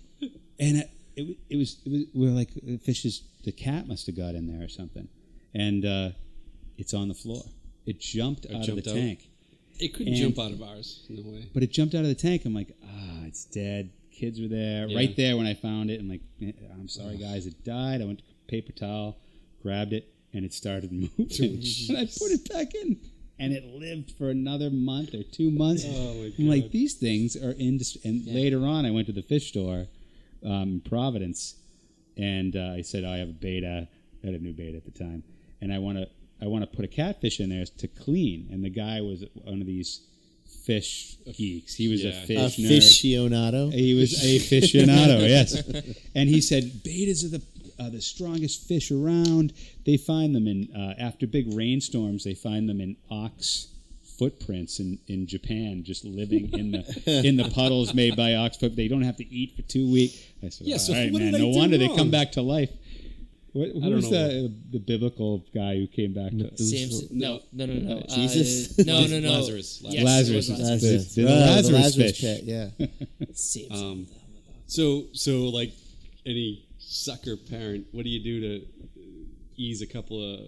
[0.60, 3.88] And it, it, it, was, it was we were like the fish is the cat
[3.88, 5.08] must have got in there or something,
[5.54, 6.10] and uh,
[6.78, 7.44] it's on the floor.
[7.86, 8.84] It jumped out jumped of out?
[8.96, 9.30] the tank,
[9.80, 11.06] It couldn't And- jump out of ours.
[11.10, 11.46] No way.
[11.54, 12.44] but it jumped out of the tank.
[12.46, 13.92] I'm like, ah, it's dead.
[14.12, 14.96] Kids were there Yeah.
[14.98, 16.00] right there when I found it.
[16.00, 18.02] I'm like, "Eh, I'm sorry guys, it died.
[18.02, 19.18] I went to paper towel,
[19.64, 21.18] grabbed it, and it started moving,
[21.90, 23.00] and I put it back in.
[23.40, 25.84] And it lived for another month or two months.
[25.88, 28.00] Oh, my I'm like, these things are industry.
[28.06, 29.88] And later on, I went to the fish store
[30.46, 31.56] um, in Providence,
[32.18, 33.88] and uh, I said, I have a betta.
[34.24, 35.24] I had a new betta at the time,
[35.62, 36.08] and I want to
[36.42, 38.48] I want to put a catfish in there to clean.
[38.52, 40.02] And the guy was one of these
[40.66, 41.76] fish geeks.
[41.76, 42.46] He was a Yeah.
[42.46, 42.78] A fish nerd.
[42.78, 43.74] aficionado.
[43.74, 45.62] He was a aficionado, yes.
[46.16, 47.42] And he said bettas are the
[47.80, 49.54] uh, the strongest fish around.
[49.86, 52.24] They find them in uh, after big rainstorms.
[52.24, 53.68] They find them in ox
[54.22, 58.76] footprints in, in Japan, just living in the in the puddles made by ox foot.
[58.76, 60.16] They don't have to eat for two weeks.
[60.44, 61.32] I said, Yeah, "All so right, what man.
[61.32, 62.70] did I No do wonder they come back to life."
[63.54, 64.28] What, who was know.
[64.28, 67.08] the the biblical guy who came back to Samson.
[67.12, 67.98] No, no, no, no.
[67.98, 68.78] Uh, Jesus?
[68.86, 69.32] no, no, no.
[69.32, 69.82] Lazarus.
[69.84, 70.50] Yes, Lazarus?
[70.50, 70.84] it was Lazarus.
[70.84, 72.22] Lazarus, The, the Oh, the Lazarus, Lazarus fish.
[72.22, 72.88] pit, yeah.
[73.34, 73.76] Samson.
[73.92, 74.08] Um,
[74.68, 75.74] so, so like
[76.26, 78.66] any sucker parent, what do you do to
[79.58, 80.40] ease a couple of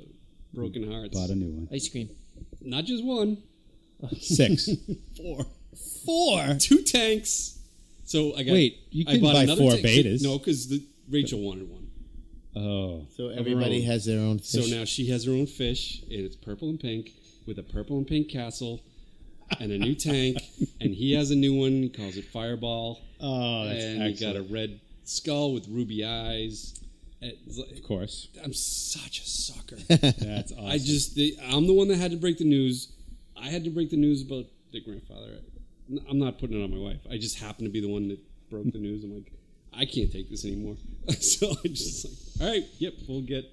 [0.54, 1.14] broken hearts?
[1.14, 1.68] Bought a new one.
[1.74, 2.10] Ice cream.
[2.62, 3.38] Not just one,
[4.20, 4.70] Six.
[5.18, 5.46] four,
[6.06, 6.56] Four.
[6.60, 7.60] two tanks.
[8.06, 8.54] So I got.
[8.54, 9.86] Wait, you I couldn't bought buy another four tank.
[9.86, 10.22] bettas.
[10.24, 10.74] No, because
[11.10, 11.88] Rachel wanted one.
[12.56, 13.08] Oh.
[13.18, 13.86] So everybody own.
[13.88, 14.68] has their own fish.
[14.70, 17.12] So now she has her own fish, and it's purple and pink
[17.48, 18.82] with a purple and pink castle
[19.60, 20.38] and a new tank.
[20.82, 21.72] And he has a new one.
[21.84, 23.00] He calls it Fireball.
[23.22, 26.74] Oh, that's and he got a red skull with ruby eyes.
[27.22, 28.28] It's like- Of course.
[28.44, 29.78] I'm such a sucker.
[29.88, 30.66] That's awesome.
[30.66, 32.90] I just, the, I'm the one that had to break the news.
[33.42, 35.40] I had to break the news about the grandfather.
[36.10, 37.02] I'm not putting it on my wife.
[37.12, 38.20] I just happened to be the one that
[38.50, 39.04] broke the news.
[39.04, 39.32] I'm like,
[39.76, 40.76] I can't take this anymore.
[41.20, 42.06] so I just
[42.40, 43.46] like, all right, yep, we'll get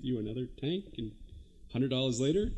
[0.00, 0.84] you another tank.
[0.98, 1.12] And
[1.72, 2.50] hundred dollars later,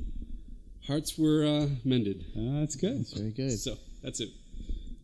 [0.87, 2.25] hearts were uh, mended.
[2.37, 2.99] Oh, that's good.
[3.01, 3.59] That's very good.
[3.59, 4.31] So that's it.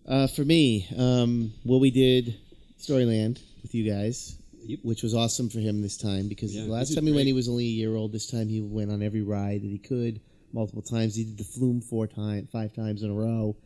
[0.07, 2.37] Uh, for me, um, well, we did
[2.79, 4.81] Storyland with you guys, Yep.
[4.83, 7.33] which was awesome for him this time because Yeah, the last time he went, he
[7.33, 8.13] was only a year old.
[8.13, 10.21] This time, he went on every ride that he could,
[10.55, 11.17] multiple times.
[11.17, 13.57] He did the flume four times, five times in a row.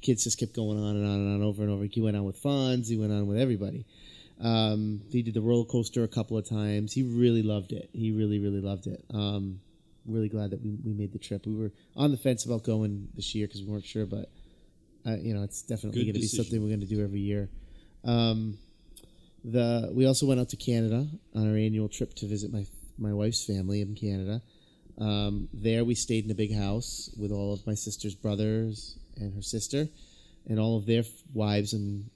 [0.00, 1.84] Kids just kept going on and on and on over and over.
[1.84, 2.88] He went on with Fonz.
[2.88, 3.84] He went on with everybody.
[4.40, 6.92] Um, he did the roller coaster a couple of times.
[6.94, 7.90] He really loved it.
[7.92, 9.04] He really, really loved it.
[9.12, 9.60] Um,
[10.06, 11.46] really glad that we, we made the trip.
[11.46, 14.30] We were on the fence about going this year because we weren't sure, but
[15.06, 17.48] uh, you know, it's definitely going to be something we're going to do every year.
[18.04, 18.58] Um,
[19.44, 22.66] the we also went out to Canada on our annual trip to visit my
[22.98, 24.42] my wife's family in Canada.
[24.98, 29.34] Um, there we stayed in a big house with all of my sister's brothers and
[29.34, 29.88] her sister,
[30.48, 32.10] and all of their wives and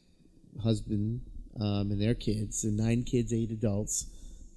[0.63, 1.21] husband
[1.61, 2.65] um, and their kids.
[2.65, 4.07] And nine kids, eight adults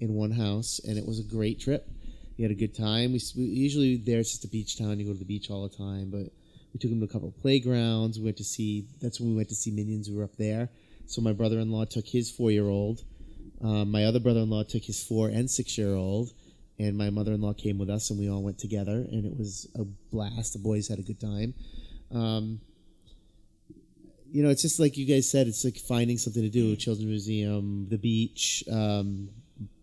[0.00, 1.88] in one house, and it was a great trip.
[2.36, 3.12] We had a good time.
[3.12, 4.98] We, we usually there it's just a beach town.
[4.98, 6.30] You go to the beach all the time, but
[6.72, 8.18] we took them to a couple of playgrounds.
[8.18, 8.86] We went to see.
[9.00, 10.08] That's when we went to see Minions.
[10.08, 10.68] We were up there.
[11.06, 13.02] So my brother-in-law took his four-year-old.
[13.62, 16.32] Um, my other brother-in-law took his four and six-year-old,
[16.78, 19.84] and my mother-in-law came with us, and we all went together, and it was a
[19.84, 20.52] blast.
[20.52, 21.54] The boys had a good time.
[22.12, 22.60] Um,
[24.30, 25.46] you know, it's just like you guys said.
[25.46, 26.76] It's like finding something to do.
[26.76, 29.30] Children's Museum, the beach, um,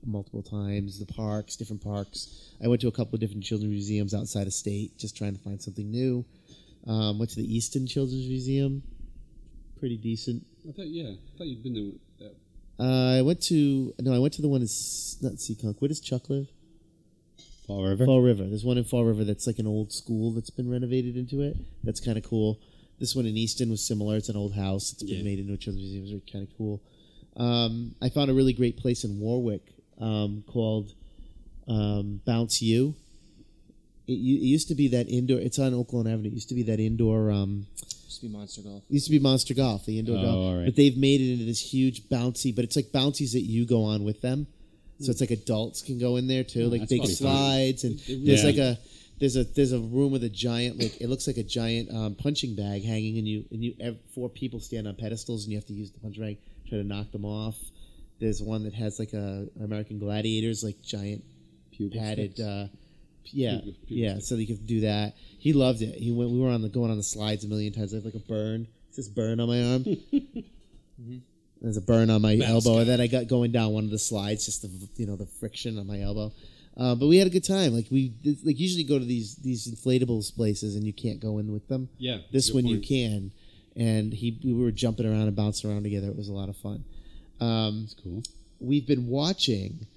[0.05, 2.51] multiple times, the parks, different parks.
[2.63, 5.41] I went to a couple of different children's museums outside of state, just trying to
[5.41, 6.23] find something new.
[6.87, 8.83] Um, went to the Easton Children's Museum,
[9.79, 10.45] pretty decent.
[10.67, 12.35] I thought, yeah, I thought you'd been to that.
[12.79, 14.67] Uh, I went to no, I went to the one in
[15.21, 15.79] not Seekonk.
[15.79, 16.47] Where does Chuck live?
[17.67, 18.05] Fall River.
[18.05, 18.43] Fall River.
[18.45, 21.57] There's one in Fall River that's like an old school that's been renovated into it.
[21.83, 22.59] That's kind of cool.
[22.99, 24.15] This one in Easton was similar.
[24.17, 24.93] It's an old house.
[24.93, 25.23] It's been Yeah.
[25.23, 26.03] made into a children's museum.
[26.03, 26.81] It's really kind of cool.
[27.35, 29.63] Um, I found a really great place in Warwick
[29.99, 30.93] um, called
[31.67, 32.95] um, Bounce U.
[34.07, 35.39] It, it used to be that indoor.
[35.39, 36.27] It's on Oakland Avenue.
[36.29, 37.31] It used to be that indoor.
[37.31, 37.67] Um,
[38.05, 38.83] Used to be Monster Golf.
[38.89, 40.35] used to be Monster Golf, the indoor Oh, golf.
[40.35, 40.65] all right.
[40.65, 42.55] But they've made it into this huge bouncy.
[42.55, 44.47] But it's like bouncies that you go on with them.
[44.99, 47.27] So it's like adults can go in there too, like that's big probably fun.
[47.35, 48.77] slides, and there's really- like a
[49.19, 52.15] there's a there's a room with a giant like it looks like a giant um,
[52.15, 55.57] punching bag hanging, and you and you ev- four people stand on pedestals, and you
[55.57, 56.37] have to use the punching bag
[56.67, 57.55] try to knock them off.
[58.19, 61.23] There's one that has like a American Gladiators like giant
[61.77, 62.33] Pugil padded.
[62.35, 62.47] sticks.
[62.47, 62.67] Uh,
[63.25, 64.19] yeah, Pugil- pugil yeah.
[64.19, 65.15] So you could do that.
[65.39, 65.95] He loved it.
[65.95, 66.31] He went.
[66.31, 67.93] We were on the going on the slides a million times.
[67.93, 68.67] I have like a burn.
[68.89, 69.85] It's this burn on my arm.
[71.65, 72.65] There's a burn on my Mascot.
[72.67, 74.45] elbow that I got going down one of the slides.
[74.45, 76.31] Just the you know the friction on my elbow.
[76.77, 77.73] Uh, but we had a good time.
[77.73, 78.13] Like we
[78.43, 81.89] like usually go to these these inflatables places and you can't go in with them.
[81.97, 83.31] Yeah, This good one you can.
[83.75, 86.07] And he we were jumping around and bouncing around together.
[86.09, 86.83] It was a lot of fun.
[87.41, 88.21] Um, That's cool.
[88.59, 89.87] we've been watching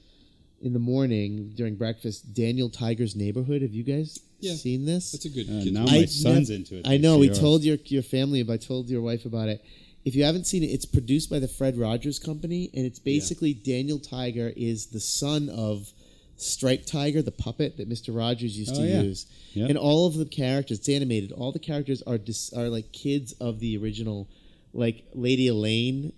[0.63, 3.61] in the morning during breakfast Daniel Tiger's Neighborhood.
[3.63, 4.55] Have you guys Yeah.
[4.55, 5.13] seen this?
[5.13, 6.87] That's a good Uh, now my I son's nev- into it.
[6.87, 7.19] I this know.
[7.19, 7.35] We year.
[7.35, 9.61] told your your family, but I told your wife about it.
[10.05, 13.53] If you haven't seen it, it's produced by the Fred Rogers Company, and it's basically
[13.53, 15.93] Daniel Tiger is the son of
[16.37, 19.03] Striped Tiger, the puppet that Mister Rogers used Oh, to yeah.
[19.03, 19.27] use.
[19.55, 19.71] Yep.
[19.71, 21.33] And all of the characters, it's animated.
[21.33, 24.29] All the characters are dis, are like kids of the original,
[24.73, 26.13] like Lady Elaine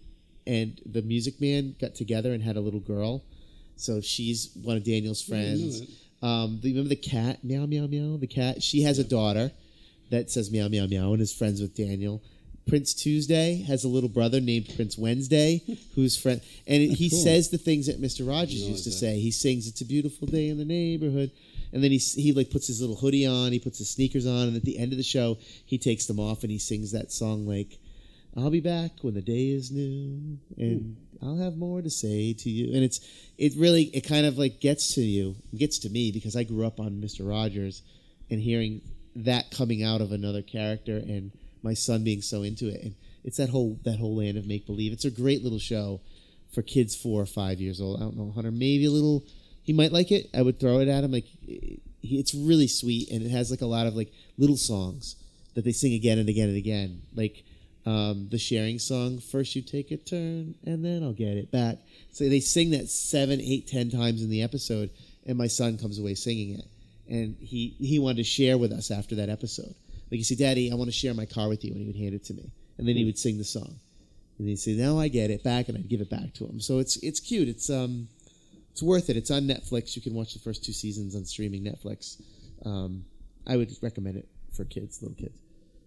[0.46, 3.24] and the Music Man got together and had a little girl.
[3.76, 6.06] So she's one of Daniel's I didn't know friends.
[6.22, 7.42] Um, do you remember the cat?
[7.42, 8.18] Meow meow meow.
[8.18, 8.62] The cat.
[8.62, 9.52] She has a daughter
[10.10, 12.22] that says meow meow meow and is friends with Daniel.
[12.68, 15.62] Prince Tuesday has a little brother named Prince Wednesday,
[15.94, 17.18] who's friend, and he cool.
[17.18, 18.96] says the things that Mister Rogers used to that.
[18.96, 19.18] say.
[19.18, 21.30] He sings "It's a beautiful day in the neighborhood,"
[21.72, 24.48] and then he he like puts his little hoodie on, he puts his sneakers on,
[24.48, 27.12] and at the end of the show, he takes them off and he sings that
[27.12, 27.78] song like,
[28.36, 31.26] "I'll be back when the day is new, and hmm.
[31.26, 33.00] I'll have more to say to you." And it's
[33.36, 36.66] it really it kind of like gets to you, gets to me because I grew
[36.66, 37.82] up on Mister Rogers,
[38.30, 38.82] and hearing
[39.16, 41.32] that coming out of another character and
[41.62, 42.82] my son being so into it.
[42.82, 42.94] And
[43.24, 46.00] it's that whole that whole land of make believe it's a great little show
[46.52, 47.98] for kids four or five years old.
[47.98, 49.24] I don't know hunter maybe a little
[49.62, 50.28] he might like it.
[50.34, 51.26] I would throw it at him like
[52.02, 55.16] it's really sweet and it has like a lot of like little songs
[55.54, 57.02] that they sing again and again and again.
[57.14, 57.44] Like
[57.86, 61.78] um, the sharing song first you take a turn and then i'll get it back.
[62.12, 64.90] So they sing that seven eight ten times in the episode
[65.26, 66.64] and my son comes away singing it.
[67.08, 69.74] And he he wanted to share with us after that episode
[70.10, 71.96] like you say daddy i want to share my car with you and he would
[71.96, 73.74] hand it to me and then he would sing the song.
[74.38, 76.60] And he'd say now i get it back and i'd give it back to him.
[76.60, 77.46] So it's it's cute.
[77.48, 78.08] It's um
[78.72, 79.16] it's worth it.
[79.16, 79.94] It's on netflix.
[79.96, 82.20] You can watch the first two seasons on streaming netflix.
[82.64, 83.04] Um,
[83.46, 85.36] i would recommend it for kids little kids.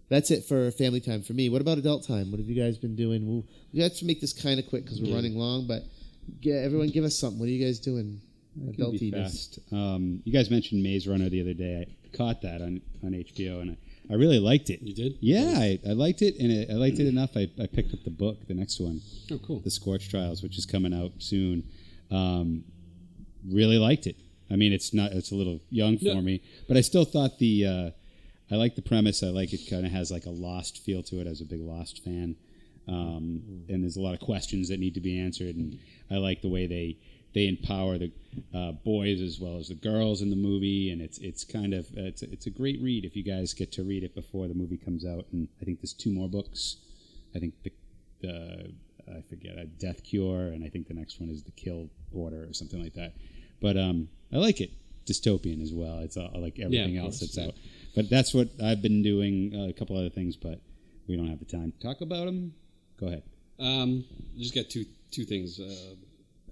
[0.10, 1.50] That's it for family time for me.
[1.50, 2.30] What about adult time?
[2.30, 3.26] What have you guys been doing?
[3.28, 5.16] We'll, we have to make this kind of quick because we're Yeah.
[5.16, 5.82] running long but
[6.42, 7.40] yeah, everyone give us something.
[7.40, 8.22] What are you guys doing?
[8.70, 9.12] Adultiness.
[9.14, 9.60] fast.
[9.72, 11.88] Um, you guys mentioned Maze Runner the other day.
[11.88, 13.78] I caught that on, on HBO, and
[14.10, 14.82] I, really liked it.
[14.82, 15.18] You did?
[15.22, 17.32] Yeah, I, I liked it, and it, I liked it enough.
[17.36, 19.02] I, I picked up the book, the next one,
[19.32, 19.60] Oh, cool.
[19.60, 21.64] The Scorch Trials, which is coming out soon.
[22.12, 22.64] Um,
[23.50, 24.16] really liked it.
[24.52, 26.22] I mean, it's not it's a little young for Yeah.
[26.22, 27.90] me, but I still thought the uh,
[28.52, 29.24] I like the premise.
[29.24, 31.28] I like it kind of has like a Lost feel to it.
[31.28, 32.36] I was a big Lost fan.
[32.88, 35.56] um, and there's a lot of questions that need to be answered.
[35.56, 35.80] And
[36.12, 36.98] I like the way they
[37.34, 38.12] they empower the
[38.54, 41.88] uh, boys as well as the girls in the movie, and it's it's kind of
[41.96, 44.78] it's it's a great read if you guys get to read it before the movie
[44.78, 45.26] comes out.
[45.32, 46.78] And I think there's two more books.
[47.36, 47.72] I think the
[48.22, 48.74] the
[49.08, 52.46] I forget a Death Cure, and I think the next one is the Kill Order
[52.50, 53.14] or something like that.
[53.60, 54.72] But um, I like it
[55.06, 56.00] dystopian as well.
[56.00, 57.48] It's uh, like everything of else course, that's yeah.
[57.48, 57.56] out.
[57.96, 59.54] But that's what I've been doing.
[59.56, 60.60] Uh, a couple other things, but
[61.08, 62.54] we don't have the time to talk about them.
[63.00, 63.24] Go ahead.
[63.60, 64.06] Um,
[64.38, 65.60] just got two two things.
[65.60, 65.96] Uh,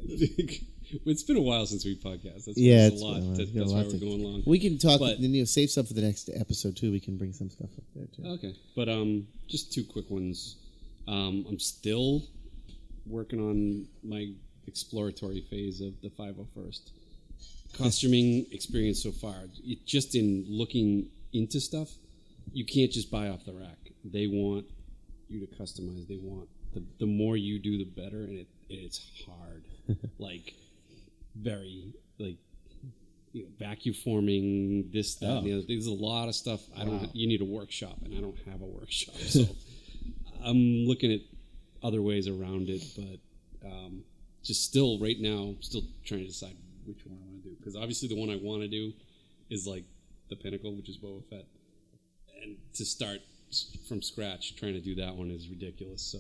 [1.06, 2.46] it's been a while since we podcast.
[2.46, 3.14] That's Yeah, that's it's a lot.
[3.16, 3.36] been a while.
[3.38, 4.44] That, Got a that's why lot we're going long.
[4.46, 5.00] We can talk.
[5.00, 6.92] But- then you know, save some for the next episode too.
[6.92, 8.24] We can bring some stuff up there too.
[8.36, 10.58] Okay, but um, just two quick ones.
[11.08, 12.24] Um, I'm still
[13.08, 14.32] working on my
[14.68, 16.92] exploratory phase of the 501st
[17.78, 19.36] costuming experience so far.
[19.64, 21.90] It, just in looking into stuff,
[22.54, 23.78] you can't just buy off the rack.
[24.04, 24.66] They want
[25.30, 26.08] you to customize.
[26.08, 29.64] They want the the more you do, the better, and it it's hard.
[30.20, 30.54] like
[31.36, 32.38] very like
[33.34, 35.58] you know, vacuum forming this that and the Oh.
[35.60, 35.66] other.
[35.68, 36.62] There's a lot of stuff.
[36.78, 37.16] I don't.
[37.16, 39.46] You need a workshop, and I don't have a workshop, so
[40.44, 41.22] I'm looking at
[41.84, 42.84] other ways around it.
[42.96, 44.04] But um,
[44.44, 46.56] just still right now, still trying to decide
[46.86, 48.92] which one I want to do because obviously the one I want to do
[49.50, 49.86] is like
[50.30, 51.46] the pinnacle, which is Boba Fett,
[52.44, 53.20] and to start
[53.88, 56.02] from scratch trying to do that one is ridiculous.
[56.02, 56.20] So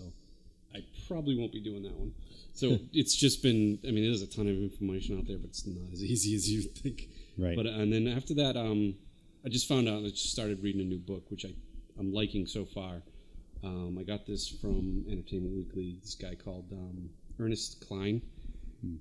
[0.75, 2.13] I probably won't be doing that one.
[2.53, 3.79] So it's just been.
[3.87, 6.49] I mean, there's a ton of information out there, but it's not as easy as
[6.49, 7.09] you think.
[7.37, 7.55] Right.
[7.55, 8.95] But and then after that, um,
[9.45, 9.99] I just found out.
[10.03, 11.53] I just started reading a new book, which I
[11.99, 13.01] I'm liking so far.
[13.63, 15.97] Um, I got this from Entertainment Weekly.
[16.01, 17.09] This guy called um,
[17.39, 18.21] Ernest Cline.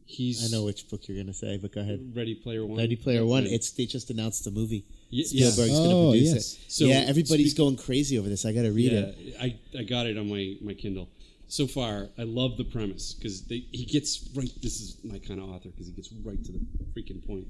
[0.05, 2.13] He's I know which book you're gonna say, but go ahead.
[2.15, 2.77] Ready Player One.
[2.77, 3.45] Ready Player One.
[3.47, 3.55] Yeah.
[3.55, 4.85] It's they just announced the movie.
[5.11, 5.49] Y- yeah.
[5.51, 6.53] Spielberg's Oh, gonna produce yes.
[6.53, 6.59] it.
[6.71, 8.45] So, yeah, everybody's speak- going crazy over this.
[8.45, 9.37] I got to read yeah, it.
[9.41, 11.09] I, I got it on my, my Kindle.
[11.51, 14.49] So far, I love the premise because he gets right.
[14.63, 16.61] This is my kind of author because he gets right to the
[16.95, 17.49] freaking point.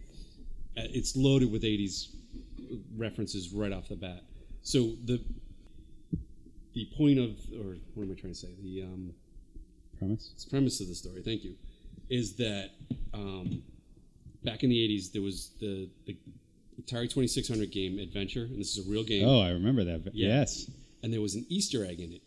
[0.76, 2.09] Uh, It's loaded with '80s
[2.96, 4.22] references right off the bat.
[4.62, 5.22] So the
[6.72, 7.30] the point of,
[7.61, 8.48] or what am I trying to say?
[8.62, 9.12] The um,
[9.98, 10.32] Promise.
[10.44, 11.55] the premise of the story, thank you,
[12.09, 12.70] is that
[13.12, 13.62] um,
[14.44, 16.16] back in the '80s there was the the
[16.80, 20.01] Atari 2600 game Adventure, and this is a real game Oh, I remember that.
[20.14, 20.28] Yeah.
[20.40, 20.70] Yes.
[21.03, 22.22] and there was an Easter egg in it.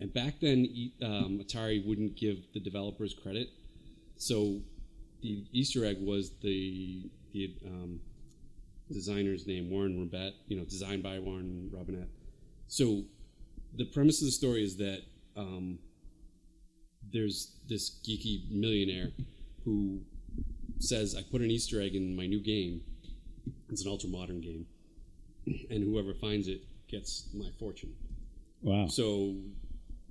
[0.00, 3.48] And back then, um, Atari wouldn't give the developers credit,
[4.16, 4.60] so
[5.22, 8.00] the Easter egg was the the um,
[8.92, 10.32] designer's name, Warren Robet.
[10.48, 12.08] You know, designed by Warren Robinett.
[12.68, 13.04] So
[13.74, 15.02] the premise of the story is that
[15.36, 15.78] um,
[17.12, 19.12] there's this geeky millionaire
[19.64, 20.00] who
[20.78, 22.82] says, "I put an Easter egg in my new game.
[23.70, 24.66] It's an ultra modern game,
[25.70, 27.94] and whoever finds it gets my fortune."
[28.62, 28.88] Wow.
[28.88, 29.36] So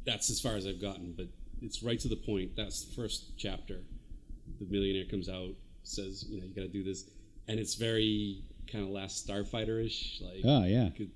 [0.06, 1.28] that's as far as I've gotten, but
[1.62, 2.56] it's right to the point.
[2.56, 3.82] That's the first chapter.
[4.60, 5.52] The millionaire comes out,
[5.84, 7.10] says, you know, you got to do this,
[7.48, 10.22] and it's very kind of Last Starfighter ish.
[10.22, 10.90] Like, Oh, yeah.
[10.98, 11.10] the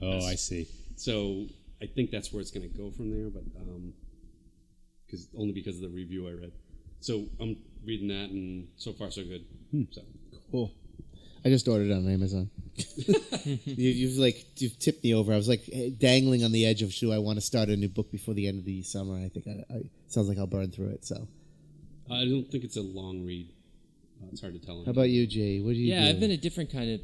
[0.00, 0.66] Oh, I see.
[0.96, 1.46] So
[1.80, 3.92] I think that's where it's going to go from there, but um,
[5.06, 6.52] because only because of the review I read.
[7.00, 9.44] So I'm reading that, and so far so good.
[9.70, 9.82] Hmm.
[9.90, 10.02] So
[10.50, 10.70] Cool.
[11.44, 12.50] I just ordered it on Amazon.
[13.44, 13.56] you,
[13.90, 15.32] you've like you've tipped me over.
[15.32, 17.88] I was like dangling on the edge of do I want to start a new
[17.88, 19.16] book before the end of the summer?
[19.16, 21.04] I think I, I sounds like I'll burn through it.
[21.04, 21.26] So,
[22.10, 23.48] I don't think it's a long read.
[24.22, 24.84] Uh, it's hard to tell.
[24.84, 25.60] how about you, Jay?
[25.60, 25.92] What do you?
[25.92, 26.10] Yeah, do?
[26.10, 27.00] I've been a different kind of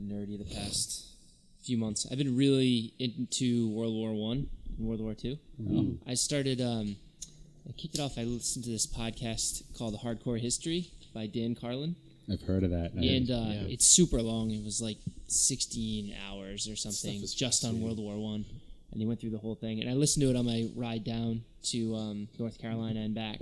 [0.00, 1.04] nerdy the past
[1.62, 2.06] few months.
[2.10, 4.48] I've been really into World War One
[4.78, 5.36] and World War Two.
[6.06, 6.60] I started.
[6.60, 6.96] Um,
[7.68, 8.18] I kicked it off.
[8.18, 11.96] I listened to this podcast called Hardcore History by Dan Carlin,
[12.30, 12.92] I've heard of that.
[12.94, 14.50] and uh, it's super long.
[14.50, 14.96] It was like
[15.28, 18.44] 16 hours or something just on World War One,
[18.92, 19.80] and he went through the whole thing.
[19.80, 23.40] And I listened to it on my ride down to um, North Carolina and back,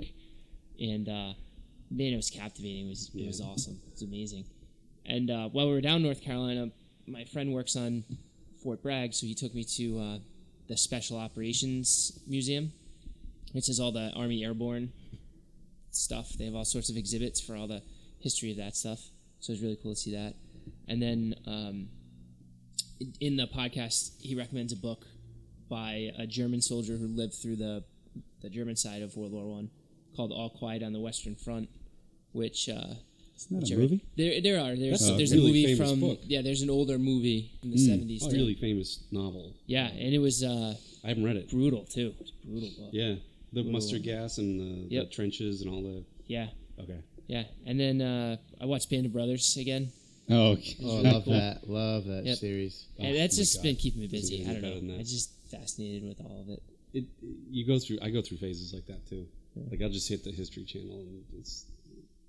[0.79, 1.33] and uh,
[1.91, 2.87] man, it was captivating.
[2.87, 3.79] It was it was awesome.
[3.87, 4.45] It was amazing.
[5.05, 6.69] And uh, while we were down North Carolina,
[7.07, 8.03] my friend works on
[8.61, 10.17] Fort Bragg, so he took me to uh,
[10.67, 12.71] the Special Operations Museum,
[13.51, 14.91] which is all the Army Airborne
[15.91, 16.29] stuff.
[16.37, 17.81] They have all sorts of exhibits for all the
[18.23, 18.99] history of that stuff.
[19.39, 20.33] So it was really cool to see that.
[20.87, 21.89] And then um,
[22.99, 25.05] in- in the podcast, he recommends a book
[25.69, 27.83] by a German soldier who lived through the
[28.41, 29.69] the German side of World War One,
[30.15, 31.69] called All Quiet on the Western Front,
[32.33, 32.95] which uh,
[33.37, 34.01] Isn't that which a I- movie?
[34.17, 34.75] There, there are.
[34.75, 36.19] There's, That's a there's really a movie from book.
[36.23, 36.41] yeah.
[36.41, 38.21] There's an older movie in the seventies.
[38.25, 39.53] Oh, really famous novel.
[39.65, 41.49] Yeah, and it was uh, I haven't read it.
[41.49, 42.13] brutal too.
[42.19, 42.89] It brutal book.
[42.91, 43.15] Yeah,
[43.53, 45.03] the mustard gas and the, Yep.
[45.05, 46.03] the trenches and all the.
[46.27, 46.47] Yeah,
[46.79, 46.99] Okay.
[47.27, 47.43] Yeah.
[47.65, 49.91] And then uh, I watched Band of Brothers again,
[50.29, 50.77] Oh, okay.
[50.81, 51.69] Oh, I love that.
[51.69, 52.37] Love that Yep.
[52.37, 52.85] series.
[52.97, 53.63] and that's Oh just God.
[53.63, 54.45] been keeping me busy.
[54.47, 54.93] I don't know.
[54.95, 56.63] I'm just fascinated with all of it.
[56.93, 57.03] it,
[57.51, 57.99] you go through.
[58.01, 59.25] I go through phases like that too.
[59.69, 61.65] Like I'll just hit the History Channel, and it's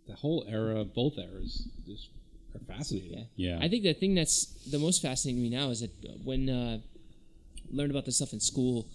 [0.08, 2.08] the whole era, both eras, just
[2.54, 3.26] are fascinating.
[3.36, 3.58] Yeah.
[3.62, 5.90] I think the thing that's the most fascinating to me now is that
[6.24, 6.78] when uh,
[7.70, 8.86] learned about this stuff in school,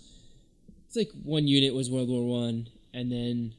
[0.88, 3.54] it's like one unit was World War One, and then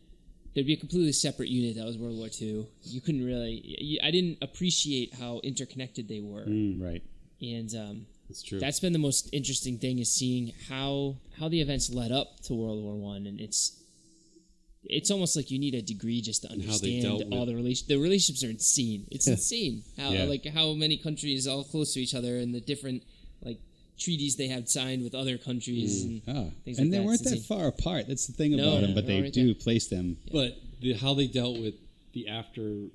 [0.55, 2.67] there'd be a completely separate unit that was World War II.
[2.85, 7.03] You couldn't really, I didn't appreciate how interconnected they were, Mm, right.
[7.41, 8.59] and um, It's true.
[8.61, 12.55] that's been the most interesting thing is seeing how how the events led up to
[12.55, 13.77] World War One, and it's
[14.85, 17.87] it's almost like you need a degree just to understand all the relation.
[17.89, 19.07] The relationships are insane.
[19.11, 20.25] It's insane how Yeah.
[20.25, 23.03] like how many countries all close to each other and the different
[24.01, 26.03] treaties they have signed with other countries.
[26.05, 27.05] And, Ah, Things and like they that.
[27.07, 27.59] weren't that insane.
[27.59, 28.09] far apart.
[28.09, 29.55] That's the thing No, about no, them, but they're right do there.
[29.55, 30.17] place them.
[30.33, 31.75] but the, how they dealt with
[32.15, 32.87] the after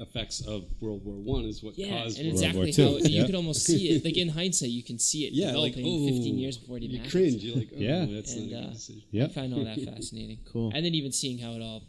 [0.00, 3.20] effects of World War One is what yeah, caused and World War exactly how you
[3.20, 3.26] Yeah.
[3.26, 4.04] could almost see it.
[4.04, 6.82] Like in hindsight, you can see it yeah, like developing oh, 15 years before it
[6.82, 7.12] even you happens.
[7.12, 7.42] cringe.
[7.44, 8.06] You're like, oh, Yeah.
[8.06, 9.02] that's And, not a uh, good decision.
[9.12, 9.24] Yeah.
[9.24, 10.38] I find all that fascinating.
[10.52, 10.72] Cool.
[10.74, 11.82] And then even seeing how it all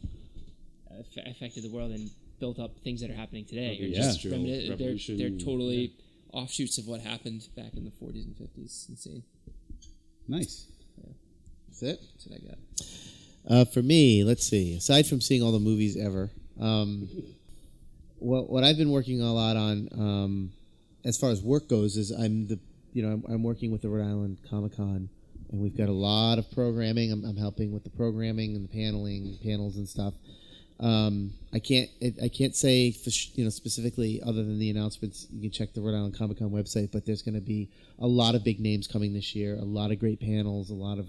[1.25, 2.09] affected the world and
[2.39, 3.77] built up things that are happening today.
[3.77, 3.95] The are Yeah.
[3.97, 5.93] just Industrial reminiscent- they're, they're totally
[6.33, 8.65] offshoots of what happened back in the 40s and 50s.
[8.65, 9.23] It's insane.
[10.27, 10.67] Nice.
[11.79, 12.01] That's it.
[12.13, 13.61] That's what I got.
[13.61, 14.75] Uh, for me, let's see.
[14.75, 16.29] Aside from seeing all the movies ever,
[16.59, 17.07] um,
[18.19, 20.51] what what I've been working a lot on, um,
[21.05, 22.59] as far as work goes, is I'm the
[22.93, 25.09] you know I'm, I'm working with the Rhode Island Comic Con,
[25.51, 27.11] and we've got a lot of programming.
[27.11, 30.13] I'm, I'm helping with the programming and the paneling, panels and stuff.
[30.79, 31.89] Um, I can't
[32.23, 32.95] I can't say
[33.33, 35.27] you know specifically other than the announcements.
[35.31, 37.69] You can check the Rhode Island Comic Con website, but there's going to be
[37.99, 39.55] a lot of big names coming this year.
[39.55, 40.69] A lot of great panels.
[40.69, 41.07] A lot of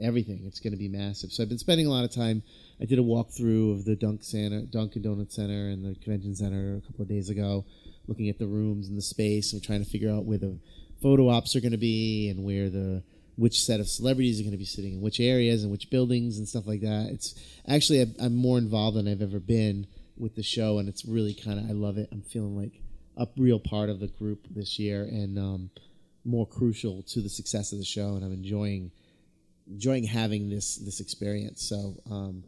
[0.00, 0.42] everything.
[0.46, 1.30] It's going to be massive.
[1.32, 2.42] So I've been spending a lot of time.
[2.80, 6.76] I did a walkthrough of the Dunk Center, Dunkin' Donut Center, and the Convention Center
[6.76, 7.64] a couple of days ago,
[8.06, 10.58] looking at the rooms and the space, and trying to figure out where the
[11.00, 13.02] photo ops are going to be and where the
[13.36, 16.38] which set of celebrities are going to be sitting in which areas and which buildings
[16.38, 17.10] and stuff like that.
[17.12, 17.34] It's
[17.68, 19.86] actually I'm- more involved than I've ever been
[20.16, 22.08] with the show, and it's really kind of I love it.
[22.10, 22.80] I'm feeling like
[23.16, 25.70] a real part of the group this year, and um,
[26.24, 28.90] more crucial to the success of the show, and I'm enjoying
[29.68, 31.62] enjoying having this this experience.
[31.62, 31.96] So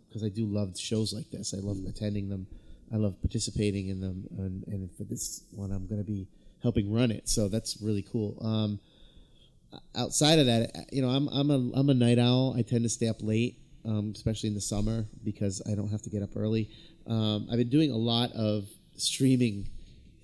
[0.08, 2.46] because I do love shows like this, I love attending them,
[2.92, 6.26] I love participating in them, and, and for this one, I'm going to be
[6.62, 7.28] helping run it.
[7.28, 8.36] So that's really cool.
[8.40, 8.80] Um,
[9.96, 12.54] outside of that, you know, I'm I'm a I'm a night owl.
[12.56, 16.02] I tend to stay up late, um, especially in the summer because I don't have
[16.02, 16.70] to get up early.
[17.06, 19.68] Um, I've been doing a lot of streaming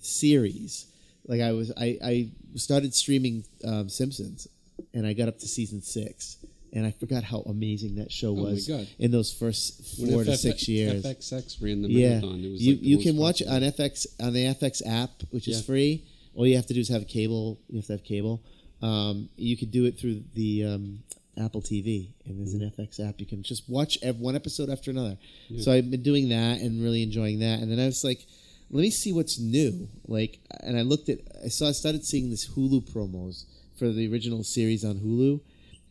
[0.01, 0.87] series.
[1.27, 4.47] Like I was, I, I started streaming um, Simpsons,
[4.93, 6.37] and I got up to season six,
[6.73, 8.87] and I forgot how amazing that show my was God.
[8.99, 11.03] in those first When four to FF six years.
[11.03, 12.45] FXX ran the yeah, marathon.
[12.45, 15.49] It was you like you can watch it on FX on the FX app, which
[15.49, 16.05] is free.
[16.35, 17.59] All you have to do is have a cable.
[17.69, 18.43] You have to have cable.
[18.85, 20.99] Um, you could do it through the um,
[21.43, 23.19] Apple TV, and there's an FX app.
[23.19, 25.17] You can just watch ev- one episode after another.
[25.59, 27.61] So I've been doing that and really enjoying that.
[27.61, 28.27] And then I was like,
[28.71, 29.89] let me see what's new.
[30.07, 33.45] Like, and I looked at, I saw, I started seeing this Hulu promos
[33.79, 35.41] for the original series on Hulu,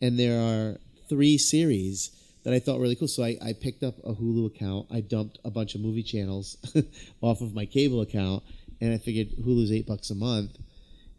[0.00, 2.10] and there are three series
[2.44, 3.08] that I thought were really cool.
[3.08, 4.86] So I, I picked up a Hulu account.
[4.92, 6.58] I dumped a bunch of movie channels
[7.20, 8.44] off of my cable account,
[8.80, 10.58] and I figured Hulu's eight bucks a month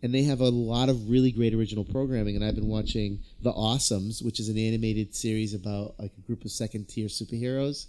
[0.03, 2.35] and they have a lot of really great original programming.
[2.35, 6.45] And I've been watching The Awesomes, which is an animated series about like a group
[6.45, 7.88] of second tier superheroes,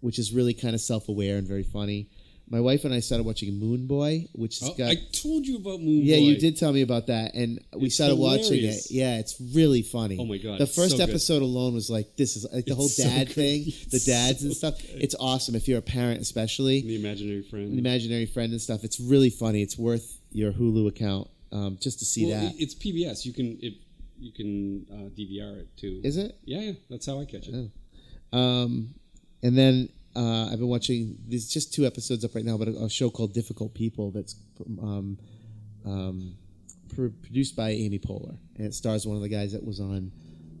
[0.00, 2.08] which is really kind of self aware and very funny.
[2.48, 5.56] My wife and I started watching Moone Boy, which has Oh, got I told you
[5.56, 6.20] about Moone yeah, Boy.
[6.20, 8.88] Yeah, you did tell me about that, and we It's started watching it.
[8.88, 10.16] Yeah, it's really funny.
[10.20, 11.08] Oh my God, The first so good.
[11.08, 13.34] episode alone was like this is like the whole It's so dad good.
[13.34, 14.80] thing, the dads so and stuff.
[14.80, 15.02] good.
[15.02, 17.72] It's awesome if you're a parent, especially The imaginary friend.
[17.72, 18.84] the imaginary friend and stuff.
[18.84, 19.62] It's really funny.
[19.62, 22.54] It's worth your Hulu account um, just to see well, that.
[22.58, 23.24] it's PBS.
[23.24, 23.74] You can it,
[24.18, 26.00] you can uh, DVR it too.
[26.04, 26.38] Is it?
[26.44, 26.72] Yeah, yeah.
[26.90, 27.70] That's how I catch it.
[28.32, 28.38] Oh.
[28.38, 28.94] Um,
[29.42, 31.18] and then uh, I've been watching.
[31.26, 34.34] There's just two episodes up right now, but a, a show called Difficult People that's
[34.80, 35.18] um,
[35.84, 36.34] um,
[36.94, 40.10] pr- produced by Amy Poehler, and it stars one of the guys that was on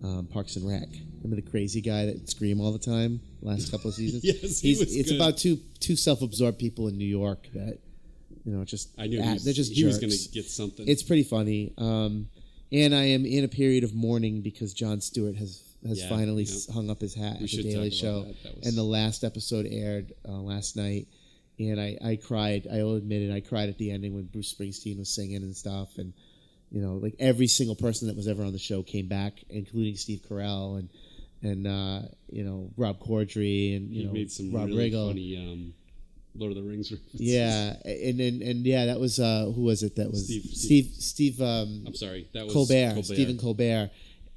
[0.04, 0.88] um, Parks and Rec.
[1.22, 3.20] Remember the crazy guy that scream all the time?
[3.42, 4.24] Last couple of seasons.
[4.24, 5.20] Yes, he He's, was it's good.
[5.20, 7.78] about two two self-absorbed people in New York that
[8.46, 10.88] you know just I knew he was, they're just he was going to get something.
[10.88, 11.72] It's pretty funny.
[11.76, 12.28] Um,
[12.72, 16.44] and I am in a period of mourning because Jon Stewart has has Yeah, finally
[16.44, 16.72] yeah.
[16.72, 18.42] hung up his hat We at the Daily Show, that.
[18.42, 21.08] That was- and the last episode aired uh, last night.
[21.58, 22.66] And I, I cried.
[22.70, 23.32] I will admit it.
[23.34, 25.96] I cried at the ending when Bruce Springsteen was singing and stuff.
[25.96, 26.12] And
[26.70, 29.96] you know, like every single person that was ever on the show came back, including
[29.96, 30.90] Steve Carell and
[31.42, 35.08] and uh, you know Rob Corddry and you he know made some Rob really Riggle.
[35.08, 35.74] funny um,
[36.38, 37.20] Lord of the Rings references.
[37.20, 39.96] Yeah, and, and and yeah, that was uh, who was it?
[39.96, 42.28] That was Steve- Steve Steve, um, I'm sorry.
[42.34, 43.90] That was Colbert, Stephen Colbert.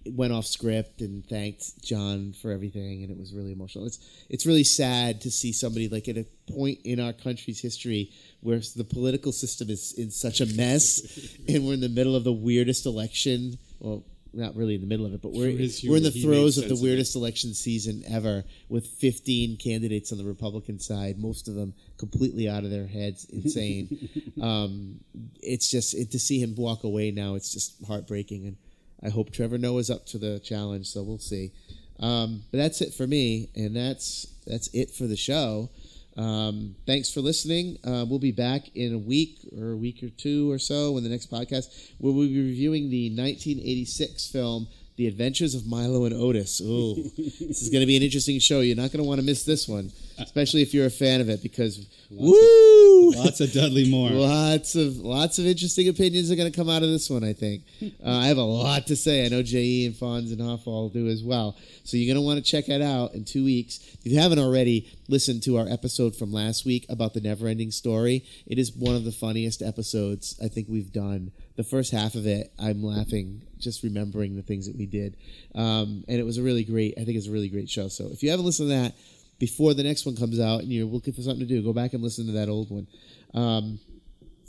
[0.06, 3.86] went off script and thanked John for everything, and it was really emotional.
[3.86, 4.00] It's
[4.30, 8.12] it's really sad to see somebody like at a point in our country's history
[8.42, 12.24] where the political system is in such a mess, and we're in the middle of
[12.24, 13.58] the weirdest election.
[13.80, 14.04] Well,
[14.34, 15.58] not really in the middle of it, but we're
[15.88, 20.12] we're in the throes of the sense of weirdest election season ever, with 15 candidates
[20.12, 24.10] on the Republican side, most of them completely out of their heads, insane.
[24.42, 25.00] um,
[25.42, 27.36] it's just it, to see him walk away now.
[27.36, 28.58] It's just heartbreaking, and
[29.04, 30.88] I hope Trevor Noah's up to the challenge.
[30.88, 31.52] So we'll see.
[32.00, 35.70] Um, but that's it for me, and that's that's it for the show.
[36.18, 37.78] Um, thanks for listening.
[37.84, 41.04] Uh, we'll be back in a week or a week or two or so when
[41.04, 44.68] the next podcast where we'll be reviewing the 1986 film
[45.00, 46.60] The Adventures of Milo and Otis.
[46.60, 48.60] Ooh, this is going to be an interesting show.
[48.60, 51.30] You're not going to want to miss this one, especially if you're a fan of
[51.30, 54.10] it because woo, Lots of Dudley Moore.
[54.12, 57.24] Lots of lots of interesting opinions are going to come out of this one.
[57.24, 59.26] I think uh, I have a lot to say.
[59.26, 61.56] I know Je and Fonz and Hoffall do as well.
[61.86, 63.80] So you're going to want to check that out in two weeks.
[64.04, 68.26] If you haven't already, listen to our episode from last week about the never-ending story.
[68.46, 71.32] It is one of the funniest episodes I think we've done.
[71.56, 75.18] The first half of it, I'm laughing just remembering the things that we did,
[75.56, 76.94] um, and it was a really great.
[76.98, 77.88] I think it's a really great show.
[77.88, 78.94] So if you haven't listened to that
[79.40, 81.94] before the next one comes out and you're looking for something to do, go back
[81.94, 82.88] and listen to that old one.
[83.34, 83.80] Um,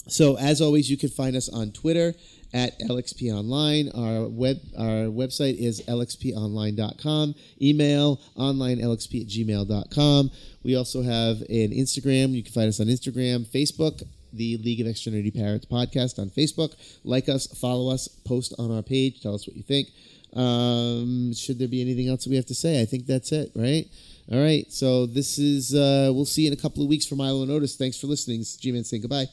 [0.08, 2.14] so as always, you can find us on Twitter
[2.52, 3.90] at LXP Online.
[3.94, 7.34] Our web our website is lxponline.com.
[7.62, 10.30] Email onlinelxp at gmail.com.
[10.62, 12.32] We also have an Instagram.
[12.32, 16.74] You can find us on Instagram, Facebook, the League of Extraordinary Parents podcast on Facebook.
[17.04, 19.88] Like us, follow us, post on our page, tell us what you think.
[20.34, 22.80] Um, should there be anything else that we have to say?
[22.80, 23.86] I think that's it, right?
[24.30, 24.70] All right.
[24.70, 27.50] So this is uh, we'll see you in a couple of weeks for Milo and
[27.50, 27.76] Otis.
[27.76, 28.38] Thanks for listening.
[28.40, 29.26] This G-Man saying goodbye.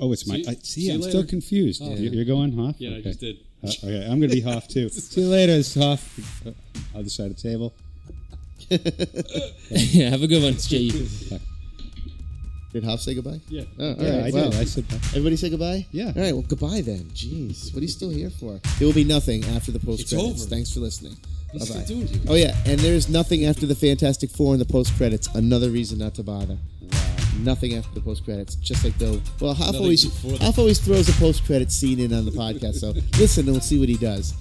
[0.00, 0.36] Oh, it's my.
[0.36, 1.10] See- I, see see, you I'm later.
[1.10, 1.82] still confused.
[1.84, 1.94] Oh.
[1.94, 2.76] You're, you're going Hoff?
[2.78, 3.36] Yeah, I just did.
[3.62, 4.88] Uh, okay, I'm going to be Hoff too.
[4.90, 6.46] see you later, it's Hoff.
[6.46, 6.52] Uh,
[6.98, 7.74] Other side of the table.
[9.70, 10.90] yeah, have a good one, Jay.
[12.72, 13.40] Did Hoff say goodbye?
[13.48, 13.64] Yeah.
[13.78, 14.60] Oh, all Yeah, right, I well, did.
[14.60, 15.06] I said that.
[15.08, 15.86] Everybody say goodbye?
[15.92, 16.06] Yeah.
[16.16, 17.04] All right, well, goodbye then.
[17.14, 18.58] Jeez, what are you still here for?
[18.78, 20.42] There will be nothing after the post credits.
[20.42, 20.50] over.
[20.50, 21.16] Thanks for listening.
[21.52, 21.84] He's Bye-bye.
[21.84, 22.20] still doing it.
[22.30, 25.26] Oh, yeah, and there's nothing after the Fantastic Four and the post credits.
[25.34, 26.56] Another reason not to bother.
[27.40, 28.54] Nothing after the post credits.
[28.54, 31.70] Just like though, well, Hoff Nothing always, before the- Hoff always throws a post credit
[31.72, 32.76] scene in on the podcast.
[32.76, 34.32] So listen and we'll see what he does.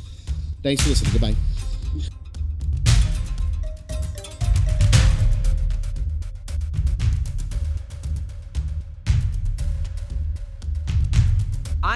[0.64, 1.12] Thanks for listening.
[1.14, 1.36] Goodbye.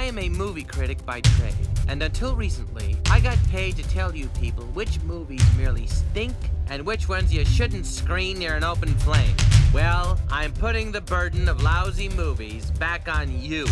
[0.06, 1.56] Am a movie critic by trade,
[1.88, 6.36] and until recently, I got paid to tell you people which movies merely stink
[6.70, 9.36] and which ones you shouldn't screen near an open flame.
[9.74, 13.66] Well, I'm putting the burden of lousy movies back on you.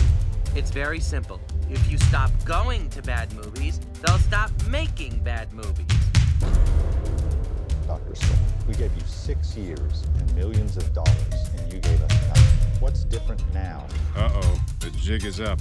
[0.56, 1.40] It's very simple.
[1.70, 5.86] If you stop going to bad movies, they'll stop making bad movies.
[7.86, 8.16] Dr.
[8.16, 8.38] Stone,
[8.68, 12.80] we gave you six years and millions of dollars, and you gave us nothing.
[12.80, 13.86] What's different now?
[14.16, 15.60] Uh-oh, the jig is up.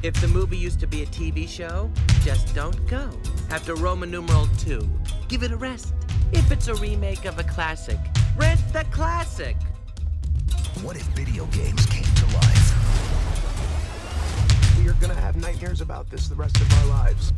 [0.00, 1.90] If the movie used to be a TV show,
[2.22, 3.10] just don't go.
[3.50, 4.88] After Roman numeral 2,
[5.26, 5.92] give it a rest.
[6.30, 7.98] If it's a remake of a classic,
[8.36, 9.56] rent the classic.
[10.82, 12.74] What if video games came to life?
[14.78, 17.32] We are gonna have nightmares about this the rest of our lives.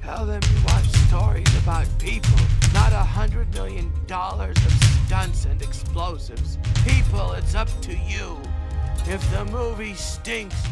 [0.00, 2.38] Tell them you watch stories about people,
[2.72, 4.72] not a hundred million dollars of
[5.06, 6.56] stunts and explosives.
[6.86, 8.38] People, it's up to you.
[9.06, 10.62] If the movie stinks,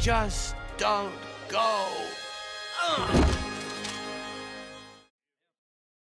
[0.00, 1.12] just don't
[1.48, 1.86] go.
[2.86, 3.57] Ugh.